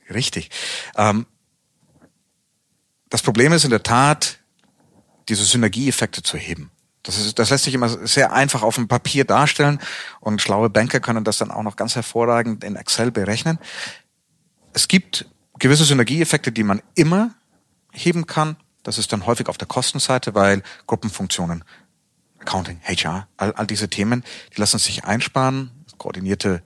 richtig. 0.08 0.50
Ähm, 0.96 1.26
das 3.10 3.22
Problem 3.22 3.52
ist 3.52 3.64
in 3.64 3.70
der 3.70 3.82
Tat, 3.82 4.38
diese 5.28 5.44
Synergieeffekte 5.44 6.22
zu 6.22 6.38
heben. 6.38 6.70
Das, 7.02 7.18
ist, 7.18 7.38
das 7.38 7.50
lässt 7.50 7.64
sich 7.64 7.74
immer 7.74 7.88
sehr 7.88 8.32
einfach 8.32 8.62
auf 8.62 8.74
dem 8.74 8.88
Papier 8.88 9.24
darstellen 9.24 9.80
und 10.20 10.42
schlaue 10.42 10.68
Banker 10.68 11.00
können 11.00 11.24
das 11.24 11.38
dann 11.38 11.50
auch 11.50 11.62
noch 11.62 11.76
ganz 11.76 11.94
hervorragend 11.94 12.62
in 12.62 12.76
Excel 12.76 13.10
berechnen. 13.10 13.58
Es 14.72 14.86
gibt 14.86 15.26
gewisse 15.58 15.84
Synergieeffekte, 15.84 16.52
die 16.52 16.62
man 16.62 16.82
immer 16.94 17.34
heben 17.92 18.26
kann 18.26 18.56
das 18.82 18.98
ist 18.98 19.12
dann 19.12 19.26
häufig 19.26 19.48
auf 19.48 19.58
der 19.58 19.68
Kostenseite, 19.68 20.34
weil 20.34 20.62
Gruppenfunktionen, 20.86 21.64
Accounting, 22.38 22.80
HR, 22.82 23.28
all, 23.36 23.52
all 23.52 23.66
diese 23.66 23.88
Themen, 23.88 24.24
die 24.54 24.60
lassen 24.60 24.78
sich 24.78 25.04
einsparen, 25.04 25.70
koordinierte 25.98 26.62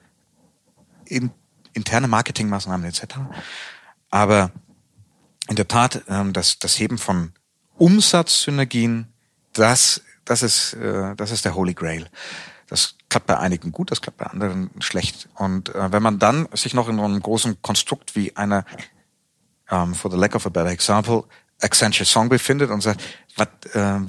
in, 1.07 1.31
interne 1.73 2.07
Marketingmaßnahmen 2.07 2.87
etc. 2.87 3.17
Aber 4.11 4.53
in 5.49 5.57
der 5.57 5.67
Tat, 5.67 6.05
ähm, 6.09 6.33
das, 6.33 6.59
das 6.61 6.79
Heben 6.79 6.99
von 6.99 7.33
Umsatzsynergien, 7.77 9.13
das, 9.53 10.03
das, 10.25 10.43
ist, 10.43 10.75
äh, 10.75 11.15
das 11.17 11.31
ist 11.31 11.45
der 11.45 11.55
Holy 11.55 11.75
Grail. 11.75 12.09
Das 12.69 12.97
klappt 13.09 13.27
bei 13.27 13.39
einigen 13.39 13.73
gut, 13.73 13.91
das 13.91 14.01
klappt 14.01 14.19
bei 14.19 14.27
anderen 14.27 14.71
schlecht. 14.81 15.29
Und 15.35 15.75
äh, 15.75 15.93
wenn 15.93 16.03
man 16.03 16.19
dann 16.19 16.49
sich 16.53 16.75
noch 16.75 16.89
in 16.89 16.99
einem 16.99 17.21
großen 17.21 17.61
Konstrukt 17.63 18.17
wie 18.17 18.35
einer, 18.37 18.65
um, 19.71 19.95
for 19.95 20.11
the 20.11 20.17
lack 20.17 20.35
of 20.35 20.47
a 20.47 20.49
better 20.49 20.71
example, 20.71 21.25
Accenture 21.61 22.05
Song 22.05 22.29
befindet 22.29 22.71
und 22.71 22.81
sagt, 22.81 23.03
was, 23.37 23.49
äh, 23.75 24.01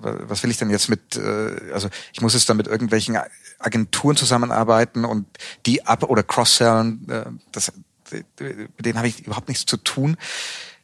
was 0.00 0.42
will 0.42 0.50
ich 0.50 0.58
denn 0.58 0.70
jetzt 0.70 0.88
mit, 0.88 1.16
äh, 1.16 1.72
also 1.72 1.88
ich 2.12 2.20
muss 2.20 2.34
jetzt 2.34 2.48
da 2.48 2.54
mit 2.54 2.66
irgendwelchen 2.66 3.18
Agenturen 3.58 4.16
zusammenarbeiten 4.16 5.04
und 5.04 5.26
die 5.66 5.84
ab 5.86 6.04
oder 6.04 6.22
cross-sellen, 6.22 7.08
äh, 7.08 7.24
das, 7.52 7.72
mit 8.10 8.86
denen 8.86 8.98
habe 8.98 9.08
ich 9.08 9.26
überhaupt 9.26 9.48
nichts 9.48 9.66
zu 9.66 9.76
tun. 9.76 10.16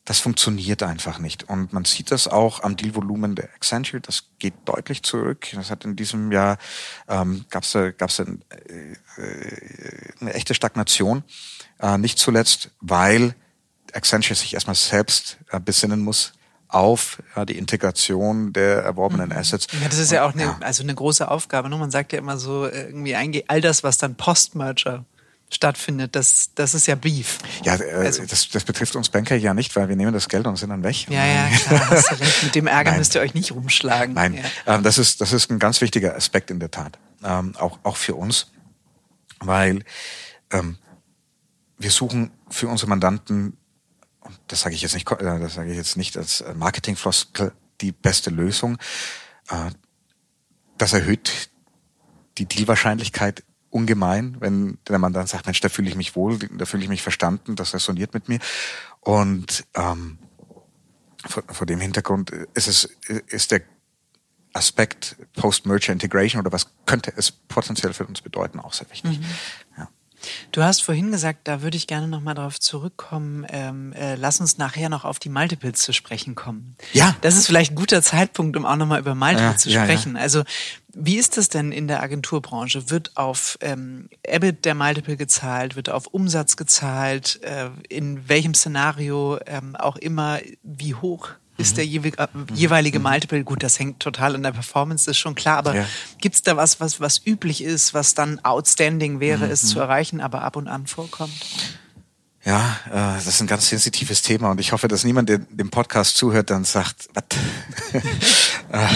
Das 0.05 0.18
funktioniert 0.18 0.82
einfach 0.82 1.18
nicht. 1.18 1.48
Und 1.48 1.72
man 1.72 1.84
sieht 1.84 2.11
das 2.11 2.26
auch 2.26 2.62
am 2.62 2.76
Dealvolumen 2.76 3.34
der 3.36 3.53
Accenture. 3.55 4.01
Das 4.01 4.24
geht 4.38 4.55
deutlich 4.64 5.03
zurück. 5.03 5.46
Das 5.53 5.70
hat 5.70 5.84
in 5.84 5.94
diesem 5.94 6.32
Jahr 6.32 6.59
ähm, 7.09 7.44
gab 7.51 7.64
es 7.64 7.76
gab's 7.98 8.18
ein, 8.18 8.42
äh, 8.51 8.96
eine 10.20 10.32
echte 10.32 10.55
Stagnation. 10.55 11.22
Äh, 11.78 11.98
nicht 11.98 12.18
zuletzt, 12.18 12.70
weil 12.80 13.34
Accenture 13.92 14.34
sich 14.34 14.55
erstmal 14.55 14.76
selbst 14.76 15.38
äh, 15.51 15.61
besinnen 15.61 16.01
muss 16.01 16.32
auf 16.68 17.22
ja, 17.36 17.44
die 17.44 17.59
Integration 17.59 18.53
der 18.53 18.82
erworbenen 18.82 19.30
mhm. 19.30 19.36
Assets. 19.36 19.66
Ja, 19.72 19.88
das 19.88 19.98
ist 19.98 20.12
ja 20.12 20.24
auch 20.24 20.32
eine, 20.32 20.42
ja. 20.42 20.59
also 20.61 20.82
eine 20.82 20.94
große 20.94 21.28
Aufgabe. 21.28 21.68
Ne? 21.68 21.76
Man 21.76 21.90
sagt 21.90 22.12
ja 22.12 22.18
immer 22.18 22.38
so, 22.38 22.66
äh, 22.66 22.86
irgendwie 22.86 23.14
all 23.48 23.61
das, 23.61 23.82
was 23.82 23.98
dann 23.98 24.14
Post-Merger 24.14 25.05
stattfindet, 25.53 26.14
das, 26.16 26.51
das 26.55 26.74
ist 26.74 26.86
ja 26.86 26.94
Beef. 26.94 27.38
Ja, 27.64 27.76
äh, 27.76 27.92
also, 27.92 28.24
das, 28.24 28.48
das 28.48 28.64
betrifft 28.64 28.96
uns 28.96 29.09
Banker 29.09 29.36
ja 29.36 29.55
nicht, 29.55 29.74
weil 29.76 29.88
wir 29.88 29.96
nehmen 29.96 30.12
das 30.12 30.28
Geld 30.28 30.46
und 30.46 30.57
sind 30.57 30.70
dann 30.70 30.82
weg. 30.82 31.09
Ja, 31.09 31.24
ja, 31.24 31.48
klar, 31.48 31.90
hast 31.90 32.12
du 32.12 32.14
recht. 32.20 32.42
Mit 32.44 32.55
dem 32.55 32.66
Ärger 32.66 32.92
müsst 32.96 33.14
ihr 33.14 33.20
euch 33.20 33.34
nicht 33.34 33.53
rumschlagen. 33.53 34.14
Nein, 34.14 34.34
ja. 34.34 34.74
ähm, 34.74 34.82
das, 34.82 34.98
ist, 34.98 35.20
das 35.20 35.32
ist 35.32 35.51
ein 35.51 35.59
ganz 35.59 35.80
wichtiger 35.80 36.14
Aspekt 36.14 36.51
in 36.51 36.61
der 36.61 36.70
Tat, 36.70 36.98
ähm, 37.24 37.55
auch, 37.59 37.78
auch 37.82 37.96
für 37.96 38.14
uns, 38.14 38.53
weil 39.40 39.84
ähm, 40.53 40.78
wir 41.78 41.90
suchen 41.90 42.30
für 42.48 42.68
unsere 42.68 42.88
Mandanten 42.88 43.57
das 44.48 44.61
sage 44.61 44.74
ich 44.74 44.82
jetzt 44.82 44.94
nicht, 44.94 45.11
äh, 45.11 45.16
das 45.40 45.55
sage 45.55 45.70
ich 45.70 45.76
jetzt 45.76 45.96
nicht 45.96 46.16
als 46.16 46.40
äh, 46.40 46.55
Marketingfloskel 46.55 47.53
die 47.80 47.92
beste 47.92 48.30
Lösung. 48.30 48.78
Äh, 49.48 49.70
das 50.78 50.92
erhöht 50.92 51.51
die 52.38 52.46
Dealwahrscheinlichkeit 52.46 53.44
ungemein, 53.71 54.37
wenn 54.41 54.79
der 54.89 54.99
Mann 54.99 55.12
dann 55.12 55.27
sagt, 55.27 55.47
Mensch, 55.47 55.61
da 55.61 55.68
fühle 55.68 55.89
ich 55.89 55.97
mich 55.97 56.16
wohl, 56.16 56.39
da 56.39 56.64
fühle 56.64 56.83
ich 56.83 56.89
mich 56.89 57.03
verstanden, 57.03 57.57
das 57.57 57.73
resoniert 57.73 58.14
mit 58.14 58.29
mir. 58.29 58.41
Und 59.01 59.64
ähm, 59.75 60.18
vor, 61.27 61.43
vor 61.49 61.66
dem 61.66 61.81
Hintergrund 61.81 62.31
ist 62.55 62.66
es 62.66 62.85
ist 63.29 63.53
der 63.53 63.62
Aspekt 64.53 65.16
Post-Merger 65.35 65.93
Integration 65.93 66.41
oder 66.41 66.53
was 66.53 66.66
könnte 66.87 67.12
es 67.16 67.31
potenziell 67.31 67.93
für 67.93 68.07
uns 68.07 68.21
bedeuten 68.21 68.59
auch 68.59 68.73
sehr 68.73 68.91
wichtig. 68.91 69.21
Mhm. 69.21 69.25
Ja. 69.79 69.89
Du 70.53 70.62
hast 70.62 70.83
vorhin 70.83 71.11
gesagt, 71.11 71.41
da 71.45 71.62
würde 71.62 71.77
ich 71.77 71.87
gerne 71.87 72.09
nochmal 72.09 72.35
darauf 72.35 72.61
zurückkommen. 72.61 73.47
Ähm, 73.49 73.93
äh, 73.93 74.14
lass 74.16 74.41
uns 74.41 74.59
nachher 74.59 74.89
noch 74.89 75.05
auf 75.05 75.18
die 75.18 75.29
Multiples 75.29 75.81
zu 75.81 75.93
sprechen 75.93 76.35
kommen. 76.35 76.77
Ja. 76.93 77.16
Das 77.21 77.37
ist 77.37 77.47
vielleicht 77.47 77.73
ein 77.73 77.77
guter 77.77 78.03
Zeitpunkt, 78.03 78.57
um 78.57 78.66
auch 78.66 78.77
nochmal 78.77 79.01
über 79.01 79.14
Multiples 79.14 79.43
ja, 79.43 79.57
zu 79.57 79.71
sprechen. 79.71 80.12
Ja, 80.12 80.18
ja. 80.18 80.23
Also 80.23 80.43
wie 80.93 81.16
ist 81.16 81.37
das 81.37 81.49
denn 81.49 81.73
in 81.73 81.89
der 81.89 82.03
Agenturbranche? 82.03 82.91
Wird 82.91 83.16
auf 83.16 83.59
ähm, 83.61 84.09
EBIT 84.23 84.64
der 84.64 84.75
Multiple 84.75 85.16
gezahlt? 85.16 85.77
Wird 85.77 85.89
auf 85.89 86.09
Umsatz 86.09 86.57
gezahlt? 86.57 87.41
Äh, 87.43 87.71
in 87.89 88.29
welchem 88.29 88.55
Szenario 88.55 89.39
ähm, 89.47 89.77
auch 89.77 89.97
immer? 89.97 90.41
Wie 90.62 90.95
hoch 90.95 91.29
ist 91.61 91.77
der 91.77 91.87
jeweilige, 91.87 92.19
äh, 92.23 92.27
jeweilige 92.55 92.99
Multiple. 92.99 93.45
Gut, 93.45 93.63
das 93.63 93.79
hängt 93.79 94.01
total 94.01 94.35
an 94.35 94.43
der 94.43 94.53
Performance, 94.53 95.07
das 95.07 95.17
ist 95.17 95.21
schon 95.21 95.35
klar. 95.35 95.59
Aber 95.59 95.75
Ja. 95.75 95.87
gibt's 96.19 96.43
da 96.43 96.57
was, 96.57 96.81
was, 96.81 97.01
was 97.01 97.25
üblich 97.27 97.63
ist, 97.63 97.95
was 97.95 98.15
dann 98.15 98.39
outstanding 98.45 99.21
wäre, 99.21 99.47
es 99.47 99.67
zu 99.67 99.79
erreichen, 99.81 100.21
aber 100.21 100.43
ab 100.43 100.57
und 100.57 100.69
an 100.69 100.87
vorkommt? 100.87 101.33
Ja, 102.43 102.79
äh, 102.87 102.91
das 103.17 103.27
ist 103.27 103.41
ein 103.43 103.47
ganz 103.47 103.69
sensitives 103.69 104.23
Thema 104.23 104.51
und 104.51 104.59
ich 104.61 104.73
hoffe, 104.73 104.89
dass 104.89 105.05
niemand, 105.05 105.29
der 105.29 105.39
dem 105.39 105.69
Podcast 105.69 106.17
zuhört, 106.17 106.49
dann 106.51 106.65
sagt, 106.65 107.09
was? 107.15 107.25
Äh, 108.73 108.87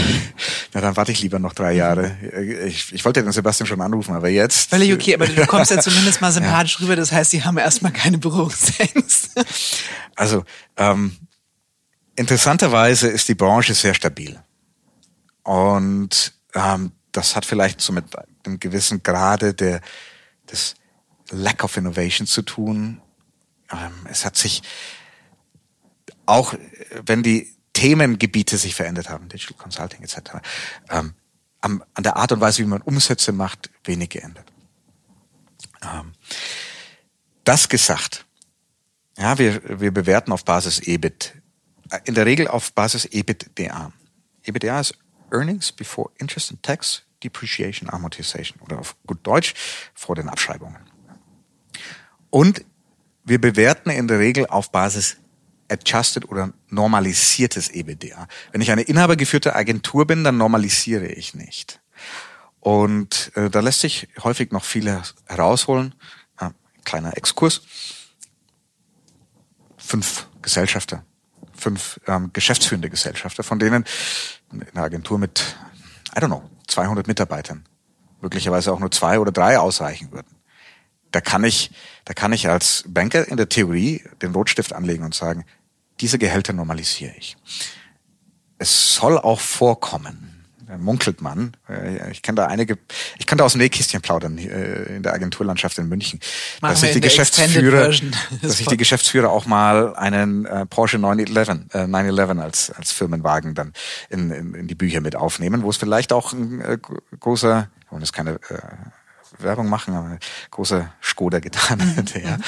Na, 0.72 0.80
dann 0.80 0.96
warte 0.96 1.10
ich 1.10 1.20
lieber 1.20 1.40
noch 1.40 1.52
drei 1.52 1.72
Jahre. 1.72 2.16
Ich, 2.64 2.92
ich 2.92 3.04
wollte 3.04 3.24
den 3.24 3.32
Sebastian 3.32 3.66
schon 3.66 3.80
anrufen, 3.80 4.14
aber 4.14 4.28
jetzt. 4.28 4.70
Völlig 4.70 4.92
okay, 4.92 5.14
aber 5.14 5.26
du 5.26 5.44
kommst 5.48 5.72
ja 5.72 5.80
zumindest 5.80 6.20
mal 6.20 6.30
sympathisch 6.30 6.78
rüber. 6.80 6.94
Das 6.94 7.10
heißt, 7.10 7.32
sie 7.32 7.42
haben 7.42 7.58
erstmal 7.58 7.90
keine 7.90 8.18
Berührungsängste. 8.18 9.44
Also, 10.14 10.44
ähm, 10.76 11.16
interessanterweise 12.16 13.08
ist 13.08 13.28
die 13.28 13.34
Branche 13.34 13.74
sehr 13.74 13.94
stabil. 13.94 14.42
Und 15.42 16.34
ähm, 16.54 16.92
das 17.12 17.36
hat 17.36 17.44
vielleicht 17.44 17.80
so 17.80 17.92
mit 17.92 18.04
einem 18.44 18.58
gewissen 18.58 19.02
Grade 19.02 19.54
der, 19.54 19.80
des 20.50 20.74
Lack 21.30 21.64
of 21.64 21.76
Innovation 21.76 22.26
zu 22.26 22.42
tun. 22.42 23.00
Ähm, 23.70 24.06
es 24.08 24.24
hat 24.24 24.36
sich 24.36 24.62
auch, 26.26 26.54
wenn 27.04 27.22
die 27.22 27.54
Themengebiete 27.72 28.56
sich 28.56 28.74
verändert 28.74 29.08
haben, 29.10 29.28
Digital 29.28 29.56
Consulting 29.56 30.02
etc., 30.02 30.18
ähm, 30.90 31.14
an 31.60 31.82
der 31.98 32.16
Art 32.16 32.30
und 32.30 32.42
Weise, 32.42 32.58
wie 32.58 32.66
man 32.66 32.82
Umsätze 32.82 33.32
macht, 33.32 33.70
wenig 33.84 34.10
geändert. 34.10 34.52
Ähm, 35.82 36.12
das 37.44 37.70
gesagt, 37.70 38.26
ja, 39.16 39.38
wir, 39.38 39.80
wir 39.80 39.90
bewerten 39.92 40.32
auf 40.32 40.44
Basis 40.44 40.80
EBIT, 40.80 41.34
in 42.04 42.14
der 42.14 42.26
Regel 42.26 42.48
auf 42.48 42.72
Basis 42.72 43.04
EBITDA. 43.06 43.92
EBITDA 44.44 44.80
ist 44.80 44.94
Earnings 45.30 45.72
Before 45.72 46.10
Interest 46.18 46.50
and 46.50 46.62
Tax, 46.62 47.02
Depreciation, 47.22 47.90
Amortization 47.90 48.60
oder 48.60 48.78
auf 48.78 48.96
gut 49.06 49.18
Deutsch 49.26 49.54
vor 49.94 50.14
den 50.14 50.28
Abschreibungen. 50.28 50.78
Und 52.30 52.64
wir 53.24 53.40
bewerten 53.40 53.90
in 53.90 54.08
der 54.08 54.18
Regel 54.18 54.46
auf 54.46 54.70
Basis 54.70 55.16
adjusted 55.70 56.28
oder 56.28 56.52
normalisiertes 56.68 57.70
EBITDA. 57.70 58.28
Wenn 58.52 58.60
ich 58.60 58.70
eine 58.70 58.82
inhabergeführte 58.82 59.54
Agentur 59.54 60.06
bin, 60.06 60.24
dann 60.24 60.36
normalisiere 60.36 61.06
ich 61.06 61.34
nicht. 61.34 61.80
Und 62.60 63.32
äh, 63.34 63.50
da 63.50 63.60
lässt 63.60 63.80
sich 63.80 64.08
häufig 64.22 64.52
noch 64.52 64.64
viel 64.64 65.02
herausholen. 65.26 65.94
Äh, 66.38 66.50
kleiner 66.84 67.16
Exkurs. 67.16 67.62
Fünf 69.76 70.26
Gesellschafter, 70.40 71.04
fünf 71.64 72.00
ähm, 72.06 72.30
geschäftsführende 72.32 72.90
Gesellschafter, 72.90 73.42
von 73.42 73.58
denen 73.58 73.84
in 74.52 74.62
einer 74.74 74.84
Agentur 74.84 75.18
mit, 75.18 75.56
I 76.16 76.20
don't 76.20 76.26
know, 76.26 76.48
200 76.68 77.06
Mitarbeitern 77.08 77.64
möglicherweise 78.20 78.72
auch 78.72 78.78
nur 78.78 78.90
zwei 78.90 79.18
oder 79.18 79.32
drei 79.32 79.58
ausreichen 79.58 80.12
würden 80.12 80.34
da 81.14 81.20
kann 81.20 81.44
ich, 81.44 81.70
da 82.04 82.12
kann 82.12 82.32
ich 82.32 82.48
als 82.48 82.84
Banker 82.88 83.28
in 83.28 83.36
der 83.36 83.48
Theorie 83.48 84.02
den 84.20 84.32
Rotstift 84.32 84.72
anlegen 84.72 85.04
und 85.04 85.14
sagen, 85.14 85.44
diese 86.00 86.18
Gehälter 86.18 86.52
normalisiere 86.52 87.14
ich. 87.16 87.36
Es 88.58 88.94
soll 88.94 89.18
auch 89.18 89.40
vorkommen, 89.40 90.33
munkelt 90.78 91.20
man. 91.20 91.56
äh, 91.68 92.10
Ich 92.10 92.22
kenne 92.22 92.36
da 92.36 92.46
einige, 92.46 92.78
ich 93.18 93.26
kann 93.26 93.38
da 93.38 93.44
aus 93.44 93.52
dem 93.52 93.60
Nähkästchen 93.60 94.00
plaudern 94.00 94.38
äh, 94.38 94.96
in 94.96 95.02
der 95.02 95.12
Agenturlandschaft 95.14 95.78
in 95.78 95.88
München, 95.88 96.20
Machen 96.60 96.72
dass 96.72 96.80
sich 96.80 96.92
die 96.92 97.00
Geschäftsführer, 97.00 97.90
dass 98.42 98.58
sich 98.58 98.66
die 98.66 98.76
Geschäftsführer 98.76 99.30
auch 99.30 99.46
mal 99.46 99.94
einen 99.96 100.46
äh, 100.46 100.66
Porsche 100.66 100.98
911, 100.98 101.48
äh, 101.72 101.86
911 101.86 102.38
als 102.42 102.70
als 102.70 102.92
Firmenwagen 102.92 103.54
dann 103.54 103.72
in, 104.10 104.30
in, 104.30 104.54
in 104.54 104.66
die 104.66 104.74
Bücher 104.74 105.00
mit 105.00 105.16
aufnehmen, 105.16 105.62
wo 105.62 105.70
es 105.70 105.76
vielleicht 105.76 106.12
auch 106.12 106.32
ein 106.32 106.60
äh, 106.60 106.78
großer, 107.18 107.68
und 107.90 108.00
das 108.00 108.12
keine 108.12 108.34
äh, 108.48 108.58
Werbung 109.38 109.68
machen, 109.68 109.94
aber 109.94 110.18
großer 110.50 110.92
Skoda 111.02 111.40
getan 111.40 111.80
hätte. 111.80 112.20
Ja. 112.20 112.38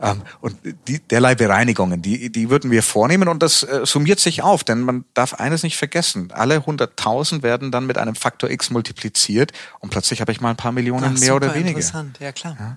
Ähm, 0.00 0.22
und 0.40 0.56
die, 0.88 1.00
derlei 1.00 1.34
Bereinigungen, 1.34 2.02
die, 2.02 2.30
die 2.30 2.50
würden 2.50 2.70
wir 2.70 2.82
vornehmen 2.82 3.28
und 3.28 3.42
das 3.42 3.62
äh, 3.62 3.84
summiert 3.84 4.20
sich 4.20 4.42
auf, 4.42 4.64
denn 4.64 4.80
man 4.80 5.04
darf 5.14 5.34
eines 5.34 5.62
nicht 5.62 5.76
vergessen. 5.76 6.30
Alle 6.32 6.58
100.000 6.58 7.42
werden 7.42 7.70
dann 7.70 7.86
mit 7.86 7.98
einem 7.98 8.14
Faktor 8.14 8.50
X 8.50 8.70
multipliziert 8.70 9.52
und 9.80 9.90
plötzlich 9.90 10.20
habe 10.20 10.32
ich 10.32 10.40
mal 10.40 10.50
ein 10.50 10.56
paar 10.56 10.72
Millionen 10.72 11.14
Ach, 11.16 11.20
mehr 11.20 11.36
oder 11.36 11.54
weniger. 11.54 11.70
Interessant, 11.70 12.18
ja 12.20 12.32
klar. 12.32 12.56
Ja. 12.58 12.76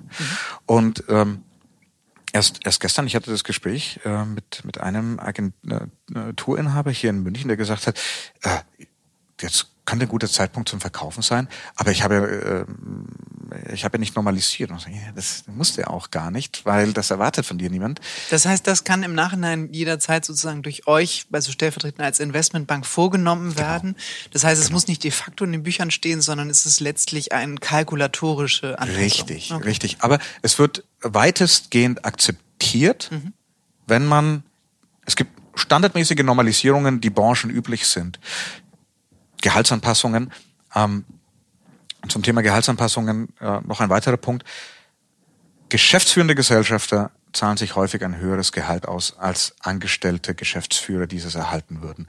Und 0.65 1.03
ähm, 1.09 1.43
erst, 2.33 2.59
erst 2.65 2.79
gestern, 2.79 3.07
ich 3.07 3.15
hatte 3.15 3.31
das 3.31 3.43
Gespräch 3.43 3.99
äh, 4.05 4.25
mit, 4.25 4.63
mit 4.65 4.79
einem 4.79 5.19
Agenturinhaber 5.19 6.91
hier 6.91 7.09
in 7.09 7.23
München, 7.23 7.47
der 7.47 7.57
gesagt 7.57 7.87
hat, 7.87 7.99
äh, 8.43 8.57
jetzt 9.41 9.67
könnte 9.89 10.05
ein 10.05 10.09
guter 10.09 10.29
Zeitpunkt 10.29 10.69
zum 10.69 10.79
Verkaufen 10.79 11.23
sein, 11.23 11.47
aber 11.75 11.89
ich 11.91 12.03
habe 12.03 12.65
äh, 12.67 13.73
ich 13.73 13.83
habe 13.83 13.97
ja 13.97 13.99
nicht 13.99 14.15
normalisiert. 14.15 14.69
Das 15.15 15.43
musste 15.47 15.81
ja 15.81 15.87
auch 15.87 16.11
gar 16.11 16.29
nicht, 16.29 16.65
weil 16.65 16.93
das 16.93 17.09
erwartet 17.09 17.47
von 17.47 17.57
dir 17.57 17.71
niemand. 17.71 17.99
Das 18.29 18.45
heißt, 18.45 18.67
das 18.67 18.83
kann 18.83 19.01
im 19.01 19.15
Nachhinein 19.15 19.73
jederzeit 19.73 20.23
sozusagen 20.23 20.61
durch 20.61 20.85
euch, 20.85 21.25
also 21.31 21.51
stellvertretend 21.51 22.01
als 22.01 22.19
Investmentbank, 22.19 22.85
vorgenommen 22.85 23.57
werden. 23.57 23.95
Das 24.31 24.43
heißt, 24.43 24.61
es 24.61 24.69
muss 24.69 24.87
nicht 24.87 25.03
de 25.03 25.09
facto 25.09 25.45
in 25.45 25.51
den 25.51 25.63
Büchern 25.63 25.89
stehen, 25.89 26.21
sondern 26.21 26.51
es 26.51 26.67
ist 26.67 26.79
letztlich 26.79 27.31
eine 27.33 27.55
kalkulatorische 27.55 28.77
Anpassung. 28.77 29.01
Richtig, 29.03 29.51
Okay. 29.51 29.63
richtig. 29.67 29.97
Aber 30.01 30.19
es 30.43 30.59
wird 30.59 30.83
weitestgehend 31.01 32.05
akzeptiert, 32.05 33.09
Mhm. 33.11 33.33
wenn 33.87 34.05
man, 34.05 34.43
es 35.07 35.15
gibt 35.15 35.31
standardmäßige 35.55 36.19
Normalisierungen, 36.23 37.01
die 37.01 37.09
branchenüblich 37.09 37.87
sind. 37.87 38.19
Gehaltsanpassungen. 39.41 40.31
Ähm, 40.75 41.05
zum 42.07 42.23
Thema 42.23 42.41
Gehaltsanpassungen 42.41 43.29
äh, 43.39 43.59
noch 43.61 43.81
ein 43.81 43.89
weiterer 43.89 44.17
Punkt. 44.17 44.45
Geschäftsführende 45.69 46.35
Gesellschafter 46.35 47.11
zahlen 47.33 47.57
sich 47.57 47.75
häufig 47.75 48.03
ein 48.03 48.17
höheres 48.17 48.51
Gehalt 48.51 48.87
aus, 48.87 49.17
als 49.17 49.55
angestellte 49.59 50.33
Geschäftsführer 50.33 51.07
dieses 51.07 51.35
erhalten 51.35 51.81
würden. 51.81 52.07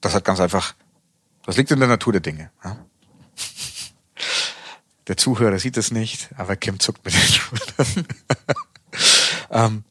Das 0.00 0.14
hat 0.14 0.24
ganz 0.24 0.40
einfach, 0.40 0.74
das 1.44 1.56
liegt 1.56 1.70
in 1.70 1.78
der 1.78 1.88
Natur 1.88 2.12
der 2.12 2.20
Dinge. 2.20 2.50
Ja? 2.64 2.76
Der 5.06 5.16
Zuhörer 5.16 5.58
sieht 5.58 5.76
es 5.76 5.90
nicht, 5.90 6.28
aber 6.36 6.56
Kim 6.56 6.78
zuckt 6.78 7.04
mit 7.04 7.14
den 7.14 7.20
Schultern. 7.20 8.06
ähm, 9.50 9.84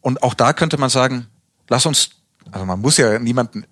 und 0.00 0.22
auch 0.22 0.34
da 0.34 0.52
könnte 0.52 0.78
man 0.78 0.90
sagen, 0.90 1.26
lass 1.68 1.86
uns, 1.86 2.10
also 2.50 2.66
man 2.66 2.80
muss 2.80 2.96
ja 2.96 3.18
niemanden 3.18 3.64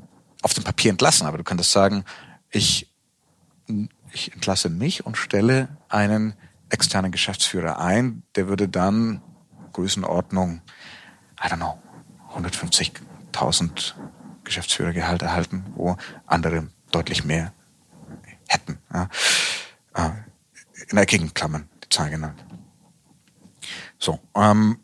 auf 0.43 0.55
dem 0.55 0.65
Papier 0.65 0.91
entlassen, 0.91 1.27
aber 1.27 1.39
du 1.39 1.45
könntest 1.45 1.71
sagen, 1.71 2.05
ich, 2.51 2.93
ich 4.13 4.33
entlasse 4.33 4.69
mich 4.69 5.07
und 5.07 5.17
stelle 5.17 5.69
einen 5.89 6.35
externen 6.69 7.13
Geschäftsführer 7.13 7.79
ein, 7.79 8.23
der 8.35 8.49
würde 8.49 8.69
dann 8.69 9.23
Größenordnung, 9.73 10.63
I 11.43 11.47
don't 11.47 11.57
know, 11.57 11.81
150.000 12.35 13.95
Geschäftsführergehalt 14.45 15.23
erhalten, 15.23 15.65
wo 15.75 15.97
andere 16.27 16.69
deutlich 16.91 17.25
mehr 17.25 17.53
hätten. 18.49 18.79
Ja. 18.93 19.09
Äh, 19.95 20.11
In 20.91 20.99
eckigen 20.99 21.33
Klammern 21.35 21.69
die 21.85 21.89
Zahl 21.89 22.11
genannt. 22.11 22.45
So, 23.99 24.19
ähm, 24.35 24.81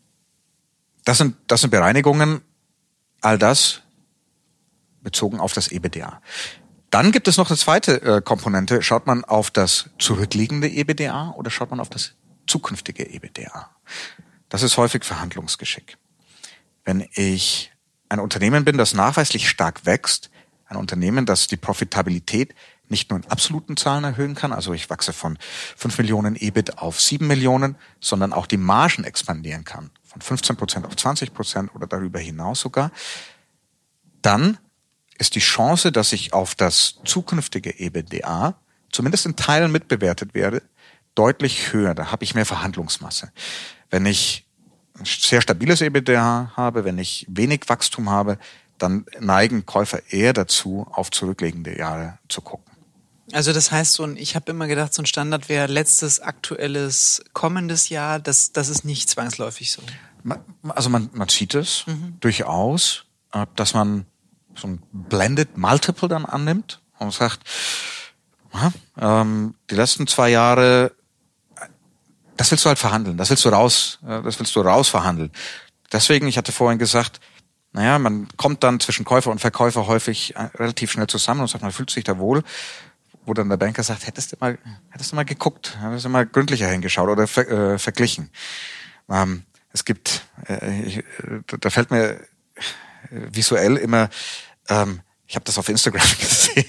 das 1.04 1.18
sind, 1.18 1.36
das 1.46 1.62
sind 1.62 1.70
Bereinigungen, 1.70 2.42
all 3.20 3.38
das 3.38 3.82
bezogen 5.02 5.40
auf 5.40 5.52
das 5.52 5.68
EBDA. 5.68 6.20
Dann 6.96 7.12
gibt 7.12 7.28
es 7.28 7.36
noch 7.36 7.50
eine 7.50 7.58
zweite 7.58 8.00
äh, 8.00 8.22
Komponente. 8.22 8.80
Schaut 8.80 9.06
man 9.06 9.22
auf 9.22 9.50
das 9.50 9.90
zurückliegende 9.98 10.66
EBDA 10.66 11.34
oder 11.36 11.50
schaut 11.50 11.68
man 11.68 11.78
auf 11.78 11.90
das 11.90 12.14
zukünftige 12.46 13.06
EBDA? 13.06 13.68
Das 14.48 14.62
ist 14.62 14.78
häufig 14.78 15.04
Verhandlungsgeschick. 15.04 15.98
Wenn 16.86 17.06
ich 17.12 17.70
ein 18.08 18.18
Unternehmen 18.18 18.64
bin, 18.64 18.78
das 18.78 18.94
nachweislich 18.94 19.46
stark 19.46 19.84
wächst, 19.84 20.30
ein 20.68 20.78
Unternehmen, 20.78 21.26
das 21.26 21.48
die 21.48 21.58
Profitabilität 21.58 22.54
nicht 22.88 23.10
nur 23.10 23.18
in 23.18 23.30
absoluten 23.30 23.76
Zahlen 23.76 24.04
erhöhen 24.04 24.34
kann, 24.34 24.54
also 24.54 24.72
ich 24.72 24.88
wachse 24.88 25.12
von 25.12 25.38
5 25.76 25.98
Millionen 25.98 26.34
EBIT 26.34 26.78
auf 26.78 26.98
7 26.98 27.26
Millionen, 27.26 27.76
sondern 28.00 28.32
auch 28.32 28.46
die 28.46 28.56
Margen 28.56 29.04
expandieren 29.04 29.64
kann, 29.64 29.90
von 30.02 30.22
15 30.22 30.56
Prozent 30.56 30.86
auf 30.86 30.96
20 30.96 31.34
Prozent 31.34 31.74
oder 31.74 31.86
darüber 31.86 32.20
hinaus 32.20 32.60
sogar, 32.60 32.90
dann 34.22 34.56
ist 35.18 35.34
die 35.34 35.40
Chance, 35.40 35.92
dass 35.92 36.12
ich 36.12 36.32
auf 36.32 36.54
das 36.54 36.96
zukünftige 37.04 37.78
EBITDA 37.78 38.54
zumindest 38.92 39.26
in 39.26 39.36
Teilen 39.36 39.72
mitbewertet 39.72 40.34
werde, 40.34 40.62
deutlich 41.14 41.72
höher. 41.72 41.94
Da 41.94 42.10
habe 42.12 42.24
ich 42.24 42.34
mehr 42.34 42.46
Verhandlungsmasse. 42.46 43.30
Wenn 43.90 44.06
ich 44.06 44.46
ein 44.98 45.04
sehr 45.04 45.40
stabiles 45.42 45.80
EBITDA 45.82 46.52
habe, 46.56 46.84
wenn 46.84 46.98
ich 46.98 47.26
wenig 47.28 47.62
Wachstum 47.68 48.08
habe, 48.10 48.38
dann 48.78 49.04
neigen 49.20 49.66
Käufer 49.66 50.00
eher 50.10 50.32
dazu, 50.32 50.86
auf 50.90 51.10
zurückliegende 51.10 51.76
Jahre 51.78 52.18
zu 52.28 52.40
gucken. 52.40 52.72
Also 53.32 53.52
das 53.52 53.72
heißt 53.72 53.94
so, 53.94 54.04
ein, 54.04 54.16
ich 54.16 54.36
habe 54.36 54.50
immer 54.52 54.66
gedacht, 54.68 54.94
so 54.94 55.02
ein 55.02 55.06
Standard 55.06 55.48
wäre 55.48 55.66
letztes 55.66 56.20
aktuelles 56.20 57.24
kommendes 57.32 57.88
Jahr. 57.88 58.18
Das, 58.20 58.52
das 58.52 58.68
ist 58.68 58.84
nicht 58.84 59.10
zwangsläufig 59.10 59.72
so. 59.72 59.82
Man- 60.22 60.40
Also 60.68 60.90
man, 60.90 61.10
man 61.12 61.28
sieht 61.28 61.54
es 61.54 61.84
durchaus, 62.20 63.04
äh, 63.32 63.46
dass 63.56 63.74
man 63.74 64.06
so 64.56 64.68
ein 64.68 64.82
Blended 64.92 65.56
Multiple 65.56 66.08
dann 66.08 66.24
annimmt 66.24 66.80
und 66.98 67.12
sagt, 67.12 67.40
ähm, 68.98 69.54
die 69.70 69.74
letzten 69.74 70.06
zwei 70.06 70.30
Jahre, 70.30 70.92
das 72.36 72.50
willst 72.50 72.64
du 72.64 72.68
halt 72.68 72.78
verhandeln, 72.78 73.16
das 73.16 73.30
willst 73.30 73.44
du 73.44 73.48
raus, 73.50 73.98
äh, 74.06 74.22
das 74.22 74.38
willst 74.38 74.54
du 74.56 74.60
raus 74.60 74.88
verhandeln. 74.88 75.30
Deswegen, 75.92 76.26
ich 76.26 76.38
hatte 76.38 76.52
vorhin 76.52 76.78
gesagt, 76.78 77.20
naja, 77.72 77.98
man 77.98 78.28
kommt 78.36 78.64
dann 78.64 78.80
zwischen 78.80 79.04
Käufer 79.04 79.30
und 79.30 79.40
Verkäufer 79.40 79.86
häufig 79.86 80.34
äh, 80.36 80.48
relativ 80.54 80.92
schnell 80.92 81.06
zusammen 81.06 81.42
und 81.42 81.48
sagt, 81.48 81.62
man 81.62 81.72
fühlt 81.72 81.90
sich 81.90 82.04
da 82.04 82.18
wohl, 82.18 82.42
wo 83.26 83.34
dann 83.34 83.48
der 83.48 83.56
Banker 83.56 83.82
sagt, 83.82 84.06
hättest 84.06 84.32
du 84.32 84.36
mal, 84.40 84.58
hättest 84.90 85.12
du 85.12 85.16
mal 85.16 85.24
geguckt, 85.24 85.76
hättest 85.80 86.06
du 86.06 86.08
mal 86.08 86.26
gründlicher 86.26 86.68
hingeschaut 86.68 87.08
oder 87.08 87.26
ver, 87.26 87.48
äh, 87.48 87.78
verglichen. 87.78 88.30
Ähm, 89.10 89.44
es 89.72 89.84
gibt, 89.84 90.22
äh, 90.48 90.80
ich, 90.82 91.04
da 91.60 91.70
fällt 91.70 91.90
mir 91.90 92.20
visuell 93.10 93.76
immer 93.76 94.08
ähm, 94.68 95.00
ich 95.28 95.34
habe 95.34 95.44
das 95.44 95.58
auf 95.58 95.68
Instagram 95.68 96.06
gesehen, 96.20 96.66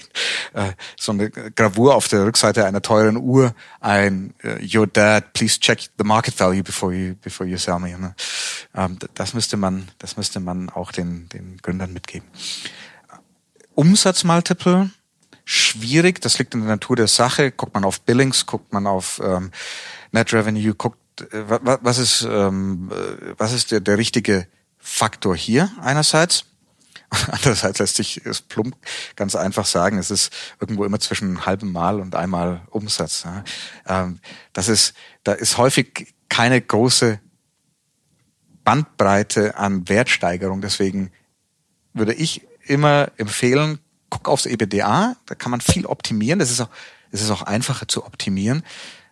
äh, 0.52 0.72
so 0.96 1.12
eine 1.12 1.30
Gravur 1.30 1.94
auf 1.94 2.08
der 2.08 2.24
Rückseite 2.24 2.64
einer 2.64 2.82
teuren 2.82 3.16
Uhr, 3.16 3.54
ein 3.80 4.34
uh, 4.44 4.56
Your 4.60 4.86
Dad, 4.86 5.32
please 5.32 5.60
check 5.60 5.88
the 5.96 6.04
market 6.04 6.38
value 6.38 6.62
before 6.62 6.92
you 6.92 7.14
before 7.14 7.48
you 7.48 7.56
sell 7.56 7.78
me. 7.78 7.96
Ne? 7.96 8.14
Ähm, 8.74 8.98
das 9.14 9.34
müsste 9.34 9.56
man, 9.56 9.88
das 9.98 10.16
müsste 10.16 10.40
man 10.40 10.70
auch 10.70 10.90
den 10.90 11.28
den 11.28 11.58
Gründern 11.58 11.92
mitgeben. 11.92 12.28
Umsatzmultiple 13.74 14.90
schwierig, 15.44 16.20
das 16.20 16.38
liegt 16.38 16.54
in 16.54 16.60
der 16.60 16.70
Natur 16.70 16.96
der 16.96 17.06
Sache. 17.06 17.52
Guckt 17.52 17.74
man 17.74 17.84
auf 17.84 18.00
Billings, 18.00 18.44
guckt 18.44 18.72
man 18.72 18.86
auf 18.86 19.20
ähm, 19.24 19.52
Net 20.10 20.32
Revenue, 20.32 20.74
guckt 20.74 20.98
äh, 21.32 21.44
was 21.46 21.98
ist 21.98 22.22
ähm, 22.28 22.90
äh, 22.92 23.34
was 23.38 23.52
ist 23.52 23.70
der, 23.70 23.80
der 23.80 23.98
richtige 23.98 24.48
Faktor 24.78 25.36
hier 25.36 25.70
einerseits 25.80 26.47
Andererseits 27.30 27.78
lässt 27.78 27.96
sich 27.96 28.24
es 28.26 28.42
plump 28.42 28.76
ganz 29.16 29.34
einfach 29.34 29.66
sagen, 29.66 29.98
es 29.98 30.10
ist 30.10 30.32
irgendwo 30.60 30.84
immer 30.84 31.00
zwischen 31.00 31.46
halbem 31.46 31.72
Mal 31.72 32.00
und 32.00 32.14
einmal 32.14 32.62
Umsatz. 32.70 33.24
Ähm, 33.86 34.20
das 34.52 34.68
ist, 34.68 34.94
da 35.24 35.32
ist 35.32 35.56
häufig 35.56 36.14
keine 36.28 36.60
große 36.60 37.20
Bandbreite 38.64 39.56
an 39.56 39.88
Wertsteigerung. 39.88 40.60
Deswegen 40.60 41.10
würde 41.94 42.12
ich 42.12 42.46
immer 42.66 43.10
empfehlen, 43.16 43.78
guck 44.10 44.28
aufs 44.28 44.44
EBDA, 44.44 45.16
da 45.24 45.34
kann 45.34 45.50
man 45.50 45.62
viel 45.62 45.86
optimieren. 45.86 46.38
Das 46.38 46.50
ist 46.50 46.60
auch, 46.60 46.68
es 47.10 47.22
ist 47.22 47.30
auch 47.30 47.42
einfacher 47.42 47.88
zu 47.88 48.04
optimieren, 48.04 48.62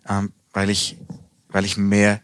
ähm, 0.09 0.33
weil 0.53 0.69
ich, 0.69 0.99
weil 1.49 1.65
ich 1.65 1.79
mehr 1.79 2.21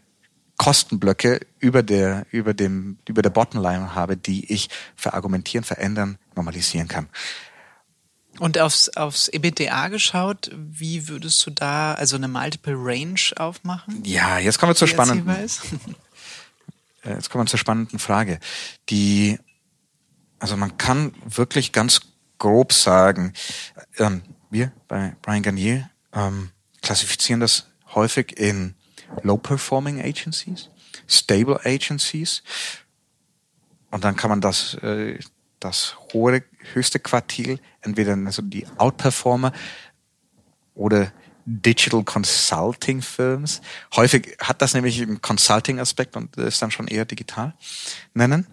Kostenblöcke 0.63 1.41
über 1.59 1.83
der, 1.83 2.25
über 2.31 2.53
dem, 2.53 2.97
über 3.05 3.21
der 3.21 3.31
Bottomline 3.31 3.95
habe, 3.95 4.15
die 4.15 4.49
ich 4.49 4.69
verargumentieren, 4.95 5.65
verändern, 5.65 6.17
normalisieren 6.35 6.87
kann. 6.87 7.09
Und 8.39 8.57
aufs, 8.57 8.87
aufs 8.89 9.27
EBITDA 9.27 9.89
geschaut, 9.89 10.51
wie 10.55 11.09
würdest 11.09 11.45
du 11.45 11.51
da 11.51 11.95
also 11.95 12.15
eine 12.15 12.29
Multiple 12.29 12.75
Range 12.77 13.19
aufmachen? 13.35 14.05
Ja, 14.05 14.39
jetzt 14.39 14.57
kommen 14.57 14.69
wir 14.69 14.75
zur 14.75 14.87
spannenden, 14.87 15.27
äh, 17.03 17.13
jetzt 17.13 17.29
kommen 17.29 17.43
wir 17.43 17.49
zur 17.49 17.59
spannenden 17.59 17.99
Frage. 17.99 18.39
Die, 18.89 19.37
also 20.39 20.55
man 20.55 20.77
kann 20.77 21.13
wirklich 21.25 21.73
ganz 21.73 21.99
grob 22.39 22.71
sagen, 22.71 23.33
ähm, 23.97 24.21
wir 24.49 24.71
bei 24.87 25.13
Brian 25.21 25.43
Garnier 25.43 25.89
ähm, 26.13 26.51
klassifizieren 26.81 27.41
das 27.41 27.67
häufig 27.93 28.39
in 28.39 28.75
Low-Performing 29.21 30.01
Agencies, 30.01 30.69
Stable 31.07 31.59
Agencies. 31.63 32.43
Und 33.91 34.03
dann 34.03 34.15
kann 34.15 34.29
man 34.29 34.41
das, 34.41 34.73
äh, 34.75 35.19
das 35.59 35.95
hohe, 36.13 36.43
höchste 36.73 36.99
Quartil, 36.99 37.59
entweder 37.81 38.17
also 38.25 38.41
die 38.41 38.65
Outperformer 38.77 39.53
oder 40.73 41.11
Digital 41.45 42.03
Consulting 42.03 43.01
Firms. 43.01 43.61
Häufig 43.95 44.37
hat 44.39 44.61
das 44.61 44.73
nämlich 44.73 45.01
einen 45.01 45.21
Consulting-Aspekt 45.21 46.15
und 46.15 46.35
ist 46.37 46.61
dann 46.61 46.71
schon 46.71 46.87
eher 46.87 47.05
digital 47.05 47.53
nennen. 48.13 48.47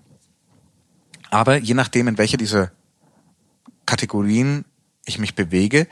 Aber 1.30 1.56
je 1.56 1.74
nachdem, 1.74 2.08
in 2.08 2.18
welcher 2.18 2.36
dieser 2.36 2.72
Kategorien 3.86 4.64
ich 5.04 5.18
mich 5.18 5.34
bewege, 5.34 5.86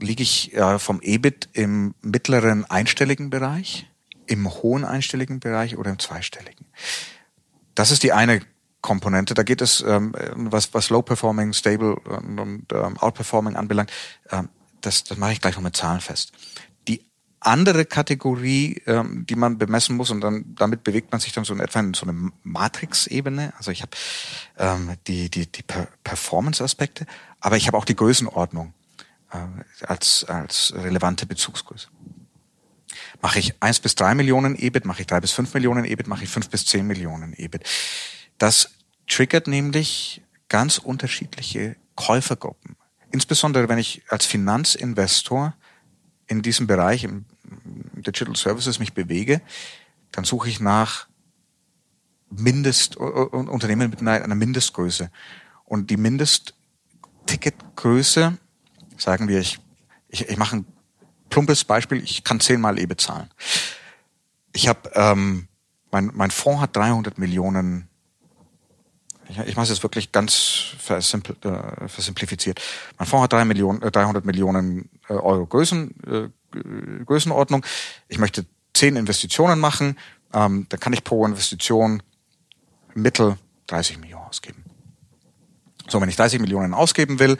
liege 0.00 0.22
ich 0.22 0.54
äh, 0.54 0.78
vom 0.78 1.00
EBIT 1.00 1.48
im 1.52 1.94
mittleren 2.02 2.64
einstelligen 2.64 3.30
Bereich, 3.30 3.86
im 4.26 4.48
hohen 4.48 4.84
einstelligen 4.84 5.40
Bereich 5.40 5.76
oder 5.76 5.90
im 5.90 5.98
zweistelligen. 5.98 6.66
Das 7.74 7.90
ist 7.90 8.02
die 8.02 8.12
eine 8.12 8.40
Komponente. 8.80 9.34
Da 9.34 9.42
geht 9.42 9.60
es, 9.60 9.80
ähm, 9.80 10.14
was, 10.34 10.72
was 10.74 10.90
Low 10.90 11.02
Performing, 11.02 11.52
Stable 11.52 11.96
und, 11.96 12.38
und 12.38 12.72
ähm, 12.72 12.96
Outperforming 12.98 13.56
anbelangt, 13.56 13.90
ähm, 14.30 14.48
das, 14.80 15.04
das 15.04 15.18
mache 15.18 15.32
ich 15.32 15.40
gleich 15.40 15.56
noch 15.56 15.62
mit 15.62 15.76
Zahlen 15.76 16.00
fest. 16.00 16.32
Die 16.86 17.04
andere 17.40 17.84
Kategorie, 17.84 18.82
ähm, 18.86 19.26
die 19.28 19.34
man 19.34 19.58
bemessen 19.58 19.96
muss 19.96 20.10
und 20.10 20.20
dann 20.20 20.54
damit 20.54 20.84
bewegt 20.84 21.10
man 21.10 21.20
sich 21.20 21.32
dann 21.32 21.44
so 21.44 21.54
in 21.54 21.60
etwa 21.60 21.80
in 21.80 21.94
so 21.94 22.06
eine 22.06 22.30
Matrix-Ebene. 22.44 23.52
Also 23.56 23.70
ich 23.70 23.82
habe 23.82 23.90
ähm, 24.58 24.94
die, 25.06 25.28
die, 25.30 25.50
die 25.50 25.64
Performance-Aspekte, 26.04 27.06
aber 27.40 27.56
ich 27.56 27.66
habe 27.66 27.76
auch 27.76 27.84
die 27.84 27.96
Größenordnung 27.96 28.74
als, 29.28 30.24
als 30.24 30.72
relevante 30.74 31.26
Bezugsgröße. 31.26 31.88
Mache 33.20 33.38
ich 33.38 33.62
eins 33.62 33.80
bis 33.80 33.94
drei 33.94 34.14
Millionen 34.14 34.56
EBIT, 34.56 34.84
mache 34.84 35.02
ich 35.02 35.06
drei 35.06 35.20
bis 35.20 35.32
fünf 35.32 35.52
Millionen 35.54 35.84
EBIT, 35.84 36.06
mache 36.06 36.24
ich 36.24 36.30
fünf 36.30 36.48
bis 36.48 36.66
zehn 36.66 36.86
Millionen 36.86 37.34
EBIT. 37.34 37.64
Das 38.38 38.70
triggert 39.06 39.46
nämlich 39.46 40.22
ganz 40.48 40.78
unterschiedliche 40.78 41.76
Käufergruppen. 41.94 42.76
Insbesondere 43.10 43.68
wenn 43.68 43.78
ich 43.78 44.02
als 44.08 44.26
Finanzinvestor 44.26 45.54
in 46.26 46.42
diesem 46.42 46.66
Bereich 46.66 47.04
im 47.04 47.24
Digital 47.94 48.36
Services 48.36 48.78
mich 48.78 48.92
bewege, 48.92 49.40
dann 50.12 50.24
suche 50.24 50.48
ich 50.48 50.60
nach 50.60 51.08
Mindest, 52.30 52.96
Unternehmen 52.96 53.90
mit 53.90 54.00
einer 54.00 54.34
Mindestgröße. 54.34 55.10
Und 55.64 55.90
die 55.90 55.96
Mindestticketgröße 55.96 58.36
Sagen 58.98 59.28
wir, 59.28 59.38
ich, 59.40 59.58
ich, 60.08 60.28
ich 60.28 60.36
mache 60.36 60.56
ein 60.56 60.66
plumpes 61.30 61.64
Beispiel, 61.64 62.02
ich 62.02 62.24
kann 62.24 62.40
zehnmal 62.40 62.78
E 62.78 62.86
bezahlen. 62.86 63.30
Ich 64.52 64.68
habe, 64.68 64.90
ähm, 64.94 65.48
mein, 65.90 66.10
mein 66.14 66.30
Fonds 66.30 66.60
hat 66.60 66.76
300 66.76 67.18
Millionen, 67.18 67.88
ich, 69.28 69.38
ich 69.38 69.56
mache 69.56 69.64
es 69.64 69.70
jetzt 69.70 69.82
wirklich 69.82 70.10
ganz 70.12 70.74
versimpl, 70.78 71.36
äh, 71.46 71.88
versimplifiziert. 71.88 72.60
Mein 72.98 73.06
Fonds 73.06 73.24
hat 73.24 73.32
3 73.32 73.44
Millionen, 73.44 73.82
äh, 73.82 73.90
300 73.90 74.24
Millionen 74.24 74.90
äh, 75.08 75.14
Euro 75.14 75.46
Größen, 75.46 75.94
äh, 76.06 77.04
Größenordnung. 77.04 77.64
Ich 78.08 78.18
möchte 78.18 78.46
zehn 78.74 78.96
Investitionen 78.96 79.60
machen, 79.60 79.98
ähm, 80.32 80.66
dann 80.68 80.80
kann 80.80 80.92
ich 80.92 81.04
pro 81.04 81.26
Investition 81.26 82.02
mittel 82.94 83.36
30 83.66 83.98
Millionen 83.98 84.24
ausgeben. 84.24 84.64
So, 85.88 86.00
wenn 86.00 86.08
ich 86.08 86.16
30 86.16 86.40
Millionen 86.40 86.74
ausgeben 86.74 87.18
will, 87.18 87.38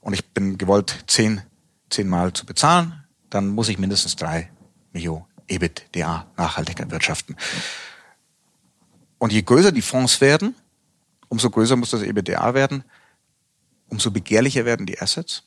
und 0.00 0.12
ich 0.12 0.32
bin 0.32 0.58
gewollt, 0.58 1.04
zehn, 1.06 1.42
zehnmal 1.90 2.32
zu 2.32 2.46
bezahlen, 2.46 3.04
dann 3.30 3.48
muss 3.48 3.68
ich 3.68 3.78
mindestens 3.78 4.16
drei 4.16 4.50
Millionen 4.92 5.24
EBITDA 5.48 6.26
nachhaltig 6.36 6.80
erwirtschaften. 6.80 7.36
Und 9.18 9.32
je 9.32 9.42
größer 9.42 9.72
die 9.72 9.82
Fonds 9.82 10.20
werden, 10.20 10.54
umso 11.28 11.50
größer 11.50 11.76
muss 11.76 11.90
das 11.90 12.02
EBITDA 12.02 12.54
werden, 12.54 12.84
umso 13.88 14.10
begehrlicher 14.10 14.64
werden 14.64 14.86
die 14.86 15.00
Assets. 15.00 15.44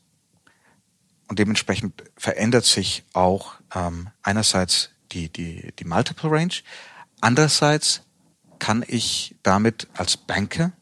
Und 1.28 1.39
dementsprechend 1.39 2.04
verändert 2.18 2.66
sich 2.66 3.04
auch 3.14 3.56
ähm, 3.74 4.10
einerseits 4.22 4.89
die, 5.12 5.30
die, 5.30 5.74
die 5.78 5.86
Multiple 5.86 6.30
Range, 6.30 6.54
andererseits 7.22 8.02
kann 8.60 8.84
ich 8.88 9.36
damit 9.43 9.88
als 9.95 10.18
Banker 10.18 10.74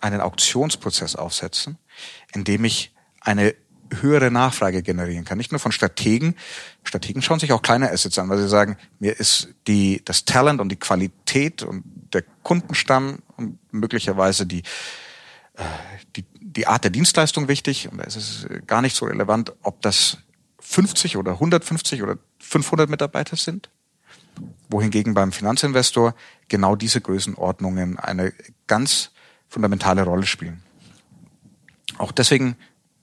einen 0.00 0.20
Auktionsprozess 0.20 1.16
aufsetzen, 1.16 1.76
indem 2.34 2.64
ich 2.64 2.92
eine 3.20 3.54
höhere 4.00 4.30
Nachfrage 4.30 4.82
generieren 4.82 5.24
kann. 5.24 5.38
Nicht 5.38 5.52
nur 5.52 5.58
von 5.58 5.72
Strategen. 5.72 6.34
Strategen 6.84 7.22
schauen 7.22 7.40
sich 7.40 7.52
auch 7.52 7.62
kleine 7.62 7.90
Assets 7.90 8.18
an, 8.18 8.28
weil 8.28 8.38
sie 8.38 8.48
sagen, 8.48 8.76
mir 8.98 9.18
ist 9.18 9.48
die, 9.66 10.02
das 10.04 10.24
Talent 10.24 10.60
und 10.60 10.68
die 10.68 10.76
Qualität 10.76 11.62
und 11.62 11.84
der 12.12 12.24
Kundenstamm 12.42 13.20
und 13.36 13.58
möglicherweise 13.72 14.46
die, 14.46 14.62
äh, 15.54 15.62
die, 16.16 16.24
die 16.40 16.66
Art 16.66 16.84
der 16.84 16.90
Dienstleistung 16.90 17.48
wichtig. 17.48 17.90
Und 17.90 18.00
es 18.00 18.16
ist 18.16 18.48
gar 18.66 18.82
nicht 18.82 18.96
so 18.96 19.06
relevant, 19.06 19.52
ob 19.62 19.80
das 19.82 20.18
50 20.60 21.16
oder 21.16 21.32
150 21.32 22.02
oder 22.02 22.18
500 22.40 22.90
Mitarbeiter 22.90 23.36
sind. 23.36 23.70
Wohingegen 24.70 25.14
beim 25.14 25.32
Finanzinvestor 25.32 26.14
genau 26.48 26.76
diese 26.76 27.00
Größenordnungen 27.00 27.98
eine 27.98 28.32
ganz 28.66 29.10
fundamentale 29.48 30.02
Rolle 30.02 30.26
spielen. 30.26 30.62
Auch 31.98 32.12
deswegen 32.12 32.56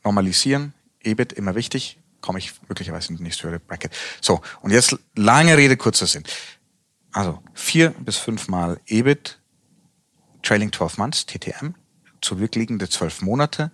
normalisieren, 0.03 0.73
EBIT 1.01 1.33
immer 1.33 1.55
wichtig, 1.55 1.99
komme 2.21 2.39
ich 2.39 2.53
möglicherweise 2.67 3.09
in 3.09 3.17
die 3.17 3.23
nächste 3.23 3.43
höhere 3.43 3.59
Bracket. 3.59 3.91
So, 4.21 4.41
und 4.61 4.71
jetzt 4.71 4.97
lange 5.15 5.57
Rede, 5.57 5.77
kurzer 5.77 6.07
Sinn. 6.07 6.23
Also 7.11 7.41
vier 7.53 7.91
bis 7.91 8.17
fünfmal 8.17 8.79
EBIT, 8.87 9.39
Trailing 10.41 10.71
12 10.71 10.97
Months, 10.97 11.25
TTM, 11.25 11.73
zurückliegende 12.21 12.89
zwölf 12.89 13.21
Monate. 13.21 13.71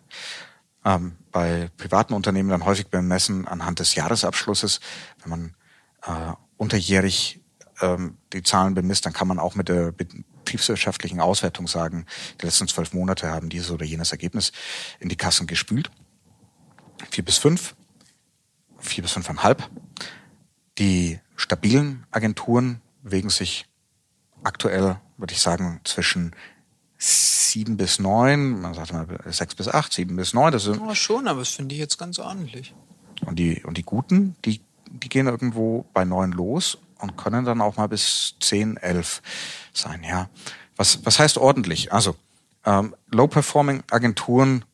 Ähm, 0.84 1.18
bei 1.32 1.70
privaten 1.78 2.14
Unternehmen 2.14 2.50
dann 2.50 2.66
häufig 2.66 2.88
bemessen 2.88 3.48
anhand 3.48 3.80
des 3.80 3.96
Jahresabschlusses. 3.96 4.80
Wenn 5.22 5.30
man 5.30 5.56
äh, 6.04 6.34
unterjährig 6.58 7.42
ähm, 7.82 8.18
die 8.34 8.44
Zahlen 8.44 8.74
bemisst, 8.74 9.06
dann 9.06 9.14
kann 9.14 9.28
man 9.28 9.40
auch 9.40 9.56
mit 9.56 9.70
der 9.70 9.92
betriebswirtschaftlichen 10.44 11.20
Auswertung 11.20 11.68
sagen, 11.68 12.06
die 12.40 12.46
letzten 12.46 12.68
zwölf 12.68 12.94
Monate 12.94 13.30
haben 13.30 13.50
dieses 13.50 13.72
oder 13.72 13.86
jenes 13.86 14.12
Ergebnis 14.12 14.52
in 15.00 15.10
die 15.10 15.16
Kassen 15.16 15.48
gespült. 15.48 15.92
Vier 17.10 17.26
bis 17.26 17.38
fünf, 17.38 17.76
vier 18.80 19.04
bis 19.04 19.12
fünfeinhalb. 19.12 19.70
Die 20.78 21.20
stabilen 21.36 22.06
Agenturen 22.12 22.82
bewegen 23.04 23.30
sich 23.30 23.66
aktuell, 24.44 24.98
würde 25.18 25.34
ich 25.34 25.42
sagen, 25.42 25.82
zwischen 25.84 26.36
sieben 26.98 27.78
bis 27.78 28.00
neun, 28.00 28.62
man 28.62 28.74
sagt 28.74 28.94
mal 28.94 29.08
sechs 29.26 29.56
bis 29.56 29.68
acht, 29.68 29.94
sieben 29.94 30.16
bis 30.16 30.34
neun. 30.34 30.52
Das 30.52 30.64
sind 30.64 30.80
ja, 30.80 30.96
schon, 30.96 31.28
aber 31.28 31.40
das 31.40 31.50
finde 31.50 31.74
ich 31.76 31.82
jetzt 31.82 31.98
ganz 31.98 32.20
ordentlich. 32.20 32.74
Und 33.26 33.38
die, 33.38 33.64
und 33.64 33.78
die 33.78 33.84
guten, 33.84 34.36
die, 34.46 34.62
die 34.88 35.10
gehen 35.10 35.28
irgendwo 35.28 35.86
bei 35.94 36.06
neun 36.06 36.32
los 36.32 36.78
und 37.02 37.18
können 37.18 37.46
dann 37.46 37.62
auch 37.62 37.78
mal 37.78 37.88
bis 37.88 38.36
zehn, 38.40 38.78
elf 38.78 39.22
sein, 39.74 40.04
ja. 40.04 40.30
Was, 40.76 41.06
was 41.06 41.20
heißt 41.20 41.38
ordentlich? 41.38 41.92
Also, 41.92 42.16
ähm, 42.66 42.96
Low-Performing 43.12 43.84
Agenturen, 43.92 44.66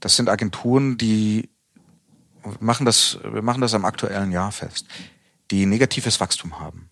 das 0.00 0.16
sind 0.16 0.28
Agenturen, 0.28 0.98
die 0.98 1.48
machen 2.60 2.84
das, 2.84 3.18
wir 3.22 3.42
machen 3.42 3.60
das 3.60 3.74
am 3.74 3.84
aktuellen 3.84 4.32
Jahr 4.32 4.52
fest, 4.52 4.86
die 5.50 5.66
negatives 5.66 6.20
Wachstum 6.20 6.60
haben 6.60 6.90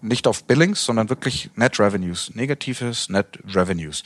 nicht 0.00 0.26
auf 0.26 0.44
Billings, 0.44 0.84
sondern 0.84 1.08
wirklich 1.08 1.50
Net 1.56 1.78
Revenues, 1.78 2.34
negatives 2.34 3.08
Net 3.08 3.38
Revenues. 3.44 4.02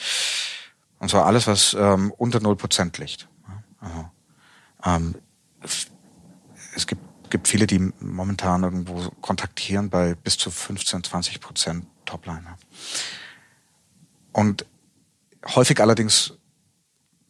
Und 0.98 1.10
zwar 1.10 1.26
alles, 1.26 1.46
was 1.46 1.74
ähm, 1.78 2.12
unter 2.16 2.38
0% 2.38 3.00
liegt. 3.00 3.28
Also, 3.80 4.10
ähm, 4.84 5.14
es 6.74 6.86
gibt, 6.86 7.02
gibt 7.32 7.48
viele, 7.48 7.66
die 7.66 7.92
momentan 7.98 8.62
irgendwo 8.62 9.10
kontaktieren 9.22 9.90
bei 9.90 10.14
bis 10.14 10.36
zu 10.36 10.50
15, 10.50 11.02
20 11.02 11.40
Prozent 11.40 11.86
Topline. 12.04 12.56
Und 14.32 14.66
häufig 15.46 15.80
allerdings 15.80 16.34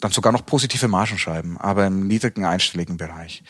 dann 0.00 0.10
sogar 0.10 0.32
noch 0.32 0.44
positive 0.44 0.88
Margen 0.88 1.18
schreiben, 1.18 1.56
aber 1.56 1.86
im 1.86 2.08
niedrigen 2.08 2.44
einstelligen 2.44 2.96
Bereich. 2.96 3.44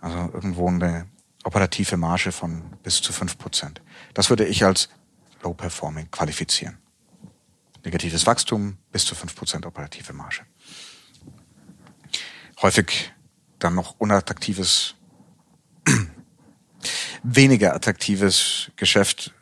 Also 0.00 0.16
irgendwo 0.32 0.68
eine 0.68 1.08
operative 1.42 1.96
Marge 1.96 2.30
von 2.30 2.62
bis 2.82 3.02
zu 3.02 3.12
fünf 3.12 3.36
Prozent. 3.36 3.82
Das 4.14 4.30
würde 4.30 4.46
ich 4.46 4.64
als 4.64 4.88
Low 5.42 5.54
Performing 5.54 6.10
qualifizieren. 6.10 6.78
Negatives 7.84 8.26
Wachstum 8.26 8.78
bis 8.92 9.04
zu 9.04 9.14
fünf 9.14 9.34
Prozent 9.34 9.66
operative 9.66 10.12
Marge. 10.12 10.42
Häufig 12.62 13.12
dann 13.58 13.74
noch 13.74 13.96
unattraktives, 13.98 14.95
weniger 17.22 17.74
attraktives 17.74 18.70
Geschäft, 18.76 19.34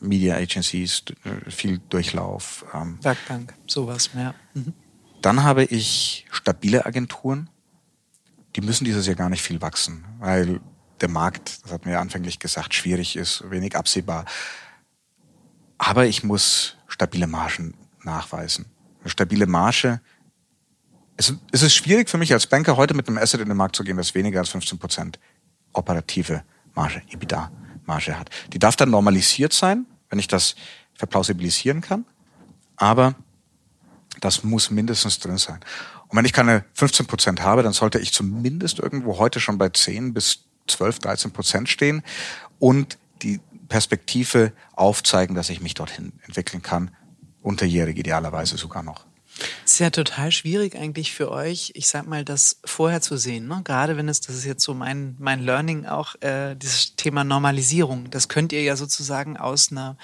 Media 0.00 0.36
Agencies, 0.36 1.02
viel 1.48 1.78
Durchlauf. 1.88 2.64
Ähm. 2.72 2.98
Werkbank, 3.02 3.54
sowas, 3.66 4.10
ja. 4.14 4.34
Mhm. 4.54 4.72
Dann 5.22 5.42
habe 5.42 5.64
ich 5.64 6.26
stabile 6.30 6.86
Agenturen, 6.86 7.50
die 8.54 8.60
müssen 8.60 8.84
dieses 8.84 9.06
Jahr 9.06 9.16
gar 9.16 9.28
nicht 9.28 9.42
viel 9.42 9.60
wachsen, 9.60 10.04
weil 10.18 10.60
der 11.00 11.08
Markt, 11.08 11.64
das 11.64 11.72
hat 11.72 11.84
mir 11.84 11.92
ja 11.92 12.00
anfänglich 12.00 12.38
gesagt, 12.38 12.74
schwierig 12.74 13.16
ist, 13.16 13.50
wenig 13.50 13.76
absehbar. 13.76 14.24
Aber 15.78 16.06
ich 16.06 16.24
muss 16.24 16.76
stabile 16.86 17.26
Margen 17.26 17.74
nachweisen. 18.02 18.66
Eine 19.00 19.10
stabile 19.10 19.46
Marge. 19.46 20.00
Es, 21.16 21.32
es 21.52 21.62
ist 21.62 21.74
schwierig 21.74 22.10
für 22.10 22.18
mich 22.18 22.32
als 22.32 22.46
Banker 22.46 22.76
heute 22.76 22.94
mit 22.94 23.08
einem 23.08 23.18
Asset 23.18 23.40
in 23.40 23.48
den 23.48 23.56
Markt 23.56 23.76
zu 23.76 23.84
gehen, 23.84 23.96
das 23.96 24.14
weniger 24.14 24.40
als 24.40 24.50
15 24.50 24.78
Prozent 24.78 25.18
operative 25.72 26.42
Marge, 26.74 27.02
EBITDA-Marge 27.08 28.18
hat. 28.18 28.30
Die 28.52 28.58
darf 28.58 28.76
dann 28.76 28.90
normalisiert 28.90 29.52
sein, 29.52 29.86
wenn 30.10 30.18
ich 30.18 30.28
das 30.28 30.56
verplausibilisieren 30.94 31.80
kann. 31.80 32.04
Aber 32.76 33.14
das 34.20 34.44
muss 34.44 34.70
mindestens 34.70 35.18
drin 35.18 35.38
sein. 35.38 35.60
Und 36.08 36.16
wenn 36.16 36.24
ich 36.24 36.32
keine 36.32 36.64
15 36.74 37.06
Prozent 37.06 37.42
habe, 37.42 37.62
dann 37.62 37.72
sollte 37.72 37.98
ich 37.98 38.12
zumindest 38.12 38.78
irgendwo 38.78 39.18
heute 39.18 39.40
schon 39.40 39.58
bei 39.58 39.70
10 39.70 40.14
bis 40.14 40.44
12, 40.68 41.00
13 41.00 41.30
Prozent 41.32 41.68
stehen 41.68 42.02
und 42.58 42.98
die 43.22 43.40
Perspektive 43.68 44.52
aufzeigen, 44.74 45.34
dass 45.34 45.50
ich 45.50 45.60
mich 45.60 45.74
dorthin 45.74 46.12
entwickeln 46.22 46.62
kann, 46.62 46.90
unterjährig 47.42 47.98
idealerweise 47.98 48.56
sogar 48.56 48.82
noch. 48.82 49.06
Ist 49.64 49.80
ja 49.80 49.90
total 49.90 50.32
schwierig 50.32 50.76
eigentlich 50.76 51.12
für 51.12 51.30
euch, 51.30 51.72
ich 51.74 51.88
sag 51.88 52.06
mal, 52.06 52.24
das 52.24 52.60
vorher 52.64 53.00
zu 53.00 53.16
sehen. 53.16 53.48
Ne? 53.48 53.60
Gerade 53.64 53.96
wenn 53.96 54.08
es, 54.08 54.20
das 54.20 54.36
ist 54.36 54.44
jetzt 54.44 54.64
so 54.64 54.74
mein, 54.74 55.16
mein 55.18 55.42
Learning 55.42 55.86
auch, 55.86 56.14
äh, 56.22 56.54
dieses 56.54 56.96
Thema 56.96 57.24
Normalisierung. 57.24 58.10
Das 58.10 58.28
könnt 58.28 58.52
ihr 58.52 58.62
ja 58.62 58.76
sozusagen 58.76 59.36
aus 59.36 59.70
einer 59.70 59.96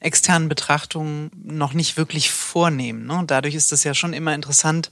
externen 0.00 0.48
Betrachtung 0.48 1.30
noch 1.34 1.72
nicht 1.72 1.96
wirklich 1.96 2.30
vornehmen. 2.30 3.06
Ne? 3.06 3.24
Dadurch 3.26 3.54
ist 3.54 3.72
das 3.72 3.84
ja 3.84 3.94
schon 3.94 4.12
immer 4.12 4.34
interessant, 4.34 4.90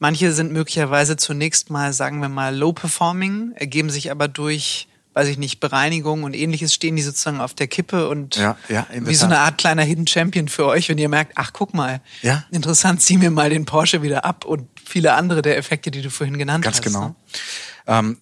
Manche 0.00 0.30
sind 0.32 0.52
möglicherweise 0.52 1.16
zunächst 1.16 1.70
mal, 1.70 1.92
sagen 1.92 2.20
wir 2.20 2.28
mal, 2.28 2.54
low 2.56 2.72
performing, 2.72 3.52
ergeben 3.56 3.90
sich 3.90 4.12
aber 4.12 4.28
durch, 4.28 4.86
weiß 5.18 5.26
ich 5.26 5.38
nicht, 5.38 5.58
Bereinigung 5.58 6.22
und 6.22 6.32
ähnliches 6.32 6.72
stehen 6.72 6.94
die 6.94 7.02
sozusagen 7.02 7.40
auf 7.40 7.52
der 7.52 7.66
Kippe 7.66 8.08
und 8.08 8.36
ja, 8.36 8.56
ja, 8.68 8.86
wie 8.92 9.16
so 9.16 9.26
eine 9.26 9.40
Art 9.40 9.58
kleiner 9.58 9.82
Hidden 9.82 10.06
Champion 10.06 10.46
für 10.46 10.64
euch, 10.66 10.88
wenn 10.88 10.96
ihr 10.96 11.08
merkt, 11.08 11.32
ach 11.34 11.52
guck 11.52 11.74
mal, 11.74 12.00
ja. 12.22 12.44
interessant, 12.52 13.02
zieh 13.02 13.16
mir 13.16 13.32
mal 13.32 13.50
den 13.50 13.64
Porsche 13.64 14.00
wieder 14.02 14.24
ab 14.24 14.44
und 14.44 14.68
viele 14.80 15.14
andere 15.14 15.42
der 15.42 15.56
Effekte, 15.56 15.90
die 15.90 16.02
du 16.02 16.10
vorhin 16.10 16.38
genannt 16.38 16.62
Ganz 16.62 16.76
hast. 16.76 16.84
Ganz 16.84 16.94
genau. 16.94 17.08
Ne? 17.08 18.16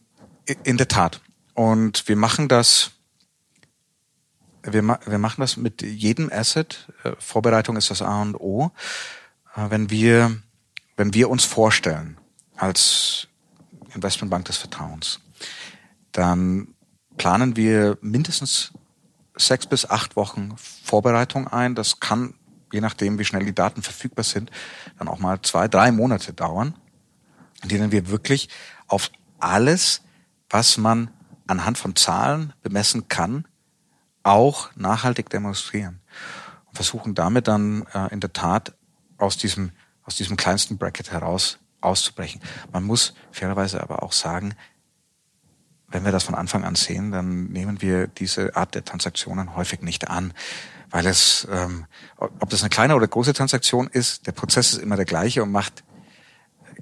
Ähm, 0.47 0.57
in 0.65 0.79
der 0.79 0.89
Tat. 0.89 1.21
Und 1.53 2.09
wir 2.09 2.17
machen 2.17 2.49
das 2.49 2.93
wir, 4.63 4.81
ma 4.81 4.99
wir 5.05 5.19
machen 5.19 5.43
das 5.43 5.59
mit 5.59 5.83
jedem 5.83 6.33
Asset. 6.33 6.89
Äh, 7.05 7.13
Vorbereitung 7.19 7.77
ist 7.77 7.91
das 7.91 8.01
A 8.01 8.23
und 8.23 8.37
O. 8.37 8.73
Äh, 9.55 9.69
wenn 9.69 9.91
wir 9.91 10.35
wenn 10.97 11.13
wir 11.13 11.29
uns 11.29 11.45
vorstellen 11.45 12.17
als 12.57 13.29
Investmentbank 13.95 14.47
des 14.47 14.57
Vertrauens, 14.57 15.21
dann 16.13 16.69
planen 17.17 17.57
wir 17.57 17.99
mindestens 18.01 18.73
sechs 19.37 19.67
bis 19.67 19.89
acht 19.89 20.17
Wochen 20.17 20.55
Vorbereitung 20.57 21.49
ein. 21.49 21.75
Das 21.75 22.01
kann, 22.01 22.35
je 22.73 22.81
nachdem, 22.81 23.19
wie 23.19 23.25
schnell 23.25 23.45
die 23.45 23.55
Daten 23.55 23.83
verfügbar 23.83 24.25
sind, 24.25 24.51
dann 24.99 25.09
auch 25.09 25.19
mal 25.19 25.41
zwei, 25.43 25.69
drei 25.69 25.93
Monate 25.93 26.33
dauern, 26.33 26.75
in 27.63 27.69
denen 27.69 27.93
wir 27.93 28.09
wirklich 28.09 28.49
auf 28.87 29.11
alles, 29.39 30.03
was 30.49 30.79
man 30.79 31.11
anhand 31.47 31.79
von 31.79 31.95
Zahlen 31.97 32.53
bemessen 32.63 33.09
kann, 33.09 33.47
auch 34.23 34.75
nachhaltig 34.75 35.31
demonstrieren 35.31 36.01
und 36.67 36.75
versuchen 36.75 37.15
damit 37.15 37.47
dann 37.47 37.87
äh, 37.95 38.13
in 38.13 38.21
der 38.21 38.33
Tat 38.33 38.75
aus 39.19 39.37
diesem 39.37 39.73
aus 40.07 40.15
diesem 40.15 40.37
kleinsten 40.37 40.79
Bracket 40.79 41.11
heraus 41.11 41.59
auszubrechen. 41.81 42.41
Man 42.73 42.85
muss 42.85 43.15
fairerweise 43.33 43.83
aber 43.83 44.03
auch 44.03 44.13
sagen, 44.13 44.55
wenn 45.89 46.05
wir 46.05 46.13
das 46.13 46.25
von 46.25 46.35
Anfang 46.35 46.65
an 46.65 46.75
sehen, 46.75 47.13
dann 47.13 47.45
nehmen 47.47 47.81
wir 47.81 48.07
diese 48.07 48.57
Art 48.57 48.75
der 48.75 48.85
Transaktionen 48.85 49.55
häufig 49.55 49.83
nicht 49.83 50.09
an, 50.09 50.33
weil 50.91 51.07
es, 51.07 51.47
ähm, 51.51 51.87
ob 52.17 52.51
das 52.51 52.63
eine 52.63 52.71
kleine 52.71 52.97
oder 52.97 53.07
große 53.07 53.33
Transaktion 53.33 53.89
ist, 53.89 54.27
der 54.27 54.33
Prozess 54.33 54.73
ist 54.73 54.83
immer 54.83 54.97
der 54.97 55.05
gleiche 55.05 55.43
und 55.43 55.53
macht 55.53 55.85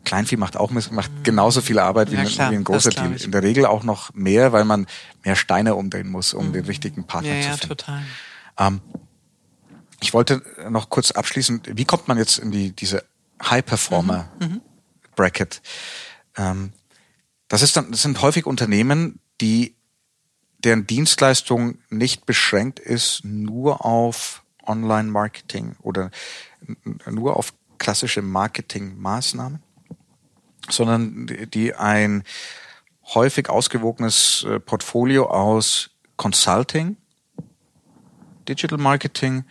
Kleinvieh 0.05 0.37
macht 0.37 0.57
auch 0.57 0.71
macht 0.71 0.91
mhm. 0.91 1.23
genauso 1.23 1.61
viel 1.61 1.79
Arbeit 1.79 2.11
wie, 2.11 2.17
ja, 2.17 2.25
klar, 2.25 2.51
wie 2.51 2.57
ein 2.57 2.65
großer 2.65 2.91
Deal. 2.91 3.15
In 3.15 3.31
der 3.31 3.43
Regel 3.43 3.65
auch 3.65 3.85
noch 3.85 4.13
mehr, 4.13 4.53
weil 4.53 4.65
man 4.65 4.87
mehr 5.25 5.37
Steine 5.37 5.75
umdrehen 5.77 6.09
muss, 6.09 6.35
um 6.35 6.49
mhm. 6.49 6.53
den 6.53 6.65
richtigen 6.67 7.07
Partner 7.07 7.35
ja, 7.35 7.43
zu 7.43 7.49
finden. 7.49 7.63
Ja, 7.63 7.69
total. 7.69 8.03
Ähm, 8.59 8.81
ich 10.01 10.13
wollte 10.13 10.43
noch 10.69 10.91
kurz 10.91 11.11
abschließen, 11.11 11.63
wie 11.67 11.85
kommt 11.85 12.09
man 12.09 12.19
jetzt 12.19 12.39
in 12.39 12.51
die, 12.51 12.73
diese 12.73 13.05
High 13.43 13.65
Performer 13.65 14.29
mhm. 14.41 14.47
mhm. 14.47 14.61
Bracket. 15.17 15.63
Ähm, 16.37 16.73
das 17.55 17.63
ist 17.63 17.77
dann, 17.77 17.93
das 17.93 18.03
sind 18.03 18.21
häufig 18.21 18.47
Unternehmen, 18.47 19.21
die 19.41 19.77
deren 20.65 20.89
Dienstleistung 20.89 21.79
nicht 21.89 22.27
beschränkt 22.27 22.81
ist 22.81 23.25
nur 23.25 23.87
auf 23.87 24.43
Online-Marketing 24.67 25.77
oder 25.81 26.11
nur 27.09 27.37
auf 27.37 27.55
klassische 27.79 28.23
Marketing-Maßnahmen, 28.23 29.63
sondern 30.69 31.29
die 31.55 31.77
ein 31.77 32.25
häufig 33.15 33.49
ausgewogenes 33.49 34.45
äh, 34.49 34.59
Portfolio 34.59 35.31
aus 35.31 35.91
Consulting, 36.17 36.97
Digital 38.49 38.79
Marketing 38.79 39.45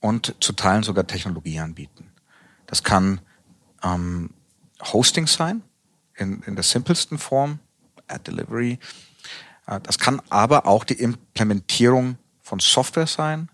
und 0.00 0.34
zu 0.40 0.54
Teilen 0.54 0.82
sogar 0.82 1.06
Technologie 1.06 1.60
anbieten. 1.60 2.10
Das 2.64 2.82
kann 2.82 3.20
ähm, 3.82 4.30
Hosting 4.80 5.26
sein, 5.26 5.62
in, 6.16 6.42
in 6.46 6.54
der 6.54 6.64
simpelsten 6.64 7.18
Form, 7.18 7.58
Ad 8.06 8.30
Delivery. 8.30 8.78
Äh, 9.66 9.80
das 9.80 9.98
kann 9.98 10.20
aber 10.30 10.66
auch 10.66 10.84
die 10.84 10.94
Implementierung 10.94 12.18
von 12.42 12.60
Software 12.60 13.06
sein, 13.06 13.48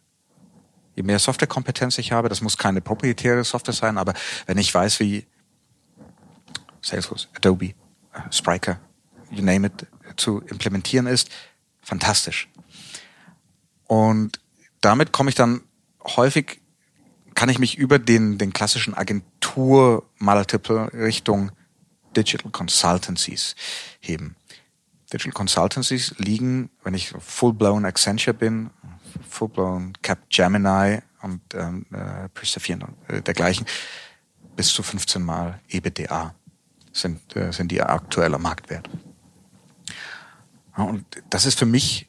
je 0.95 1.03
mehr 1.03 1.19
Softwarekompetenz 1.19 1.99
ich 1.99 2.13
habe, 2.13 2.29
das 2.29 2.41
muss 2.41 2.57
keine 2.57 2.81
proprietäre 2.81 3.45
Software 3.45 3.75
sein, 3.75 3.99
aber 3.99 4.15
wenn 4.47 4.59
ich 4.59 4.75
weiß, 4.75 5.01
wie 5.01 5.27
Salesforce, 6.83 7.29
Adobe, 7.35 7.67
äh, 7.67 7.75
Spryker, 8.31 8.81
you 9.31 9.43
name 9.43 9.67
it, 9.69 9.87
zu 10.17 10.41
implementieren 10.41 11.07
ist, 11.07 11.31
fantastisch. 11.83 12.49
Und 13.87 14.41
damit 14.81 15.13
komme 15.13 15.31
ich 15.31 15.35
dann 15.35 15.63
häufig, 16.05 16.61
kann 17.35 17.49
ich 17.49 17.59
mich 17.59 17.79
über 17.79 17.99
den, 17.99 18.39
den 18.39 18.53
klassischen 18.53 18.95
Agentur-Multiple 18.95 20.93
Richtung 20.93 21.53
Digital 22.17 22.51
Consultancies 22.51 23.55
heben. 24.01 24.37
Digital 25.13 25.33
Consultancies 25.33 26.15
liegen, 26.19 26.71
wenn 26.85 26.95
ich 26.95 27.11
full-blown 27.19 27.85
Accenture 27.85 28.35
bin, 28.35 28.71
full-blown 29.29 29.95
Cap 30.03 30.19
Gemini 30.31 31.01
und 31.23 31.41
ähm, 31.55 31.87
äh, 31.93 32.29
Persephone 32.29 32.83
und 32.83 33.11
äh, 33.11 33.23
dergleichen, 33.23 33.67
bis 34.57 34.69
zu 34.69 34.83
15 34.83 35.23
Mal 35.23 35.61
EBITDA 35.69 36.35
sind, 36.93 37.37
äh, 37.37 37.53
sind 37.53 37.71
die 37.73 37.83
aktueller 37.83 38.39
Marktwert. 38.39 38.89
Und 40.77 41.05
das 41.29 41.45
ist 41.47 41.59
für 41.59 41.67
mich 41.67 42.09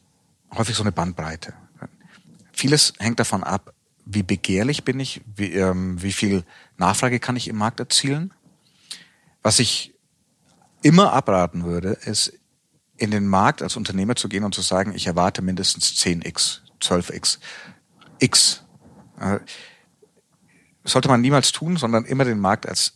häufig 0.56 0.76
so 0.76 0.82
eine 0.82 0.92
Bandbreite. 0.92 1.54
Vieles 2.52 2.92
hängt 2.98 3.18
davon 3.18 3.42
ab, 3.42 3.74
wie 4.04 4.22
begehrlich 4.22 4.84
bin 4.84 5.00
ich, 5.00 5.22
wie, 5.34 5.52
ähm, 5.52 6.00
wie 6.02 6.12
viel 6.12 6.44
Nachfrage 6.76 7.20
kann 7.20 7.36
ich 7.36 7.48
im 7.48 7.56
Markt 7.56 7.80
erzielen. 7.80 8.32
Was 9.42 9.58
ich 9.58 9.91
immer 10.82 11.12
abraten 11.12 11.64
würde, 11.64 11.98
ist 12.04 12.32
in 12.96 13.10
den 13.10 13.26
Markt 13.26 13.62
als 13.62 13.76
Unternehmer 13.76 14.16
zu 14.16 14.28
gehen 14.28 14.44
und 14.44 14.54
zu 14.54 14.60
sagen, 14.60 14.94
ich 14.94 15.06
erwarte 15.06 15.42
mindestens 15.42 15.92
10x, 15.94 16.60
12x, 16.80 17.38
x. 18.18 18.62
Äh, 19.18 19.40
sollte 20.84 21.08
man 21.08 21.20
niemals 21.20 21.52
tun, 21.52 21.76
sondern 21.76 22.04
immer 22.04 22.24
den 22.24 22.38
Markt 22.38 22.68
als 22.68 22.94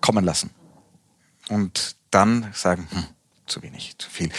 kommen 0.00 0.24
lassen. 0.24 0.50
Und 1.48 1.96
dann 2.10 2.50
sagen, 2.52 2.88
hm, 2.90 3.04
zu 3.46 3.62
wenig, 3.62 3.96
zu 3.98 4.08
viel. 4.08 4.30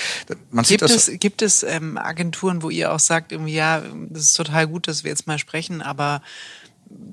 Man 0.49 0.65
gibt 0.65 0.81
es, 0.81 1.11
gibt 1.19 1.41
es 1.41 1.63
ähm, 1.63 1.97
Agenturen, 1.97 2.63
wo 2.63 2.69
ihr 2.69 2.91
auch 2.91 2.99
sagt, 2.99 3.31
irgendwie, 3.31 3.53
ja, 3.53 3.81
das 4.09 4.23
ist 4.23 4.33
total 4.33 4.67
gut, 4.67 4.87
dass 4.87 5.03
wir 5.03 5.11
jetzt 5.11 5.27
mal 5.27 5.39
sprechen, 5.39 5.81
aber 5.81 6.21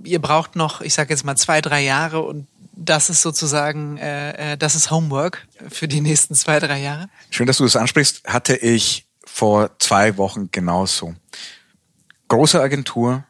ihr 0.05 0.21
braucht 0.21 0.57
noch, 0.57 0.81
ich 0.81 0.95
sage 0.95 1.11
jetzt 1.11 1.25
mal 1.25 1.37
zwei, 1.37 1.61
drei 1.61 1.83
Jahre 1.83 2.23
und 2.23 2.47
das 2.79 3.11
ist 3.11 3.23
sozusagen, 3.23 3.99
äh, 3.99 4.53
äh, 4.53 4.57
das 4.57 4.77
ist 4.77 4.91
Homework 4.91 5.47
für 5.69 5.89
die 5.89 6.01
nächsten 6.01 6.35
zwei, 6.35 6.61
drei 6.61 6.79
Jahre? 6.79 7.09
Schön, 7.31 7.47
dass 7.47 7.59
du 7.59 7.65
das 7.65 7.75
ansprichst. 7.75 8.25
Hatte 8.25 8.57
ich 8.57 9.07
vor 9.27 9.77
zwei 9.81 10.17
Wochen 10.17 10.51
genauso. 10.53 11.15
Große 12.29 12.61
Agentur, 12.61 13.25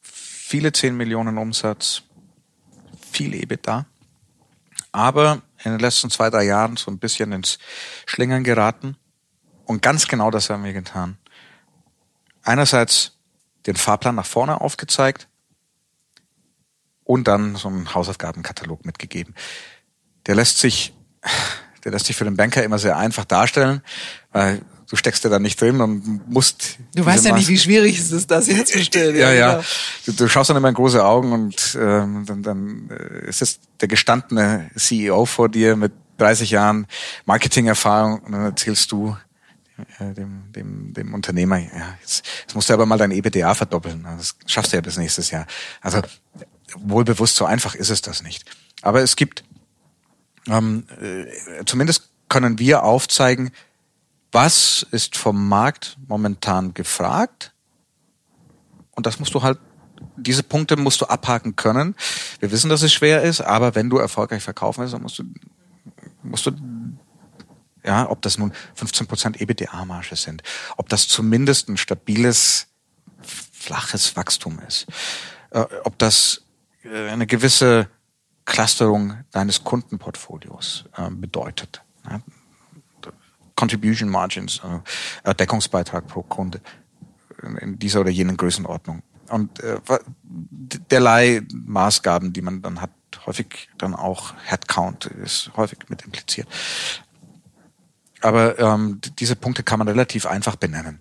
viele 0.00 0.72
zehn 0.72 0.96
Millionen 0.96 1.36
Umsatz, 1.36 2.02
viel 3.12 3.34
EBITDA, 3.34 3.84
aber 4.90 5.42
in 5.62 5.72
den 5.72 5.80
letzten 5.80 6.10
zwei, 6.10 6.30
drei 6.30 6.44
Jahren 6.44 6.76
so 6.76 6.90
ein 6.90 6.98
bisschen 6.98 7.32
ins 7.32 7.58
Schlingern 8.06 8.42
geraten. 8.42 8.96
Und 9.64 9.82
ganz 9.82 10.06
genau 10.08 10.30
das 10.30 10.48
haben 10.48 10.64
wir 10.64 10.72
getan. 10.72 11.18
Einerseits 12.42 13.18
den 13.66 13.76
Fahrplan 13.76 14.14
nach 14.14 14.26
vorne 14.26 14.60
aufgezeigt, 14.60 15.28
und 17.06 17.28
dann 17.28 17.56
so 17.56 17.68
einen 17.68 17.94
Hausaufgabenkatalog 17.94 18.84
mitgegeben. 18.84 19.34
Der 20.26 20.34
lässt 20.34 20.58
sich, 20.58 20.92
der 21.84 21.92
lässt 21.92 22.06
sich 22.06 22.16
für 22.16 22.24
den 22.24 22.36
Banker 22.36 22.62
immer 22.64 22.78
sehr 22.78 22.96
einfach 22.96 23.24
darstellen, 23.24 23.80
weil 24.32 24.60
du 24.90 24.96
steckst 24.96 25.24
ja 25.24 25.30
da 25.30 25.38
nicht 25.38 25.60
drin 25.60 25.80
und 25.80 26.28
musst. 26.28 26.78
Du 26.94 27.06
weißt 27.06 27.24
ja 27.24 27.34
nicht, 27.34 27.48
wie 27.48 27.58
schwierig 27.58 27.98
es 27.98 28.10
ist, 28.10 28.30
das 28.30 28.48
herzustellen. 28.48 29.16
Ja, 29.16 29.32
ja. 29.32 29.52
Genau. 29.52 29.64
Du, 30.06 30.12
du 30.12 30.28
schaust 30.28 30.50
dann 30.50 30.56
immer 30.56 30.68
in 30.68 30.74
große 30.74 31.04
Augen 31.04 31.32
und 31.32 31.78
ähm, 31.80 32.24
dann, 32.26 32.42
dann 32.42 32.90
äh, 32.90 33.28
ist 33.28 33.40
es 33.40 33.60
der 33.80 33.88
gestandene 33.88 34.70
CEO 34.76 35.26
vor 35.26 35.48
dir 35.48 35.76
mit 35.76 35.92
30 36.18 36.50
Jahren 36.50 36.86
Marketingerfahrung 37.24 38.20
und 38.20 38.32
dann 38.32 38.44
erzählst 38.44 38.90
du 38.90 39.16
äh, 39.98 40.14
dem, 40.14 40.50
dem, 40.52 40.94
dem 40.94 41.14
Unternehmer, 41.14 41.58
ja, 41.58 41.94
jetzt, 42.00 42.26
jetzt 42.40 42.54
musst 42.54 42.68
du 42.68 42.72
aber 42.72 42.86
mal 42.86 42.98
dein 42.98 43.10
EBDA 43.10 43.54
verdoppeln. 43.54 44.06
Das 44.16 44.34
schaffst 44.46 44.72
du 44.72 44.76
ja 44.76 44.80
bis 44.80 44.96
nächstes 44.96 45.30
Jahr. 45.30 45.46
Also 45.82 46.00
wohlbewusst 46.74 47.36
so 47.36 47.44
einfach 47.44 47.74
ist 47.74 47.90
es 47.90 48.02
das 48.02 48.22
nicht. 48.22 48.44
Aber 48.82 49.02
es 49.02 49.16
gibt, 49.16 49.44
ähm, 50.48 50.86
äh, 51.00 51.64
zumindest 51.64 52.10
können 52.28 52.58
wir 52.58 52.82
aufzeigen, 52.82 53.50
was 54.32 54.86
ist 54.90 55.16
vom 55.16 55.48
Markt 55.48 55.96
momentan 56.06 56.74
gefragt. 56.74 57.52
Und 58.94 59.06
das 59.06 59.18
musst 59.18 59.34
du 59.34 59.42
halt, 59.42 59.58
diese 60.16 60.42
Punkte 60.42 60.76
musst 60.76 61.00
du 61.00 61.06
abhaken 61.06 61.56
können. 61.56 61.94
Wir 62.40 62.50
wissen, 62.50 62.68
dass 62.68 62.82
es 62.82 62.92
schwer 62.92 63.22
ist, 63.22 63.40
aber 63.40 63.74
wenn 63.74 63.88
du 63.88 63.98
erfolgreich 63.98 64.42
verkaufen 64.42 64.80
willst, 64.80 64.94
dann 64.94 65.02
musst 65.02 65.18
du, 65.18 65.24
musst 66.22 66.46
du 66.46 66.52
ja, 67.84 68.10
ob 68.10 68.20
das 68.22 68.36
nun 68.36 68.52
15% 68.78 69.36
EBITDA-Marge 69.40 70.16
sind, 70.16 70.42
ob 70.76 70.88
das 70.88 71.06
zumindest 71.06 71.68
ein 71.68 71.76
stabiles, 71.76 72.66
flaches 73.22 74.16
Wachstum 74.16 74.58
ist, 74.66 74.86
äh, 75.50 75.64
ob 75.84 75.98
das 75.98 76.42
eine 76.92 77.26
gewisse 77.26 77.88
Clusterung 78.44 79.24
deines 79.32 79.64
Kundenportfolios 79.64 80.84
äh, 80.96 81.10
bedeutet. 81.10 81.82
Ja? 82.08 82.20
Contribution 83.56 84.08
Margins, 84.08 84.60
äh, 85.24 85.34
Deckungsbeitrag 85.34 86.06
pro 86.06 86.22
Kunde 86.22 86.60
in 87.60 87.78
dieser 87.78 88.00
oder 88.00 88.10
jenen 88.10 88.36
Größenordnung. 88.36 89.02
Und 89.28 89.60
äh, 89.60 89.80
derlei 90.22 91.42
Maßgaben, 91.52 92.32
die 92.32 92.42
man 92.42 92.62
dann 92.62 92.80
hat, 92.80 92.90
häufig 93.24 93.68
dann 93.78 93.94
auch 93.94 94.34
Headcount 94.44 95.06
ist 95.06 95.50
häufig 95.56 95.78
mit 95.88 96.02
impliziert. 96.02 96.46
Aber 98.20 98.58
ähm, 98.58 99.00
diese 99.18 99.36
Punkte 99.36 99.62
kann 99.62 99.78
man 99.78 99.88
relativ 99.88 100.26
einfach 100.26 100.56
benennen. 100.56 101.00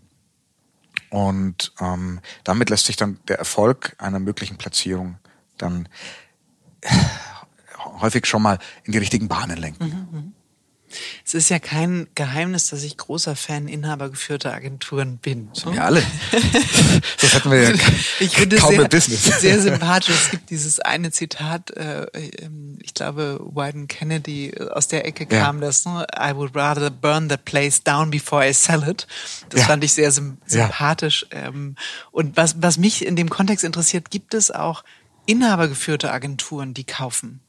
Und 1.09 1.73
ähm, 1.79 2.19
damit 2.43 2.69
lässt 2.69 2.87
sich 2.87 2.95
dann 2.95 3.19
der 3.27 3.37
Erfolg 3.37 3.95
einer 3.99 4.19
möglichen 4.19 4.57
Platzierung 4.57 5.17
dann 5.57 5.87
häufig 8.01 8.25
schon 8.25 8.41
mal 8.41 8.59
in 8.83 8.91
die 8.91 8.97
richtigen 8.97 9.27
Bahnen 9.27 9.57
lenken. 9.57 9.85
Mhm, 9.85 10.19
mhm. 10.19 10.33
Es 11.25 11.33
ist 11.33 11.49
ja 11.49 11.59
kein 11.59 12.07
Geheimnis, 12.15 12.69
dass 12.69 12.83
ich 12.83 12.97
großer 12.97 13.35
Fan 13.35 13.67
inhabergeführter 13.67 14.53
Agenturen 14.53 15.17
bin. 15.17 15.49
Sind 15.53 15.73
wir 15.73 15.83
alle. 15.83 16.01
das 17.21 17.33
hatten 17.33 17.51
wir 17.51 17.63
ja 17.63 17.75
ich 18.19 18.35
finde 18.35 18.57
kaum 18.57 18.75
sehr, 18.75 18.87
Business. 18.87 19.41
sehr 19.41 19.61
sympathisch. 19.61 20.15
Es 20.15 20.31
gibt 20.31 20.49
dieses 20.49 20.79
eine 20.79 21.11
Zitat, 21.11 21.71
äh, 21.71 22.05
ähm, 22.13 22.77
ich 22.81 22.93
glaube, 22.93 23.39
Wyden 23.41 23.87
Kennedy, 23.87 24.49
äh, 24.49 24.69
aus 24.69 24.87
der 24.87 25.05
Ecke 25.05 25.25
kam 25.25 25.59
ja. 25.59 25.67
das, 25.67 25.85
ne? 25.85 26.05
I 26.17 26.35
would 26.35 26.55
rather 26.55 26.89
burn 26.89 27.29
the 27.29 27.37
place 27.37 27.83
down 27.83 28.09
before 28.09 28.47
I 28.47 28.53
sell 28.53 28.87
it. 28.87 29.07
Das 29.49 29.61
ja. 29.61 29.67
fand 29.67 29.83
ich 29.83 29.93
sehr 29.93 30.11
sympathisch. 30.11 31.25
Ja. 31.31 31.47
Ähm, 31.47 31.75
und 32.11 32.37
was, 32.37 32.61
was 32.61 32.77
mich 32.77 33.05
in 33.05 33.15
dem 33.15 33.29
Kontext 33.29 33.65
interessiert, 33.65 34.11
gibt 34.11 34.33
es 34.33 34.51
auch 34.51 34.83
inhabergeführte 35.25 36.11
Agenturen, 36.11 36.73
die 36.73 36.83
kaufen? 36.83 37.41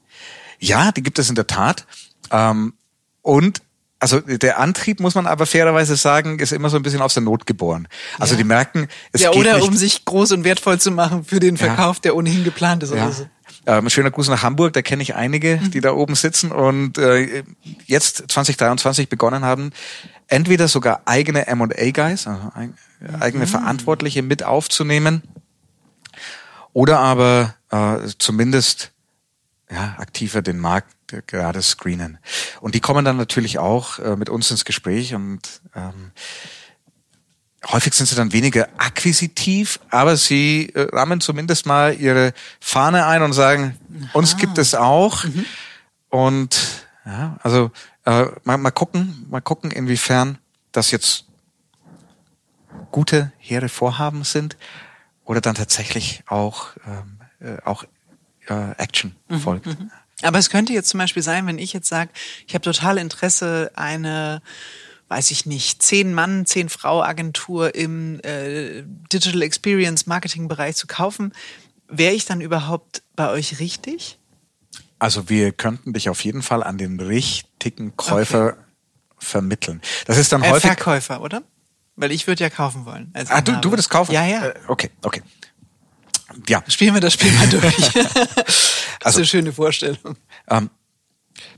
Ja, 0.59 0.91
die 0.91 1.03
gibt 1.03 1.19
es 1.19 1.29
in 1.29 1.35
der 1.35 1.47
Tat. 1.47 1.85
Ähm, 2.31 2.73
und 3.21 3.61
also 3.99 4.19
der 4.19 4.59
Antrieb, 4.59 4.99
muss 4.99 5.15
man 5.15 5.25
aber 5.25 5.45
fairerweise 5.45 5.95
sagen, 5.95 6.37
ist 6.39 6.51
immer 6.51 6.69
so 6.69 6.77
ein 6.77 6.83
bisschen 6.83 7.01
aus 7.01 7.15
der 7.15 7.23
Not 7.23 7.47
geboren. 7.47 7.87
Also 8.19 8.33
ja. 8.33 8.37
die 8.37 8.43
merken, 8.43 8.87
es 9.11 9.21
ja, 9.21 9.31
geht 9.31 9.39
oder 9.39 9.55
nicht. 9.55 9.67
um 9.67 9.75
sich 9.75 10.05
groß 10.05 10.33
und 10.33 10.43
wertvoll 10.43 10.79
zu 10.79 10.91
machen 10.91 11.23
für 11.23 11.39
den 11.39 11.57
Verkauf, 11.57 11.97
ja. 11.97 12.01
der 12.01 12.15
ohnehin 12.15 12.43
geplant 12.43 12.83
ist. 12.83 12.93
Ja. 12.93 13.05
Oder 13.05 13.13
so. 13.13 13.27
Ähm, 13.65 13.89
schöner 13.89 14.11
Gruß 14.11 14.29
nach 14.29 14.43
Hamburg, 14.43 14.73
da 14.73 14.81
kenne 14.81 15.01
ich 15.01 15.15
einige, 15.15 15.59
mhm. 15.61 15.71
die 15.71 15.81
da 15.81 15.93
oben 15.93 16.15
sitzen 16.15 16.51
und 16.51 16.97
äh, 16.97 17.43
jetzt 17.85 18.23
2023 18.27 19.09
begonnen 19.09 19.43
haben, 19.43 19.71
entweder 20.27 20.67
sogar 20.67 21.01
eigene 21.05 21.47
M&A-Guys, 21.47 22.27
also 22.27 22.51
eigene 23.19 23.45
mhm. 23.45 23.49
Verantwortliche 23.49 24.21
mit 24.21 24.43
aufzunehmen 24.43 25.23
oder 26.71 26.99
aber 26.99 27.55
äh, 27.71 27.97
zumindest 28.17 28.91
ja, 29.69 29.95
aktiver 29.97 30.41
den 30.41 30.59
Markt 30.59 30.95
gerade 31.27 31.61
screenen. 31.61 32.19
Und 32.61 32.75
die 32.75 32.79
kommen 32.79 33.05
dann 33.05 33.17
natürlich 33.17 33.59
auch 33.59 33.99
äh, 33.99 34.15
mit 34.15 34.29
uns 34.29 34.51
ins 34.51 34.65
Gespräch 34.65 35.13
und 35.13 35.61
ähm, 35.75 36.11
häufig 37.65 37.93
sind 37.93 38.07
sie 38.07 38.15
dann 38.15 38.33
weniger 38.33 38.67
akquisitiv, 38.77 39.79
aber 39.89 40.15
sie 40.17 40.69
äh, 40.73 40.87
rammen 40.93 41.21
zumindest 41.21 41.65
mal 41.65 41.95
ihre 41.99 42.33
Fahne 42.59 43.05
ein 43.05 43.21
und 43.21 43.33
sagen, 43.33 43.77
Aha. 43.89 44.09
uns 44.13 44.37
gibt 44.37 44.57
es 44.57 44.75
auch. 44.75 45.23
Mhm. 45.23 45.45
Und 46.09 46.57
ja, 47.05 47.37
also 47.43 47.71
äh, 48.05 48.25
mal, 48.43 48.57
mal 48.57 48.71
gucken, 48.71 49.25
mal 49.29 49.41
gucken, 49.41 49.71
inwiefern 49.71 50.37
das 50.71 50.91
jetzt 50.91 51.25
gute, 52.91 53.31
hehre 53.37 53.69
Vorhaben 53.69 54.23
sind 54.23 54.57
oder 55.25 55.41
dann 55.41 55.55
tatsächlich 55.55 56.23
auch, 56.27 56.69
ähm, 56.85 57.16
äh, 57.39 57.57
auch 57.63 57.83
äh, 58.47 58.71
Action 58.77 59.15
mhm, 59.27 59.39
folgt. 59.39 59.65
Mhm. 59.65 59.91
Aber 60.23 60.39
es 60.39 60.49
könnte 60.49 60.73
jetzt 60.73 60.89
zum 60.89 60.99
Beispiel 60.99 61.23
sein, 61.23 61.45
wenn 61.45 61.59
ich 61.59 61.73
jetzt 61.73 61.89
sage, 61.89 62.09
ich 62.47 62.53
habe 62.55 62.63
total 62.63 62.97
Interesse, 62.97 63.71
eine 63.75 64.41
weiß 65.09 65.31
ich 65.31 65.45
nicht, 65.45 65.81
zehn 65.81 66.13
Mann, 66.13 66.45
zehn 66.45 66.69
Frau 66.69 67.01
Agentur 67.01 67.75
im 67.75 68.19
äh, 68.23 68.83
Digital 69.13 69.41
Experience 69.41 70.05
Marketing 70.05 70.47
Bereich 70.47 70.75
zu 70.75 70.87
kaufen, 70.87 71.33
wäre 71.87 72.13
ich 72.13 72.25
dann 72.25 72.41
überhaupt 72.41 73.03
bei 73.15 73.29
euch 73.29 73.59
richtig? 73.59 74.19
Also 74.99 75.29
wir 75.29 75.51
könnten 75.51 75.93
dich 75.93 76.09
auf 76.09 76.23
jeden 76.23 76.41
Fall 76.41 76.63
an 76.63 76.77
den 76.77 76.99
richtigen 76.99 77.95
Käufer 77.95 78.53
okay. 78.53 78.57
vermitteln. 79.17 79.81
Das 80.05 80.17
ist 80.17 80.31
dann 80.31 80.43
äh, 80.43 80.49
häufig 80.49 80.71
Verkäufer, 80.71 81.21
oder? 81.21 81.43
Weil 81.95 82.11
ich 82.11 82.27
würde 82.27 82.43
ja 82.43 82.49
kaufen 82.49 82.85
wollen. 82.85 83.13
ah, 83.29 83.41
du, 83.41 83.53
du 83.53 83.71
würdest 83.71 83.89
kaufen? 83.89 84.11
Ja, 84.11 84.25
ja. 84.25 84.47
Äh, 84.47 84.53
okay, 84.67 84.91
okay. 85.03 85.21
Ja. 86.47 86.63
Spielen 86.67 86.93
wir 86.93 87.01
das 87.01 87.13
Spiel 87.13 87.31
mal 87.31 87.47
durch. 87.47 87.75
das 87.93 88.15
also, 89.03 89.09
ist 89.09 89.15
eine 89.17 89.25
schöne 89.25 89.53
Vorstellung. 89.53 90.17
Ähm, 90.49 90.69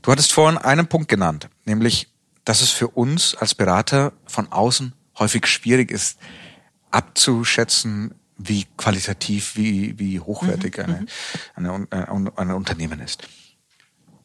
du 0.02 0.12
hattest 0.12 0.32
vorhin 0.32 0.58
einen 0.58 0.86
Punkt 0.86 1.08
genannt, 1.08 1.48
nämlich, 1.64 2.08
dass 2.44 2.60
es 2.60 2.70
für 2.70 2.88
uns 2.88 3.34
als 3.34 3.54
Berater 3.54 4.12
von 4.26 4.50
außen 4.50 4.94
häufig 5.18 5.46
schwierig 5.46 5.90
ist, 5.90 6.18
abzuschätzen, 6.90 8.14
wie 8.36 8.66
qualitativ, 8.76 9.56
wie, 9.56 9.98
wie 9.98 10.18
hochwertig 10.18 10.78
mhm, 10.78 11.06
eine, 11.54 11.86
eine, 11.90 12.08
eine, 12.08 12.38
ein 12.38 12.50
Unternehmen 12.52 13.00
ist. 13.00 13.28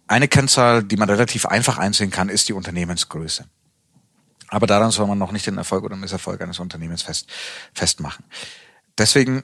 Eine 0.08 0.28
Kennzahl, 0.28 0.84
die 0.84 0.98
man 0.98 1.10
relativ 1.10 1.46
einfach 1.46 1.78
einsehen 1.78 2.12
kann, 2.12 2.30
ist 2.30 2.48
die 2.48 2.54
Unternehmensgröße. 2.54 3.46
Aber 4.48 4.68
daran 4.68 4.92
soll 4.92 5.08
man 5.08 5.18
noch 5.18 5.32
nicht 5.32 5.48
den 5.48 5.58
Erfolg 5.58 5.84
oder 5.84 5.96
Misserfolg 5.96 6.42
eines 6.42 6.60
Unternehmens 6.60 7.02
fest, 7.02 7.28
festmachen. 7.74 8.26
Deswegen, 8.98 9.44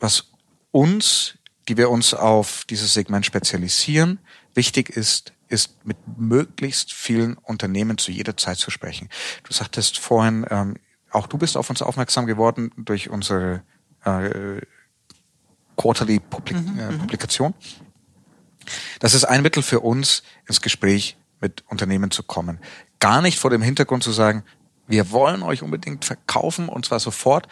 was 0.00 0.30
uns, 0.72 1.38
die 1.68 1.76
wir 1.76 1.90
uns 1.90 2.14
auf 2.14 2.64
dieses 2.68 2.94
Segment 2.94 3.24
spezialisieren, 3.24 4.18
wichtig 4.54 4.90
ist, 4.90 5.32
ist 5.48 5.84
mit 5.84 5.96
möglichst 6.16 6.92
vielen 6.92 7.34
Unternehmen 7.34 7.98
zu 7.98 8.10
jeder 8.10 8.36
Zeit 8.36 8.58
zu 8.58 8.70
sprechen. 8.70 9.08
Du 9.44 9.52
sagtest 9.52 9.98
vorhin, 9.98 10.46
ähm, 10.50 10.76
auch 11.10 11.26
du 11.26 11.38
bist 11.38 11.56
auf 11.56 11.70
uns 11.70 11.82
aufmerksam 11.82 12.26
geworden 12.26 12.70
durch 12.76 13.10
unsere 13.10 13.62
äh, 14.04 14.60
Quarterly 15.76 16.20
Publik 16.20 16.56
mhm, 16.56 16.78
äh, 16.78 16.90
mhm. 16.90 16.98
Publikation. 16.98 17.54
Das 19.00 19.14
ist 19.14 19.24
ein 19.24 19.42
Mittel 19.42 19.62
für 19.62 19.80
uns, 19.80 20.22
ins 20.46 20.60
Gespräch 20.60 21.16
mit 21.40 21.64
Unternehmen 21.68 22.10
zu 22.10 22.22
kommen. 22.22 22.60
Gar 23.00 23.22
nicht 23.22 23.38
vor 23.38 23.50
dem 23.50 23.62
Hintergrund 23.62 24.04
zu 24.04 24.12
sagen, 24.12 24.44
wir 24.86 25.10
wollen 25.10 25.42
euch 25.42 25.62
unbedingt 25.62 26.04
verkaufen 26.04 26.68
und 26.68 26.84
zwar 26.84 27.00
sofort, 27.00 27.48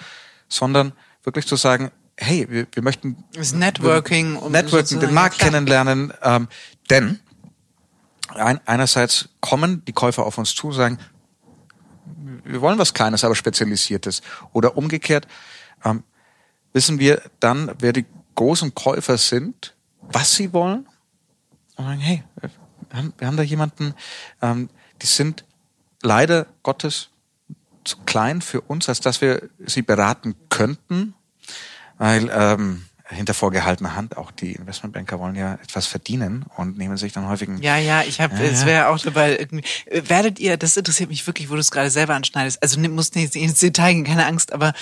sondern 0.49 0.93
wirklich 1.23 1.47
zu 1.47 1.57
sagen, 1.57 1.91
hey, 2.21 2.47
wir, 2.51 2.67
wir 2.73 2.83
möchten 2.83 3.25
das 3.33 3.53
Networking, 3.53 4.37
um 4.37 4.53
Networking, 4.53 5.01
den 5.01 5.15
Markt 5.15 5.39
kennenlernen, 5.39 6.13
ähm, 6.23 6.49
denn 6.91 7.21
ein, 8.35 8.61
einerseits 8.67 9.29
kommen 9.41 9.85
die 9.87 9.93
Käufer 9.93 10.27
auf 10.27 10.37
uns 10.37 10.55
zu 10.55 10.69
und 10.69 10.75
sagen, 10.75 10.99
wir 12.45 12.61
wollen 12.61 12.79
was 12.79 12.95
Kleines, 12.95 13.25
aber 13.25 13.35
Spezialisiertes. 13.35 14.23
Oder 14.53 14.77
umgekehrt, 14.77 15.27
ähm, 15.85 16.03
wissen 16.73 16.99
wir 16.99 17.23
dann, 17.41 17.73
wer 17.79 17.93
die 17.93 18.07
großen 18.35 18.75
Käufer 18.75 19.17
sind, 19.17 19.75
was 20.01 20.35
sie 20.35 20.53
wollen? 20.53 20.87
Und 21.77 21.85
sagen, 21.85 22.01
hey, 22.01 22.25
wir 22.41 22.51
haben, 22.99 23.15
wir 23.17 23.27
haben 23.27 23.37
da 23.37 23.43
jemanden, 23.43 23.95
ähm, 24.43 24.71
die 25.03 25.07
sind 25.07 25.45
leider 26.03 26.47
Gottes 26.63 27.11
zu 27.85 27.99
klein 28.07 28.43
für 28.43 28.61
uns, 28.63 28.89
als 28.89 29.01
dass 29.01 29.21
wir 29.21 29.49
sie 29.65 29.83
beraten 29.83 30.35
könnten, 30.49 31.15
weil 31.99 32.31
ähm, 32.33 32.85
hinter 33.11 33.35
vorgehaltener 33.35 33.97
Hand. 33.97 34.17
Auch 34.17 34.31
die 34.31 34.53
Investmentbanker 34.53 35.19
wollen 35.19 35.35
ja 35.35 35.55
etwas 35.55 35.87
verdienen 35.87 36.45
und 36.57 36.79
nehmen 36.79 36.97
sich 36.97 37.13
dann 37.13 37.29
häufig. 37.29 37.49
Ja, 37.61 37.77
ja, 37.77 38.03
ich 38.03 38.21
habe, 38.21 38.35
ja, 38.37 38.43
es 38.43 38.67
wäre 38.67 38.89
auch 38.89 38.99
dabei 38.99 39.39
irgendwie. 39.39 39.65
Werdet 39.91 40.39
ihr, 40.39 40.57
das 40.57 40.77
interessiert 40.77 41.11
mich 41.11 41.27
wirklich, 41.27 41.51
wo 41.51 41.55
du 41.55 41.61
es 41.61 41.71
gerade 41.71 41.91
selber 41.91 42.15
anschneidest. 42.15 42.63
Also 42.63 42.79
muss 42.81 43.15
nicht 43.15 43.35
ins 43.35 43.61
Detail 43.61 43.95
gehen, 43.95 44.05
keine 44.05 44.27
Angst, 44.27 44.53
aber 44.53 44.73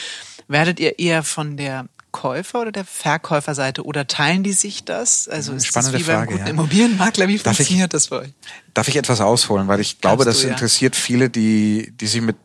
werdet 0.48 0.80
ihr 0.80 0.98
eher 0.98 1.22
von 1.22 1.56
der 1.56 1.86
Käufer- 2.12 2.62
oder 2.62 2.72
der 2.72 2.84
Verkäuferseite 2.84 3.84
oder 3.84 4.06
teilen 4.06 4.42
die 4.42 4.52
sich 4.52 4.84
das? 4.84 5.28
Also 5.28 5.52
ist 5.52 5.66
Spannende 5.66 5.98
das 5.98 6.00
wie 6.00 6.10
Frage, 6.10 6.34
beim 6.34 6.46
ja. 6.46 6.50
Immobilienmakler, 6.50 7.28
wie 7.28 7.36
darf 7.36 7.56
funktioniert 7.56 7.88
ich, 7.88 7.92
das 7.92 8.06
für 8.06 8.20
euch? 8.20 8.32
Darf 8.74 8.88
ich 8.88 8.96
etwas 8.96 9.20
ausholen, 9.20 9.68
weil 9.68 9.80
ich 9.80 10.00
glaube, 10.00 10.24
Darfst 10.24 10.38
das 10.38 10.42
du, 10.42 10.48
ja. 10.48 10.54
interessiert 10.54 10.96
viele, 10.96 11.30
die, 11.30 11.92
die 11.94 12.06
sich 12.06 12.22
mit, 12.22 12.36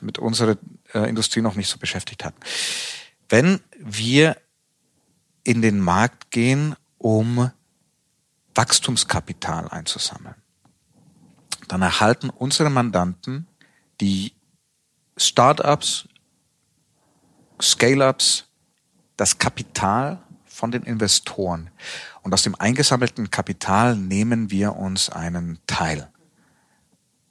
mit 0.00 0.18
unserer 0.18 0.56
äh, 0.94 1.08
Industrie 1.08 1.42
noch 1.42 1.54
nicht 1.54 1.68
so 1.68 1.78
beschäftigt 1.78 2.24
hatten. 2.24 2.38
Wenn 3.28 3.60
wir 3.96 4.36
in 5.44 5.62
den 5.62 5.80
Markt 5.80 6.30
gehen, 6.30 6.76
um 6.98 7.50
Wachstumskapital 8.54 9.68
einzusammeln. 9.68 10.34
Dann 11.68 11.82
erhalten 11.82 12.30
unsere 12.30 12.70
Mandanten 12.70 13.46
die 14.00 14.32
Startups, 15.16 16.08
Scale-ups, 17.60 18.44
das 19.16 19.38
Kapital 19.38 20.22
von 20.44 20.70
den 20.70 20.82
Investoren. 20.82 21.70
Und 22.22 22.34
aus 22.34 22.42
dem 22.42 22.54
eingesammelten 22.54 23.30
Kapital 23.30 23.96
nehmen 23.96 24.50
wir 24.50 24.76
uns 24.76 25.08
einen 25.08 25.58
Teil. 25.66 26.10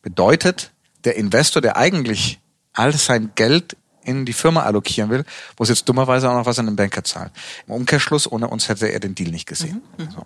Bedeutet, 0.02 0.72
der 1.04 1.16
Investor, 1.16 1.62
der 1.62 1.78
eigentlich 1.78 2.40
all 2.74 2.94
sein 2.94 3.32
Geld 3.36 3.78
in 4.08 4.26
die 4.26 4.34
Firma 4.34 4.64
allokieren 4.64 5.10
will, 5.10 5.26
muss 5.60 5.70
jetzt 5.70 5.88
dummerweise 5.88 6.30
auch 6.30 6.36
noch 6.36 6.46
was 6.46 6.58
an 6.60 6.66
den 6.66 6.76
Banker 6.76 7.04
zahlen. 7.04 7.30
Im 7.68 7.74
Umkehrschluss, 7.74 8.32
ohne 8.32 8.48
uns 8.48 8.70
hätte 8.70 8.88
er 8.88 9.00
den 9.00 9.16
Deal 9.16 9.32
nicht 9.32 9.48
gesehen. 9.48 9.84
Mhm. 9.98 10.06
mhm. 10.06 10.12
So. 10.12 10.26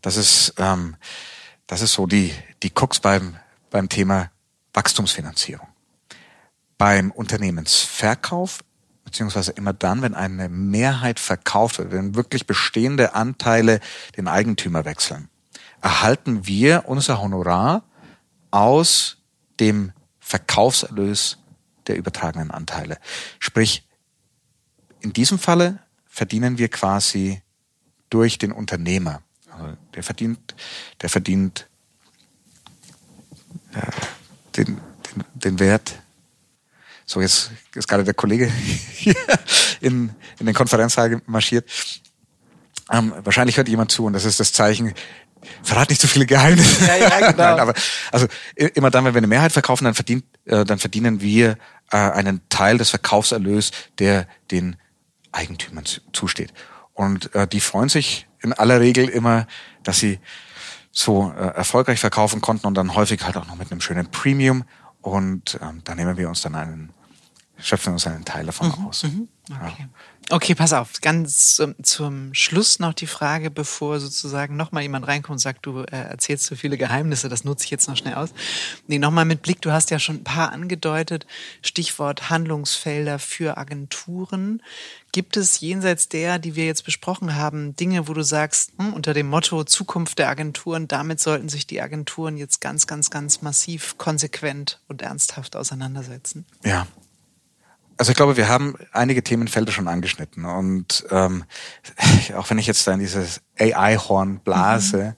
Das 0.00 0.16
ist, 0.16 0.54
ähm, 0.58 0.96
das 1.66 1.82
ist 1.82 1.92
so 1.92 2.06
die, 2.06 2.32
die 2.62 2.70
Krux 2.70 3.00
beim, 3.00 3.36
beim 3.70 3.88
Thema 3.88 4.30
Wachstumsfinanzierung. 4.72 5.66
Beim 6.78 7.10
Unternehmensverkauf, 7.10 8.60
beziehungsweise 9.04 9.50
immer 9.52 9.72
dann, 9.72 10.00
wenn 10.02 10.14
eine 10.14 10.48
Mehrheit 10.48 11.18
verkauft 11.18 11.78
wird, 11.78 11.90
wenn 11.90 12.14
wirklich 12.14 12.46
bestehende 12.46 13.16
Anteile 13.16 13.80
den 14.16 14.28
Eigentümer 14.28 14.84
wechseln, 14.84 15.28
erhalten 15.82 16.46
wir 16.46 16.84
unser 16.86 17.20
Honorar 17.20 17.82
aus 18.52 19.16
dem 19.58 19.92
Verkaufserlös 20.20 21.38
der 21.88 21.96
übertragenen 21.96 22.50
Anteile. 22.50 22.98
Sprich, 23.38 23.86
in 25.00 25.12
diesem 25.12 25.38
Falle 25.38 25.80
verdienen 26.06 26.58
wir 26.58 26.68
quasi 26.68 27.42
durch 28.10 28.38
den 28.38 28.52
Unternehmer. 28.52 29.22
Also 29.50 29.76
der 29.94 30.02
verdient, 30.02 30.54
der 31.00 31.08
verdient 31.08 31.68
äh, 33.72 33.80
den, 34.56 34.66
den, 34.76 35.24
den 35.34 35.58
Wert. 35.58 35.94
So, 37.06 37.20
jetzt 37.20 37.50
ist 37.74 37.88
gerade 37.88 38.04
der 38.04 38.14
Kollege 38.14 38.46
hier 38.92 39.16
in, 39.80 40.10
in 40.38 40.46
den 40.46 40.54
Konferenzsaal 40.54 41.22
marschiert. 41.26 41.68
Ähm, 42.90 43.12
wahrscheinlich 43.22 43.56
hört 43.56 43.68
jemand 43.68 43.90
zu 43.90 44.04
und 44.04 44.12
das 44.12 44.24
ist 44.24 44.40
das 44.40 44.52
Zeichen, 44.52 44.94
verrat 45.62 45.90
nicht 45.90 46.00
zu 46.00 46.06
so 46.06 46.12
viele 46.12 46.26
Geheimnisse. 46.26 46.86
Ja, 46.86 46.96
ja, 46.96 47.30
genau. 47.30 47.32
Nein, 47.36 47.60
aber 47.60 47.74
also 48.12 48.26
immer 48.56 48.90
dann, 48.90 49.04
wenn 49.04 49.14
wir 49.14 49.18
eine 49.18 49.26
Mehrheit 49.26 49.52
verkaufen, 49.52 49.84
dann 49.84 49.94
verdient, 49.94 50.24
äh, 50.46 50.64
dann 50.64 50.78
verdienen 50.78 51.20
wir 51.20 51.58
äh, 51.90 51.96
einen 51.96 52.40
Teil 52.48 52.78
des 52.78 52.90
Verkaufserlös, 52.90 53.70
der 53.98 54.26
den 54.50 54.76
Eigentümern 55.32 55.84
zusteht. 56.12 56.52
Und 56.94 57.34
äh, 57.34 57.46
die 57.46 57.60
freuen 57.60 57.88
sich 57.88 58.26
in 58.40 58.52
aller 58.52 58.80
Regel 58.80 59.08
immer, 59.08 59.46
dass 59.82 59.98
sie 59.98 60.18
so 60.90 61.32
äh, 61.36 61.54
erfolgreich 61.54 62.00
verkaufen 62.00 62.40
konnten 62.40 62.66
und 62.66 62.74
dann 62.74 62.94
häufig 62.94 63.22
halt 63.24 63.36
auch 63.36 63.46
noch 63.46 63.56
mit 63.56 63.70
einem 63.70 63.80
schönen 63.80 64.10
Premium. 64.10 64.64
Und 65.00 65.58
ähm, 65.62 65.82
da 65.84 65.94
nehmen 65.94 66.16
wir 66.16 66.28
uns 66.28 66.42
dann 66.42 66.54
einen, 66.54 66.92
schöpfen 67.58 67.92
uns 67.92 68.06
einen 68.06 68.24
Teil 68.24 68.46
davon 68.46 68.68
mhm, 68.68 68.86
aus. 68.86 69.04
Mhm, 69.04 69.28
okay. 69.50 69.74
Ja. 69.78 69.88
Okay, 70.30 70.54
pass 70.54 70.74
auf. 70.74 71.00
Ganz 71.00 71.58
zum, 71.82 72.34
Schluss 72.34 72.80
noch 72.80 72.92
die 72.92 73.06
Frage, 73.06 73.50
bevor 73.50 73.98
sozusagen 73.98 74.56
nochmal 74.56 74.82
jemand 74.82 75.06
reinkommt 75.06 75.36
und 75.36 75.38
sagt, 75.38 75.64
du 75.64 75.80
äh, 75.80 75.96
erzählst 75.96 76.44
zu 76.44 76.54
viele 76.54 76.76
Geheimnisse, 76.76 77.30
das 77.30 77.44
nutze 77.44 77.64
ich 77.64 77.70
jetzt 77.70 77.88
noch 77.88 77.96
schnell 77.96 78.14
aus. 78.14 78.34
Nee, 78.86 78.98
nochmal 78.98 79.24
mit 79.24 79.40
Blick, 79.40 79.62
du 79.62 79.72
hast 79.72 79.90
ja 79.90 79.98
schon 79.98 80.16
ein 80.16 80.24
paar 80.24 80.52
angedeutet, 80.52 81.26
Stichwort 81.62 82.28
Handlungsfelder 82.28 83.18
für 83.18 83.56
Agenturen. 83.56 84.62
Gibt 85.12 85.38
es 85.38 85.60
jenseits 85.60 86.10
der, 86.10 86.38
die 86.38 86.54
wir 86.54 86.66
jetzt 86.66 86.84
besprochen 86.84 87.34
haben, 87.34 87.74
Dinge, 87.76 88.06
wo 88.06 88.12
du 88.12 88.22
sagst, 88.22 88.72
hm, 88.78 88.92
unter 88.92 89.14
dem 89.14 89.28
Motto 89.30 89.64
Zukunft 89.64 90.18
der 90.18 90.28
Agenturen, 90.28 90.88
damit 90.88 91.20
sollten 91.20 91.48
sich 91.48 91.66
die 91.66 91.80
Agenturen 91.80 92.36
jetzt 92.36 92.60
ganz, 92.60 92.86
ganz, 92.86 93.08
ganz 93.08 93.40
massiv, 93.40 93.96
konsequent 93.96 94.78
und 94.88 95.00
ernsthaft 95.00 95.56
auseinandersetzen? 95.56 96.44
Ja, 96.62 96.86
also 97.98 98.12
ich 98.12 98.16
glaube, 98.16 98.36
wir 98.36 98.48
haben 98.48 98.76
einige 98.92 99.24
Themenfelder 99.24 99.72
schon 99.72 99.88
angeschnitten 99.88 100.44
und 100.44 101.04
ähm, 101.10 101.44
auch 102.36 102.48
wenn 102.48 102.58
ich 102.58 102.66
jetzt 102.68 102.86
da 102.86 102.92
in 102.92 103.00
dieses 103.00 103.40
AI-Horn 103.58 104.38
blase, 104.38 105.16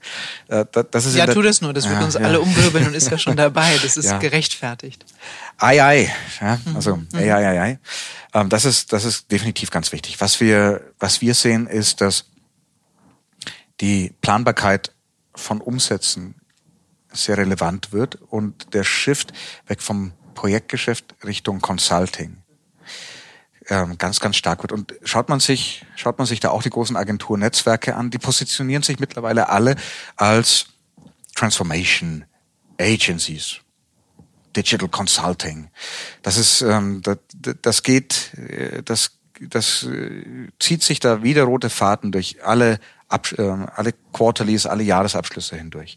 mhm. 0.48 0.56
äh, 0.56 0.84
das 0.90 1.04
ist 1.04 1.14
ja 1.14 1.26
tu 1.26 1.42
das 1.42 1.60
nur, 1.60 1.74
das 1.74 1.88
wird 1.88 1.98
ja, 1.98 2.04
uns 2.04 2.14
ja. 2.14 2.20
alle 2.20 2.40
umwirbeln 2.40 2.86
und 2.86 2.94
ist 2.94 3.10
ja 3.10 3.18
schon 3.18 3.36
dabei, 3.36 3.78
das 3.82 3.98
ist 3.98 4.06
ja. 4.06 4.18
gerechtfertigt. 4.18 5.04
AI, 5.58 6.10
ja, 6.40 6.58
also 6.74 6.96
mhm. 6.96 7.08
AI, 7.14 7.60
AI, 7.60 7.78
ähm, 8.32 8.48
das 8.48 8.64
ist 8.64 8.94
das 8.94 9.04
ist 9.04 9.30
definitiv 9.30 9.70
ganz 9.70 9.92
wichtig. 9.92 10.20
Was 10.20 10.40
wir 10.40 10.80
was 10.98 11.20
wir 11.20 11.34
sehen 11.34 11.66
ist, 11.66 12.00
dass 12.00 12.30
die 13.82 14.14
Planbarkeit 14.22 14.92
von 15.34 15.60
Umsätzen 15.60 16.34
sehr 17.12 17.36
relevant 17.36 17.92
wird 17.92 18.16
und 18.30 18.72
der 18.72 18.84
Shift 18.84 19.32
weg 19.66 19.82
vom 19.82 20.12
Projektgeschäft 20.34 21.14
Richtung 21.24 21.60
Consulting 21.60 22.39
ähm, 23.70 23.96
ganz, 23.96 24.20
ganz 24.20 24.36
stark 24.36 24.62
wird. 24.62 24.72
Und 24.72 24.94
schaut 25.04 25.28
man 25.28 25.40
sich, 25.40 25.86
schaut 25.96 26.18
man 26.18 26.26
sich 26.26 26.40
da 26.40 26.50
auch 26.50 26.62
die 26.62 26.70
großen 26.70 26.96
Agenturnetzwerke 26.96 27.94
an, 27.94 28.10
die 28.10 28.18
positionieren 28.18 28.82
sich 28.82 28.98
mittlerweile 28.98 29.48
alle 29.48 29.76
als 30.16 30.66
Transformation 31.34 32.24
Agencies. 32.78 33.60
Digital 34.56 34.88
Consulting. 34.88 35.70
Das 36.22 36.36
ist, 36.36 36.60
ähm, 36.62 37.02
das, 37.02 37.18
das 37.62 37.82
geht, 37.84 38.34
äh, 38.34 38.82
das, 38.82 39.12
das 39.40 39.84
äh, 39.84 40.48
zieht 40.58 40.82
sich 40.82 40.98
da 40.98 41.22
wie 41.22 41.34
der 41.34 41.44
rote 41.44 41.70
Faden 41.70 42.10
durch 42.10 42.44
alle, 42.44 42.80
Ab, 43.06 43.32
äh, 43.38 43.42
alle 43.42 43.94
Quarterlies, 44.12 44.66
alle 44.66 44.82
Jahresabschlüsse 44.82 45.56
hindurch. 45.56 45.96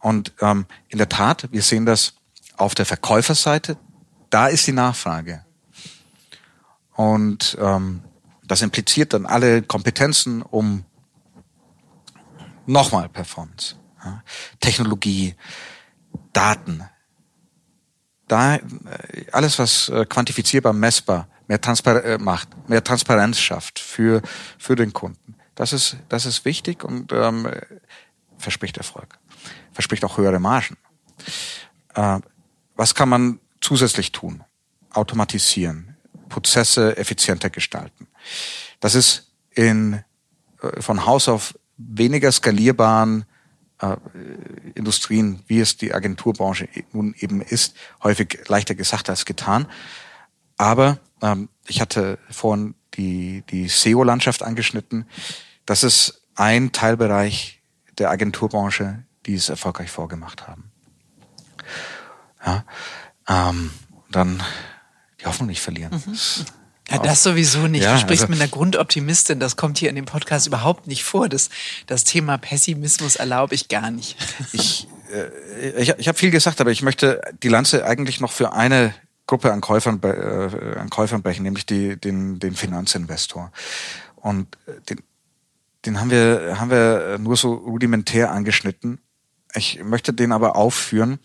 Und 0.00 0.34
ähm, 0.42 0.66
in 0.88 0.98
der 0.98 1.08
Tat, 1.08 1.48
wir 1.52 1.62
sehen 1.62 1.86
das 1.86 2.14
auf 2.58 2.74
der 2.74 2.84
Verkäuferseite, 2.84 3.78
da 4.28 4.48
ist 4.48 4.66
die 4.66 4.72
Nachfrage. 4.72 5.45
Und 6.96 7.56
ähm, 7.60 8.02
das 8.44 8.62
impliziert 8.62 9.12
dann 9.12 9.26
alle 9.26 9.62
Kompetenzen 9.62 10.42
um 10.42 10.84
nochmal 12.66 13.08
Performance, 13.08 13.76
ja, 14.04 14.22
Technologie, 14.60 15.34
Daten. 16.32 16.82
Da 18.28 18.56
äh, 18.56 18.60
alles, 19.32 19.58
was 19.58 19.88
äh, 19.88 20.04
quantifizierbar, 20.06 20.72
messbar, 20.72 21.28
mehr 21.48 21.60
Transpar 21.60 22.04
äh, 22.04 22.18
macht, 22.18 22.48
mehr 22.68 22.82
Transparenz 22.82 23.38
schafft 23.38 23.78
für 23.78 24.22
für 24.58 24.74
den 24.74 24.92
Kunden. 24.92 25.36
Das 25.54 25.72
ist 25.72 25.96
das 26.08 26.26
ist 26.26 26.44
wichtig 26.44 26.82
und 26.82 27.12
ähm, 27.12 27.48
verspricht 28.38 28.76
Erfolg, 28.78 29.18
verspricht 29.72 30.04
auch 30.04 30.18
höhere 30.18 30.40
Margen. 30.40 30.76
Äh, 31.94 32.20
was 32.74 32.94
kann 32.94 33.08
man 33.08 33.40
zusätzlich 33.60 34.12
tun? 34.12 34.44
Automatisieren, 34.90 35.95
Prozesse 36.28 36.96
effizienter 36.96 37.50
gestalten. 37.50 38.06
Das 38.80 38.94
ist 38.94 39.32
in, 39.50 40.02
äh, 40.62 40.82
von 40.82 41.06
Haus 41.06 41.28
auf 41.28 41.58
weniger 41.76 42.30
skalierbaren 42.32 43.24
äh, 43.80 43.96
Industrien, 44.74 45.42
wie 45.46 45.60
es 45.60 45.76
die 45.76 45.94
Agenturbranche 45.94 46.68
nun 46.92 47.14
eben 47.18 47.42
ist, 47.42 47.76
häufig 48.02 48.48
leichter 48.48 48.74
gesagt 48.74 49.10
als 49.10 49.24
getan. 49.24 49.66
Aber 50.56 50.98
ähm, 51.22 51.48
ich 51.66 51.80
hatte 51.80 52.18
vorhin 52.30 52.74
die, 52.94 53.42
die 53.50 53.68
SEO-Landschaft 53.68 54.42
angeschnitten. 54.42 55.06
Das 55.66 55.82
ist 55.82 56.22
ein 56.34 56.72
Teilbereich 56.72 57.60
der 57.98 58.10
Agenturbranche, 58.10 59.04
die 59.26 59.34
es 59.34 59.48
erfolgreich 59.48 59.90
vorgemacht 59.90 60.46
haben. 60.46 60.70
Ja, 62.44 62.64
ähm, 63.28 63.70
dann 64.10 64.42
die 65.26 65.28
Hoffnung 65.28 65.48
nicht 65.48 65.60
verlieren. 65.60 65.92
Mhm. 65.92 66.16
Ja, 66.88 66.98
das 66.98 67.24
sowieso 67.24 67.66
nicht. 67.66 67.82
Ja, 67.82 67.94
du 67.94 68.00
sprichst 68.00 68.24
also, 68.24 68.30
mit 68.30 68.40
einer 68.40 68.50
Grundoptimistin. 68.50 69.40
Das 69.40 69.56
kommt 69.56 69.78
hier 69.78 69.90
in 69.90 69.96
dem 69.96 70.04
Podcast 70.04 70.46
überhaupt 70.46 70.86
nicht 70.86 71.02
vor. 71.02 71.28
Das, 71.28 71.50
das 71.86 72.04
Thema 72.04 72.38
Pessimismus 72.38 73.16
erlaube 73.16 73.56
ich 73.56 73.68
gar 73.68 73.90
nicht. 73.90 74.16
Ich, 74.52 74.86
äh, 75.12 75.82
ich, 75.82 75.94
ich 75.98 76.08
habe 76.08 76.16
viel 76.16 76.30
gesagt, 76.30 76.60
aber 76.60 76.70
ich 76.70 76.82
möchte 76.82 77.20
die 77.42 77.48
Lanze 77.48 77.84
eigentlich 77.84 78.20
noch 78.20 78.30
für 78.30 78.52
eine 78.52 78.94
Gruppe 79.26 79.52
an 79.52 79.60
Käufern, 79.60 80.00
äh, 80.04 80.78
an 80.78 80.88
Käufern 80.88 81.22
brechen, 81.22 81.42
nämlich 81.42 81.66
die, 81.66 81.96
den, 81.96 82.38
den 82.38 82.54
Finanzinvestor. 82.54 83.50
Und 84.14 84.56
äh, 84.66 84.80
den, 84.88 85.02
den 85.86 86.00
haben 86.00 86.10
wir, 86.10 86.56
haben 86.60 86.70
wir 86.70 87.18
nur 87.18 87.36
so 87.36 87.54
rudimentär 87.54 88.30
angeschnitten. 88.30 89.00
Ich 89.54 89.82
möchte 89.82 90.12
den 90.12 90.30
aber 90.30 90.54
aufführen, 90.54 91.18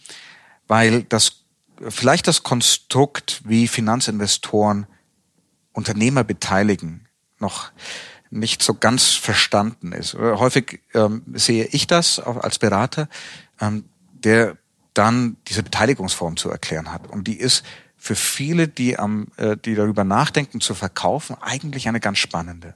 weil 0.68 1.04
das 1.04 1.41
vielleicht 1.90 2.28
das 2.28 2.44
Konstrukt, 2.44 3.42
wie 3.46 3.68
Finanzinvestoren 3.68 4.88
Unternehmer 5.74 6.24
beteiligen, 6.24 7.08
noch 7.40 7.72
nicht 8.30 8.64
so 8.64 8.74
ganz 8.74 9.12
verstanden 9.12 9.92
ist. 9.92 10.14
Häufig 10.16 10.82
ähm, 10.94 11.24
sehe 11.34 11.66
ich 11.66 11.88
das 11.88 12.20
als 12.20 12.60
Berater, 12.60 13.10
ähm, 13.60 13.86
der 14.14 14.58
dann 14.94 15.38
diese 15.48 15.64
Beteiligungsform 15.64 16.38
zu 16.38 16.50
erklären 16.50 16.92
hat. 16.92 17.08
Und 17.08 17.28
die 17.28 17.38
ist 17.38 17.64
für 17.98 18.16
viele, 18.16 18.68
die 18.68 18.98
am, 18.98 19.28
äh, 19.38 19.58
die 19.58 19.76
darüber 19.76 20.04
nachdenken 20.04 20.60
zu 20.62 20.74
verkaufen, 20.74 21.36
eigentlich 21.40 21.88
eine 21.88 22.00
ganz 22.00 22.18
spannende. 22.18 22.76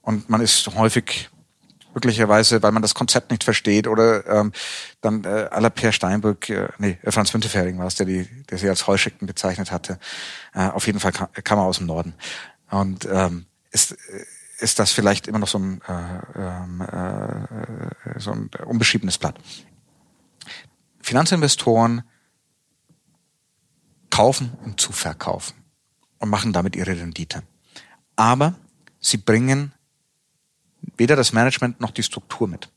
Und 0.00 0.28
man 0.28 0.40
ist 0.40 0.66
häufig 0.74 1.30
möglicherweise, 1.94 2.62
weil 2.62 2.72
man 2.72 2.82
das 2.82 2.94
Konzept 2.94 3.30
nicht 3.30 3.44
versteht 3.44 3.86
oder 3.86 4.26
ähm, 4.26 4.52
dann 5.00 5.24
äh, 5.24 5.48
à 5.50 5.60
la 5.60 5.70
Pierre 5.70 5.92
Steinbrück, 5.92 6.48
äh, 6.48 6.68
nee, 6.78 6.98
Franz 7.04 7.32
Müntefering 7.32 7.78
war 7.78 7.86
es, 7.86 7.94
der, 7.94 8.06
die, 8.06 8.24
der 8.50 8.58
sie 8.58 8.68
als 8.68 8.86
Heuschrecken 8.86 9.26
bezeichnet 9.26 9.70
hatte. 9.70 9.98
Äh, 10.54 10.68
auf 10.68 10.86
jeden 10.86 11.00
Fall 11.00 11.12
kam, 11.12 11.28
kam 11.32 11.58
er 11.58 11.64
aus 11.64 11.78
dem 11.78 11.86
Norden. 11.86 12.14
Und 12.70 13.06
ähm, 13.10 13.46
ist, 13.70 13.92
äh, 13.92 14.24
ist 14.58 14.78
das 14.78 14.92
vielleicht 14.92 15.26
immer 15.28 15.38
noch 15.38 15.48
so 15.48 15.58
ein, 15.58 15.80
äh, 15.82 16.38
ähm, 16.38 16.80
äh, 16.80 18.18
so 18.18 18.32
ein 18.32 18.50
unbeschriebenes 18.66 19.18
Blatt. 19.18 19.36
Finanzinvestoren 21.00 22.02
kaufen 24.14 24.56
um 24.64 24.78
zu 24.78 24.92
verkaufen 24.92 25.54
und 26.18 26.30
machen 26.30 26.52
damit 26.52 26.76
ihre 26.76 26.96
Rendite. 26.96 27.42
Aber 28.16 28.54
sie 29.00 29.16
bringen 29.16 29.73
weder 30.96 31.16
das 31.16 31.32
Management 31.32 31.80
noch 31.80 31.90
die 31.90 32.02
Struktur 32.02 32.48
mit. 32.48 32.70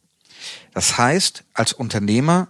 Das 0.74 0.98
heißt, 0.98 1.44
als 1.54 1.74
Unternehmer 1.74 2.50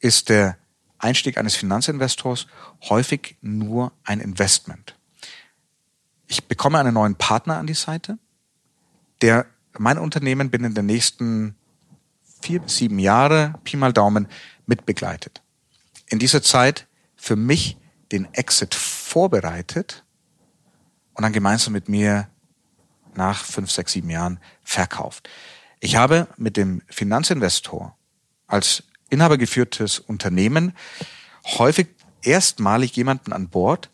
ist 0.00 0.28
der 0.28 0.58
Einstieg 0.98 1.38
eines 1.38 1.56
Finanzinvestors 1.56 2.46
häufig 2.88 3.36
nur 3.40 3.92
ein 4.04 4.20
Investment. 4.20 4.96
Ich 6.26 6.46
bekomme 6.46 6.78
einen 6.78 6.94
neuen 6.94 7.14
Partner 7.14 7.56
an 7.56 7.66
die 7.66 7.74
Seite, 7.74 8.18
der 9.22 9.46
mein 9.78 9.98
Unternehmen 9.98 10.50
binnen 10.50 10.74
der 10.74 10.82
nächsten 10.82 11.54
vier 12.42 12.60
bis 12.60 12.76
sieben 12.76 12.98
Jahre, 12.98 13.54
Pi 13.64 13.76
mal 13.76 13.92
Daumen, 13.92 14.28
mitbegleitet. 14.66 15.42
In 16.08 16.18
dieser 16.18 16.42
Zeit 16.42 16.86
für 17.16 17.36
mich 17.36 17.76
den 18.12 18.32
Exit 18.34 18.74
vorbereitet 18.74 20.04
und 21.14 21.22
dann 21.22 21.32
gemeinsam 21.32 21.72
mit 21.72 21.88
mir 21.88 22.28
nach 23.18 23.44
fünf, 23.44 23.70
sechs, 23.70 23.92
sieben 23.92 24.08
Jahren 24.08 24.40
verkauft. 24.62 25.28
Ich 25.80 25.96
habe 25.96 26.28
mit 26.38 26.56
dem 26.56 26.80
Finanzinvestor 26.88 27.96
als 28.46 28.84
inhabergeführtes 29.10 29.98
Unternehmen 29.98 30.72
häufig 31.58 31.88
erstmalig 32.22 32.96
jemanden 32.96 33.32
an 33.32 33.48
Bord, 33.48 33.90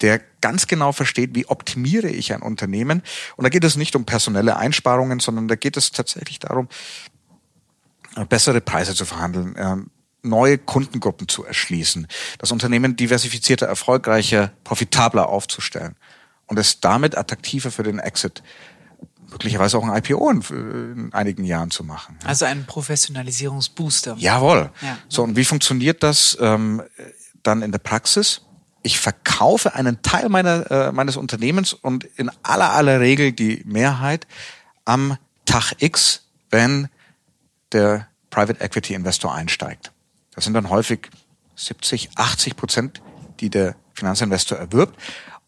der 0.00 0.20
ganz 0.40 0.66
genau 0.66 0.92
versteht, 0.92 1.34
wie 1.34 1.46
optimiere 1.46 2.08
ich 2.08 2.32
ein 2.32 2.42
Unternehmen. 2.42 3.02
Und 3.36 3.44
da 3.44 3.48
geht 3.48 3.64
es 3.64 3.76
nicht 3.76 3.96
um 3.96 4.06
personelle 4.06 4.56
Einsparungen, 4.56 5.20
sondern 5.20 5.48
da 5.48 5.56
geht 5.56 5.76
es 5.76 5.90
tatsächlich 5.90 6.38
darum, 6.38 6.68
bessere 8.28 8.60
Preise 8.60 8.94
zu 8.94 9.04
verhandeln, 9.04 9.54
ähm, 9.58 9.90
neue 10.22 10.58
Kundengruppen 10.58 11.28
zu 11.28 11.44
erschließen, 11.44 12.06
das 12.38 12.52
Unternehmen 12.52 12.96
diversifizierter, 12.96 13.66
erfolgreicher, 13.66 14.52
profitabler 14.64 15.28
aufzustellen 15.28 15.96
und 16.50 16.58
es 16.58 16.80
damit 16.80 17.16
attraktiver 17.16 17.70
für 17.70 17.84
den 17.84 18.00
Exit 18.00 18.42
möglicherweise 19.30 19.78
auch 19.78 19.84
ein 19.84 19.96
IPO 19.96 20.30
in, 20.30 20.42
in, 20.50 21.12
einigen 21.14 21.44
Jahren 21.44 21.70
zu 21.70 21.84
machen. 21.84 22.18
Also 22.24 22.44
ein 22.44 22.66
Professionalisierungsbooster. 22.66 24.16
Jawohl. 24.18 24.70
Ja. 24.82 24.98
So, 25.08 25.22
und 25.22 25.36
wie 25.36 25.44
funktioniert 25.44 26.02
das 26.02 26.36
ähm, 26.40 26.82
dann 27.44 27.62
in 27.62 27.70
der 27.70 27.78
Praxis? 27.78 28.42
Ich 28.82 28.98
verkaufe 28.98 29.76
einen 29.76 30.02
Teil 30.02 30.28
meiner, 30.28 30.68
äh, 30.70 30.92
meines 30.92 31.16
Unternehmens 31.16 31.72
und 31.72 32.04
in 32.16 32.30
aller 32.42 32.72
aller 32.72 32.98
Regel 32.98 33.30
die 33.30 33.62
Mehrheit 33.64 34.26
am 34.84 35.16
Tag 35.44 35.74
X, 35.78 36.24
wenn 36.50 36.88
der 37.70 38.08
Private 38.30 38.60
Equity 38.60 38.94
Investor 38.94 39.32
einsteigt. 39.32 39.92
Das 40.34 40.44
sind 40.44 40.54
dann 40.54 40.68
häufig 40.70 41.08
70, 41.54 42.10
80 42.16 42.56
Prozent, 42.56 43.02
die 43.38 43.50
der 43.50 43.76
Finanzinvestor 43.94 44.58
erwirbt. 44.58 44.98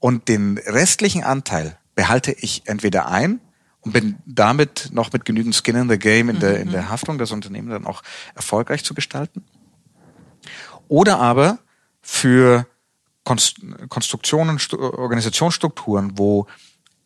Und 0.02 0.26
den 0.26 0.58
restlichen 0.58 1.22
Anteil 1.22 1.78
behalte 1.94 2.32
ich 2.32 2.62
entweder 2.64 3.06
ein 3.06 3.40
und 3.82 3.92
bin 3.92 4.16
damit 4.26 4.88
noch 4.90 5.12
mit 5.12 5.24
genügend 5.24 5.54
Skin 5.54 5.76
in 5.76 5.88
the 5.88 5.96
Game 5.96 6.28
in 6.28 6.40
der, 6.40 6.58
in 6.58 6.72
der 6.72 6.82
mhm. 6.82 6.88
Haftung 6.88 7.18
das 7.18 7.30
Unternehmen 7.30 7.70
dann 7.70 7.86
auch 7.86 8.02
erfolgreich 8.34 8.82
zu 8.84 8.94
gestalten. 8.94 9.44
Oder 10.88 11.20
aber 11.20 11.60
für 12.00 12.66
Konstruktionen, 13.22 14.58
Organisationsstrukturen, 14.72 16.18
wo 16.18 16.48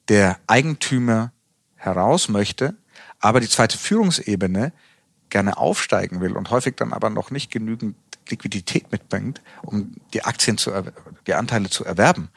der 0.09 0.39
Eigentümer 0.47 1.33
heraus 1.75 2.31
möchte, 2.31 2.77
aber 3.21 3.41
die 3.41 3.49
zweite 3.51 3.77
Führungsebene 3.77 4.73
gerne 5.29 5.59
aufsteigen 5.59 6.23
will 6.23 6.35
und 6.35 6.49
häufig 6.49 6.77
dann 6.77 6.95
aber 6.95 7.11
noch 7.11 7.31
nicht 7.31 7.51
genügend 7.51 7.95
Liquidität 8.31 8.91
mitbringt, 8.91 9.43
um 9.61 9.97
die 10.15 10.25
Aktien 10.25 10.57
zu, 10.57 10.73
die 11.27 11.35
Anteile 11.35 11.69
zu 11.69 11.85
erwerben, 11.85 12.31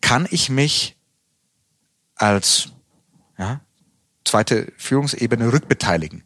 kann 0.00 0.26
ich 0.30 0.48
mich 0.48 0.96
als 2.14 2.68
ja, 3.38 3.60
zweite 4.24 4.72
Führungsebene 4.76 5.52
rückbeteiligen. 5.52 6.24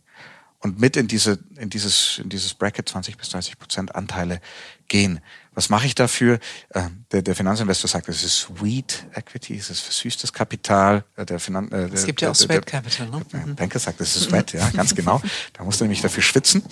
und 0.60 0.80
mit 0.80 0.96
in 0.96 1.08
diese 1.08 1.38
in 1.56 1.68
dieses 1.68 2.18
in 2.18 2.30
dieses 2.30 2.54
Bracket 2.54 2.88
20 2.88 3.18
bis 3.18 3.28
30 3.28 3.58
Prozent 3.58 3.94
Anteile 3.94 4.40
gehen. 4.88 5.20
Was 5.52 5.68
mache 5.68 5.86
ich 5.86 5.94
dafür? 5.94 6.40
Äh, 6.70 6.88
der, 7.12 7.22
der 7.22 7.36
Finanzinvestor 7.36 7.88
sagt, 7.88 8.08
das 8.08 8.24
ist 8.24 8.38
Sweet 8.38 9.06
Equity, 9.14 9.56
es 9.56 9.70
ist 9.70 9.80
versüßtes 9.80 10.32
Kapital. 10.32 11.04
Äh, 11.16 11.26
der 11.26 11.38
Finan 11.38 11.70
äh, 11.70 11.90
es 11.92 12.06
gibt 12.06 12.22
ja 12.22 12.30
auch 12.30 12.34
Sweat 12.34 12.66
Capital. 12.66 13.08
Ne? 13.08 13.22
Der 13.32 13.46
mhm. 13.46 13.54
Banker 13.54 13.78
sagt, 13.78 14.00
das 14.00 14.16
ist 14.16 14.24
Sweat, 14.24 14.52
ja, 14.52 14.68
ganz 14.70 14.94
genau. 14.94 15.22
Da 15.52 15.64
musst 15.64 15.80
du 15.80 15.84
nämlich 15.84 16.00
dafür 16.00 16.22
schwitzen. 16.22 16.64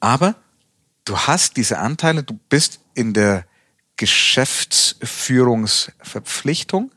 Aber 0.00 0.34
du 1.04 1.16
hast 1.16 1.56
diese 1.56 1.78
Anteile, 1.78 2.24
du 2.24 2.38
bist 2.48 2.80
in 2.94 3.14
der 3.14 3.46
Geschäftsführungsverpflichtung 3.96 6.90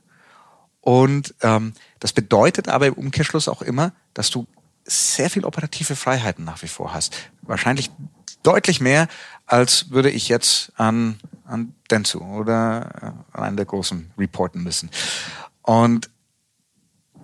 und 0.88 1.36
ähm, 1.42 1.74
das 2.00 2.14
bedeutet 2.14 2.70
aber 2.70 2.88
im 2.88 2.94
Umkehrschluss 2.94 3.50
auch 3.50 3.62
immer, 3.62 3.92
dass 4.14 4.30
du 4.30 4.48
sehr 4.86 5.30
viel 5.30 5.44
operative 5.44 5.98
Freiheiten 5.98 6.46
nach 6.46 6.62
wie 6.62 6.70
vor 6.70 6.94
hast. 6.94 7.14
Wahrscheinlich 7.42 7.92
deutlich 8.42 8.80
mehr, 8.80 9.10
als 9.46 9.90
würde 9.90 10.10
ich 10.10 10.30
jetzt 10.30 10.72
an, 10.78 11.20
an 11.44 11.76
Dentsu 11.92 12.20
oder 12.20 12.90
äh, 13.02 13.38
an 13.38 13.44
einen 13.44 13.58
der 13.58 13.66
großen 13.66 14.14
reporten 14.18 14.64
müssen. 14.64 14.90
Und 15.62 16.10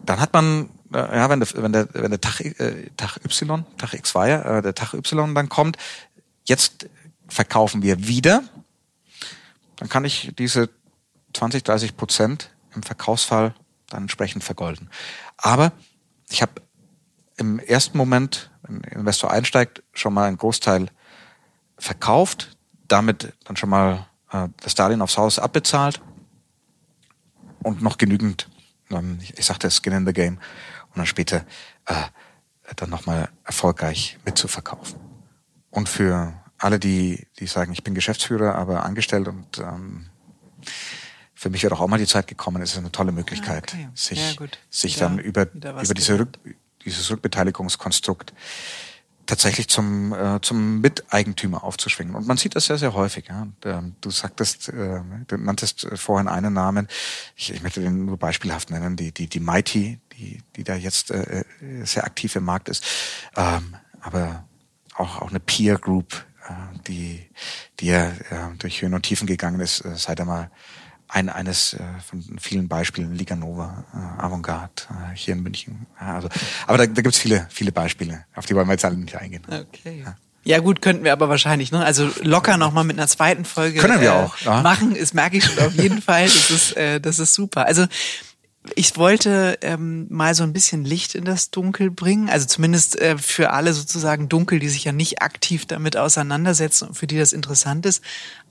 dann 0.06 0.20
hat 0.20 0.34
man, 0.34 0.70
äh, 0.94 0.98
ja, 0.98 1.30
wenn 1.30 1.40
der, 1.40 1.48
wenn 1.56 1.72
der, 1.72 1.88
wenn 1.94 2.12
der 2.12 2.20
Tag, 2.20 2.42
äh, 2.42 2.90
Tag 2.98 3.16
Y, 3.24 3.64
Tag 3.78 3.94
X 3.94 4.14
war 4.14 4.28
ja, 4.28 4.58
äh, 4.58 4.62
der 4.62 4.76
Tag 4.76 4.94
Y 4.94 5.34
dann 5.34 5.48
kommt, 5.48 5.78
jetzt 6.44 6.90
verkaufen 7.30 7.82
wir 7.82 8.08
wieder, 8.08 8.44
dann 9.84 9.90
kann 9.90 10.06
ich 10.06 10.32
diese 10.38 10.70
20, 11.34 11.62
30 11.62 11.98
Prozent 11.98 12.56
im 12.74 12.84
Verkaufsfall 12.84 13.54
dann 13.90 14.04
entsprechend 14.04 14.42
vergolden. 14.42 14.90
Aber 15.36 15.74
ich 16.30 16.42
habe 16.42 16.62
im 17.36 17.60
ersten 17.60 17.98
Moment, 17.98 18.50
wenn 18.62 18.78
ein 18.78 19.00
Investor 19.00 19.30
einsteigt, 19.30 19.84
schon 19.92 20.14
mal 20.14 20.30
einen 20.30 20.38
Großteil 20.38 20.88
verkauft, 21.78 22.56
damit 22.88 23.34
dann 23.44 23.58
schon 23.58 23.72
mal 23.72 24.08
äh, 24.32 24.48
das 24.62 24.74
Darlehen 24.74 25.02
aufs 25.02 25.18
Haus 25.18 25.38
abbezahlt 25.38 26.02
und 27.62 27.82
noch 27.82 27.98
genügend, 27.98 28.50
ähm, 28.90 29.18
ich, 29.22 29.38
ich 29.38 29.46
sagte 29.46 29.70
Skin 29.70 29.92
in 29.92 30.06
the 30.06 30.14
Game, 30.14 30.36
und 30.92 30.98
dann 31.00 31.06
später 31.06 31.46
äh, 31.88 32.74
dann 32.78 32.90
nochmal 32.90 33.28
erfolgreich 33.44 34.18
mitzuverkaufen. 34.24 34.98
Und 35.72 35.90
für 35.90 36.42
alle, 36.64 36.80
die, 36.80 37.28
die 37.40 37.48
sagen, 37.48 37.74
ich 37.74 37.84
bin 37.84 37.94
Geschäftsführer, 37.94 38.56
aber 38.56 38.84
angestellt 38.84 39.28
und 39.28 39.60
ähm, 39.60 40.06
für 41.34 41.50
mich 41.50 41.64
wird 41.64 41.74
auch, 41.74 41.82
auch 41.82 41.88
mal 41.88 42.00
die 42.00 42.08
Zeit 42.08 42.28
gekommen, 42.28 42.62
es 42.62 42.72
ist 42.72 42.78
eine 42.78 42.92
tolle 42.92 43.12
Möglichkeit, 43.12 43.74
okay. 43.74 43.90
sich, 43.94 44.38
ja, 44.40 44.48
sich 44.70 44.96
dann 44.96 45.20
über, 45.20 45.48
über 45.54 45.94
diese 45.94 46.20
Rück, 46.20 46.40
dieses 46.86 47.10
Rückbeteiligungskonstrukt 47.12 48.34
tatsächlich 49.26 49.68
zum, 49.68 50.14
äh, 50.14 50.40
zum 50.42 50.82
Miteigentümer 50.82 51.64
aufzuschwingen. 51.64 52.16
Und 52.16 52.28
man 52.28 52.38
sieht 52.38 52.56
das 52.56 52.66
sehr, 52.66 52.78
sehr 52.78 52.94
häufig. 52.94 53.28
Ja. 53.28 53.44
Und, 53.44 53.56
ähm, 53.66 53.96
du 54.02 54.10
sagtest, 54.10 54.70
äh, 54.70 55.02
du 55.28 55.38
nanntest 55.38 55.88
vorhin 55.96 56.28
einen 56.28 56.54
Namen, 56.54 56.88
ich, 57.36 57.54
ich 57.54 57.62
möchte 57.62 57.82
den 57.82 58.06
nur 58.06 58.18
beispielhaft 58.18 58.70
nennen, 58.70 58.96
die, 58.96 59.14
die, 59.14 59.28
die 59.28 59.40
Mighty, 59.40 60.00
die, 60.14 60.42
die 60.56 60.64
da 60.64 60.76
jetzt 60.76 61.12
äh, 61.12 61.44
äh 61.62 61.86
sehr 61.86 62.04
aktiv 62.04 62.36
im 62.36 62.44
Markt 62.44 62.70
ist. 62.70 62.86
Ähm, 63.36 63.76
aber 64.02 64.46
auch, 64.96 65.22
auch 65.22 65.30
eine 65.30 65.40
Peer 65.40 65.78
Group, 65.78 66.14
äh, 66.14 66.33
die, 66.88 67.30
die 67.80 67.88
ja 67.88 68.08
äh, 68.08 68.14
durch 68.60 68.82
Höhen 68.82 68.94
und 68.94 69.04
Tiefen 69.04 69.28
gegangen 69.28 69.60
ist, 69.60 69.82
äh, 69.86 69.96
seit 69.96 70.20
er 70.20 70.26
mal 70.26 70.52
ein, 71.08 71.30
eines 71.30 71.74
äh, 71.74 71.80
von 72.06 72.24
vielen 72.40 72.68
Beispielen, 72.68 73.14
Liga 73.14 73.36
Nova, 73.36 73.86
äh, 73.94 74.22
Avantgarde 74.22 74.84
äh, 74.90 75.16
hier 75.16 75.36
in 75.36 75.44
München. 75.44 75.86
Also, 76.00 76.30
aber 76.68 76.78
da, 76.80 76.86
da 76.86 77.02
gibt 77.02 77.14
es 77.14 77.20
viele, 77.20 77.48
viele 77.50 77.72
Beispiele, 77.72 78.26
auf 78.36 78.46
die 78.46 78.56
wollen 78.56 78.68
wir 78.68 78.74
jetzt 78.74 78.86
alle 78.86 78.98
nicht 78.98 79.16
eingehen. 79.16 79.44
Okay. 79.48 80.04
Ja. 80.06 80.16
Ja 80.46 80.60
gut, 80.60 80.82
könnten 80.82 81.06
wir 81.06 81.14
aber 81.14 81.30
wahrscheinlich, 81.30 81.72
ne? 81.72 81.86
Also 81.86 82.10
locker 82.22 82.58
nochmal 82.58 82.84
mit 82.84 82.98
einer 82.98 83.08
zweiten 83.08 83.46
Folge 83.46 83.80
Können 83.80 84.02
wir 84.02 84.10
äh, 84.10 84.12
auch, 84.12 84.38
ja. 84.40 84.62
machen. 84.62 84.94
Das 85.00 85.14
merke 85.14 85.38
ich 85.38 85.46
schon 85.46 85.58
auf 85.60 85.74
jeden 85.74 86.02
Fall. 86.02 86.26
Das 86.26 86.50
ist, 86.50 86.76
äh, 86.76 87.00
das 87.00 87.20
ist 87.20 87.34
super. 87.34 87.66
Also 87.66 87.86
ich 88.76 88.98
wollte 88.98 89.58
ähm, 89.62 90.08
mal 90.10 90.36
so 90.36 90.44
ein 90.44 90.54
bisschen 90.54 90.86
Licht 90.86 91.16
in 91.16 91.26
das 91.26 91.52
Dunkel 91.52 91.92
bringen, 91.92 92.30
also 92.30 92.48
zumindest 92.48 93.00
äh, 93.00 93.18
für 93.18 93.52
alle 93.52 93.74
sozusagen 93.74 94.30
Dunkel, 94.30 94.60
die 94.60 94.70
sich 94.70 94.86
ja 94.86 94.94
nicht 94.94 95.22
aktiv 95.22 95.66
damit 95.66 95.98
auseinandersetzen 95.98 96.88
und 96.88 96.96
für 96.96 97.08
die 97.08 97.18
das 97.18 97.34
interessant 97.34 97.86
ist, 97.86 98.02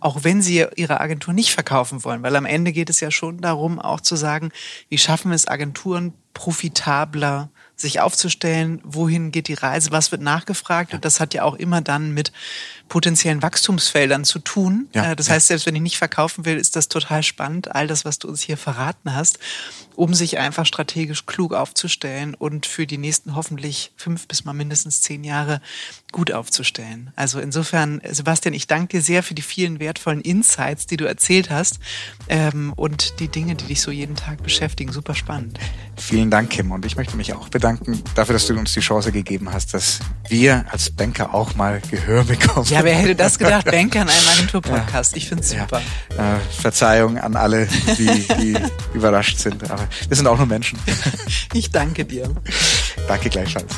auch 0.00 0.22
wenn 0.22 0.42
sie 0.42 0.66
ihre 0.76 1.00
Agentur 1.00 1.32
nicht 1.32 1.52
verkaufen 1.52 2.04
wollen, 2.04 2.22
weil 2.22 2.36
am 2.36 2.44
Ende 2.44 2.72
geht 2.72 2.90
es 2.90 3.00
ja 3.00 3.10
schon 3.10 3.40
darum, 3.40 3.78
auch 3.78 4.00
zu 4.00 4.16
sagen, 4.16 4.50
wie 4.90 4.98
schaffen 4.98 5.32
es 5.32 5.48
Agenturen 5.48 6.12
profitabler 6.34 7.50
sich 7.76 8.00
aufzustellen, 8.00 8.80
wohin 8.84 9.32
geht 9.32 9.48
die 9.48 9.54
Reise, 9.54 9.90
was 9.90 10.12
wird 10.12 10.22
nachgefragt. 10.22 10.94
Und 10.94 11.04
das 11.04 11.20
hat 11.20 11.34
ja 11.34 11.42
auch 11.42 11.54
immer 11.54 11.80
dann 11.80 12.14
mit 12.14 12.32
potenziellen 12.88 13.42
Wachstumsfeldern 13.42 14.24
zu 14.24 14.38
tun. 14.38 14.88
Ja, 14.92 15.12
äh, 15.12 15.16
das 15.16 15.30
heißt, 15.30 15.48
selbst 15.48 15.66
wenn 15.66 15.74
ich 15.74 15.82
nicht 15.82 15.98
verkaufen 15.98 16.44
will, 16.44 16.56
ist 16.56 16.76
das 16.76 16.88
total 16.88 17.22
spannend, 17.22 17.74
all 17.74 17.86
das, 17.86 18.04
was 18.04 18.18
du 18.18 18.28
uns 18.28 18.42
hier 18.42 18.56
verraten 18.56 19.14
hast, 19.14 19.38
um 19.94 20.14
sich 20.14 20.38
einfach 20.38 20.66
strategisch 20.66 21.26
klug 21.26 21.54
aufzustellen 21.54 22.34
und 22.34 22.66
für 22.66 22.86
die 22.86 22.98
nächsten 22.98 23.34
hoffentlich 23.34 23.92
fünf 23.96 24.26
bis 24.28 24.44
mal 24.44 24.52
mindestens 24.52 25.02
zehn 25.02 25.24
Jahre 25.24 25.60
gut 26.12 26.32
aufzustellen. 26.32 27.10
Also 27.16 27.40
insofern, 27.40 28.00
Sebastian, 28.10 28.54
ich 28.54 28.66
danke 28.66 28.98
dir 28.98 29.02
sehr 29.02 29.22
für 29.22 29.34
die 29.34 29.42
vielen 29.42 29.80
wertvollen 29.80 30.20
Insights, 30.20 30.86
die 30.86 30.96
du 30.96 31.06
erzählt 31.06 31.50
hast 31.50 31.78
ähm, 32.28 32.72
und 32.76 33.18
die 33.20 33.28
Dinge, 33.28 33.54
die 33.54 33.64
dich 33.64 33.80
so 33.80 33.90
jeden 33.90 34.16
Tag 34.16 34.42
beschäftigen. 34.42 34.92
Super 34.92 35.14
spannend. 35.14 35.58
Vielen 35.96 36.30
Dank, 36.30 36.50
Kim. 36.50 36.70
Und 36.70 36.84
ich 36.84 36.96
möchte 36.96 37.16
mich 37.16 37.32
auch 37.32 37.48
bedanken 37.48 38.02
dafür, 38.14 38.34
dass 38.34 38.46
du 38.46 38.54
uns 38.54 38.72
die 38.72 38.80
Chance 38.80 39.12
gegeben 39.12 39.52
hast, 39.52 39.74
dass 39.74 40.00
wir 40.28 40.66
als 40.70 40.90
Banker 40.90 41.34
auch 41.34 41.54
mal 41.54 41.80
Gehör 41.90 42.24
bekommen. 42.24 42.66
Ja, 42.82 42.86
wer 42.86 42.94
hätte 42.96 43.14
das 43.14 43.38
gedacht? 43.38 43.64
Banker 43.70 44.02
in 44.02 44.08
einem 44.08 44.28
Agenturpodcast. 44.34 45.12
Ja. 45.12 45.16
Ich 45.16 45.28
finde 45.28 45.44
es 45.44 45.50
super. 45.50 45.80
Ja. 46.16 46.36
Äh, 46.36 46.40
Verzeihung 46.60 47.16
an 47.16 47.36
alle, 47.36 47.68
die, 47.96 48.26
die 48.40 48.56
überrascht 48.94 49.38
sind. 49.38 49.70
Aber 49.70 49.86
wir 50.08 50.16
sind 50.16 50.26
auch 50.26 50.36
nur 50.36 50.46
Menschen. 50.46 50.78
Ich 51.52 51.70
danke 51.70 52.04
dir. 52.04 52.28
Danke 53.06 53.30
gleichfalls. 53.30 53.72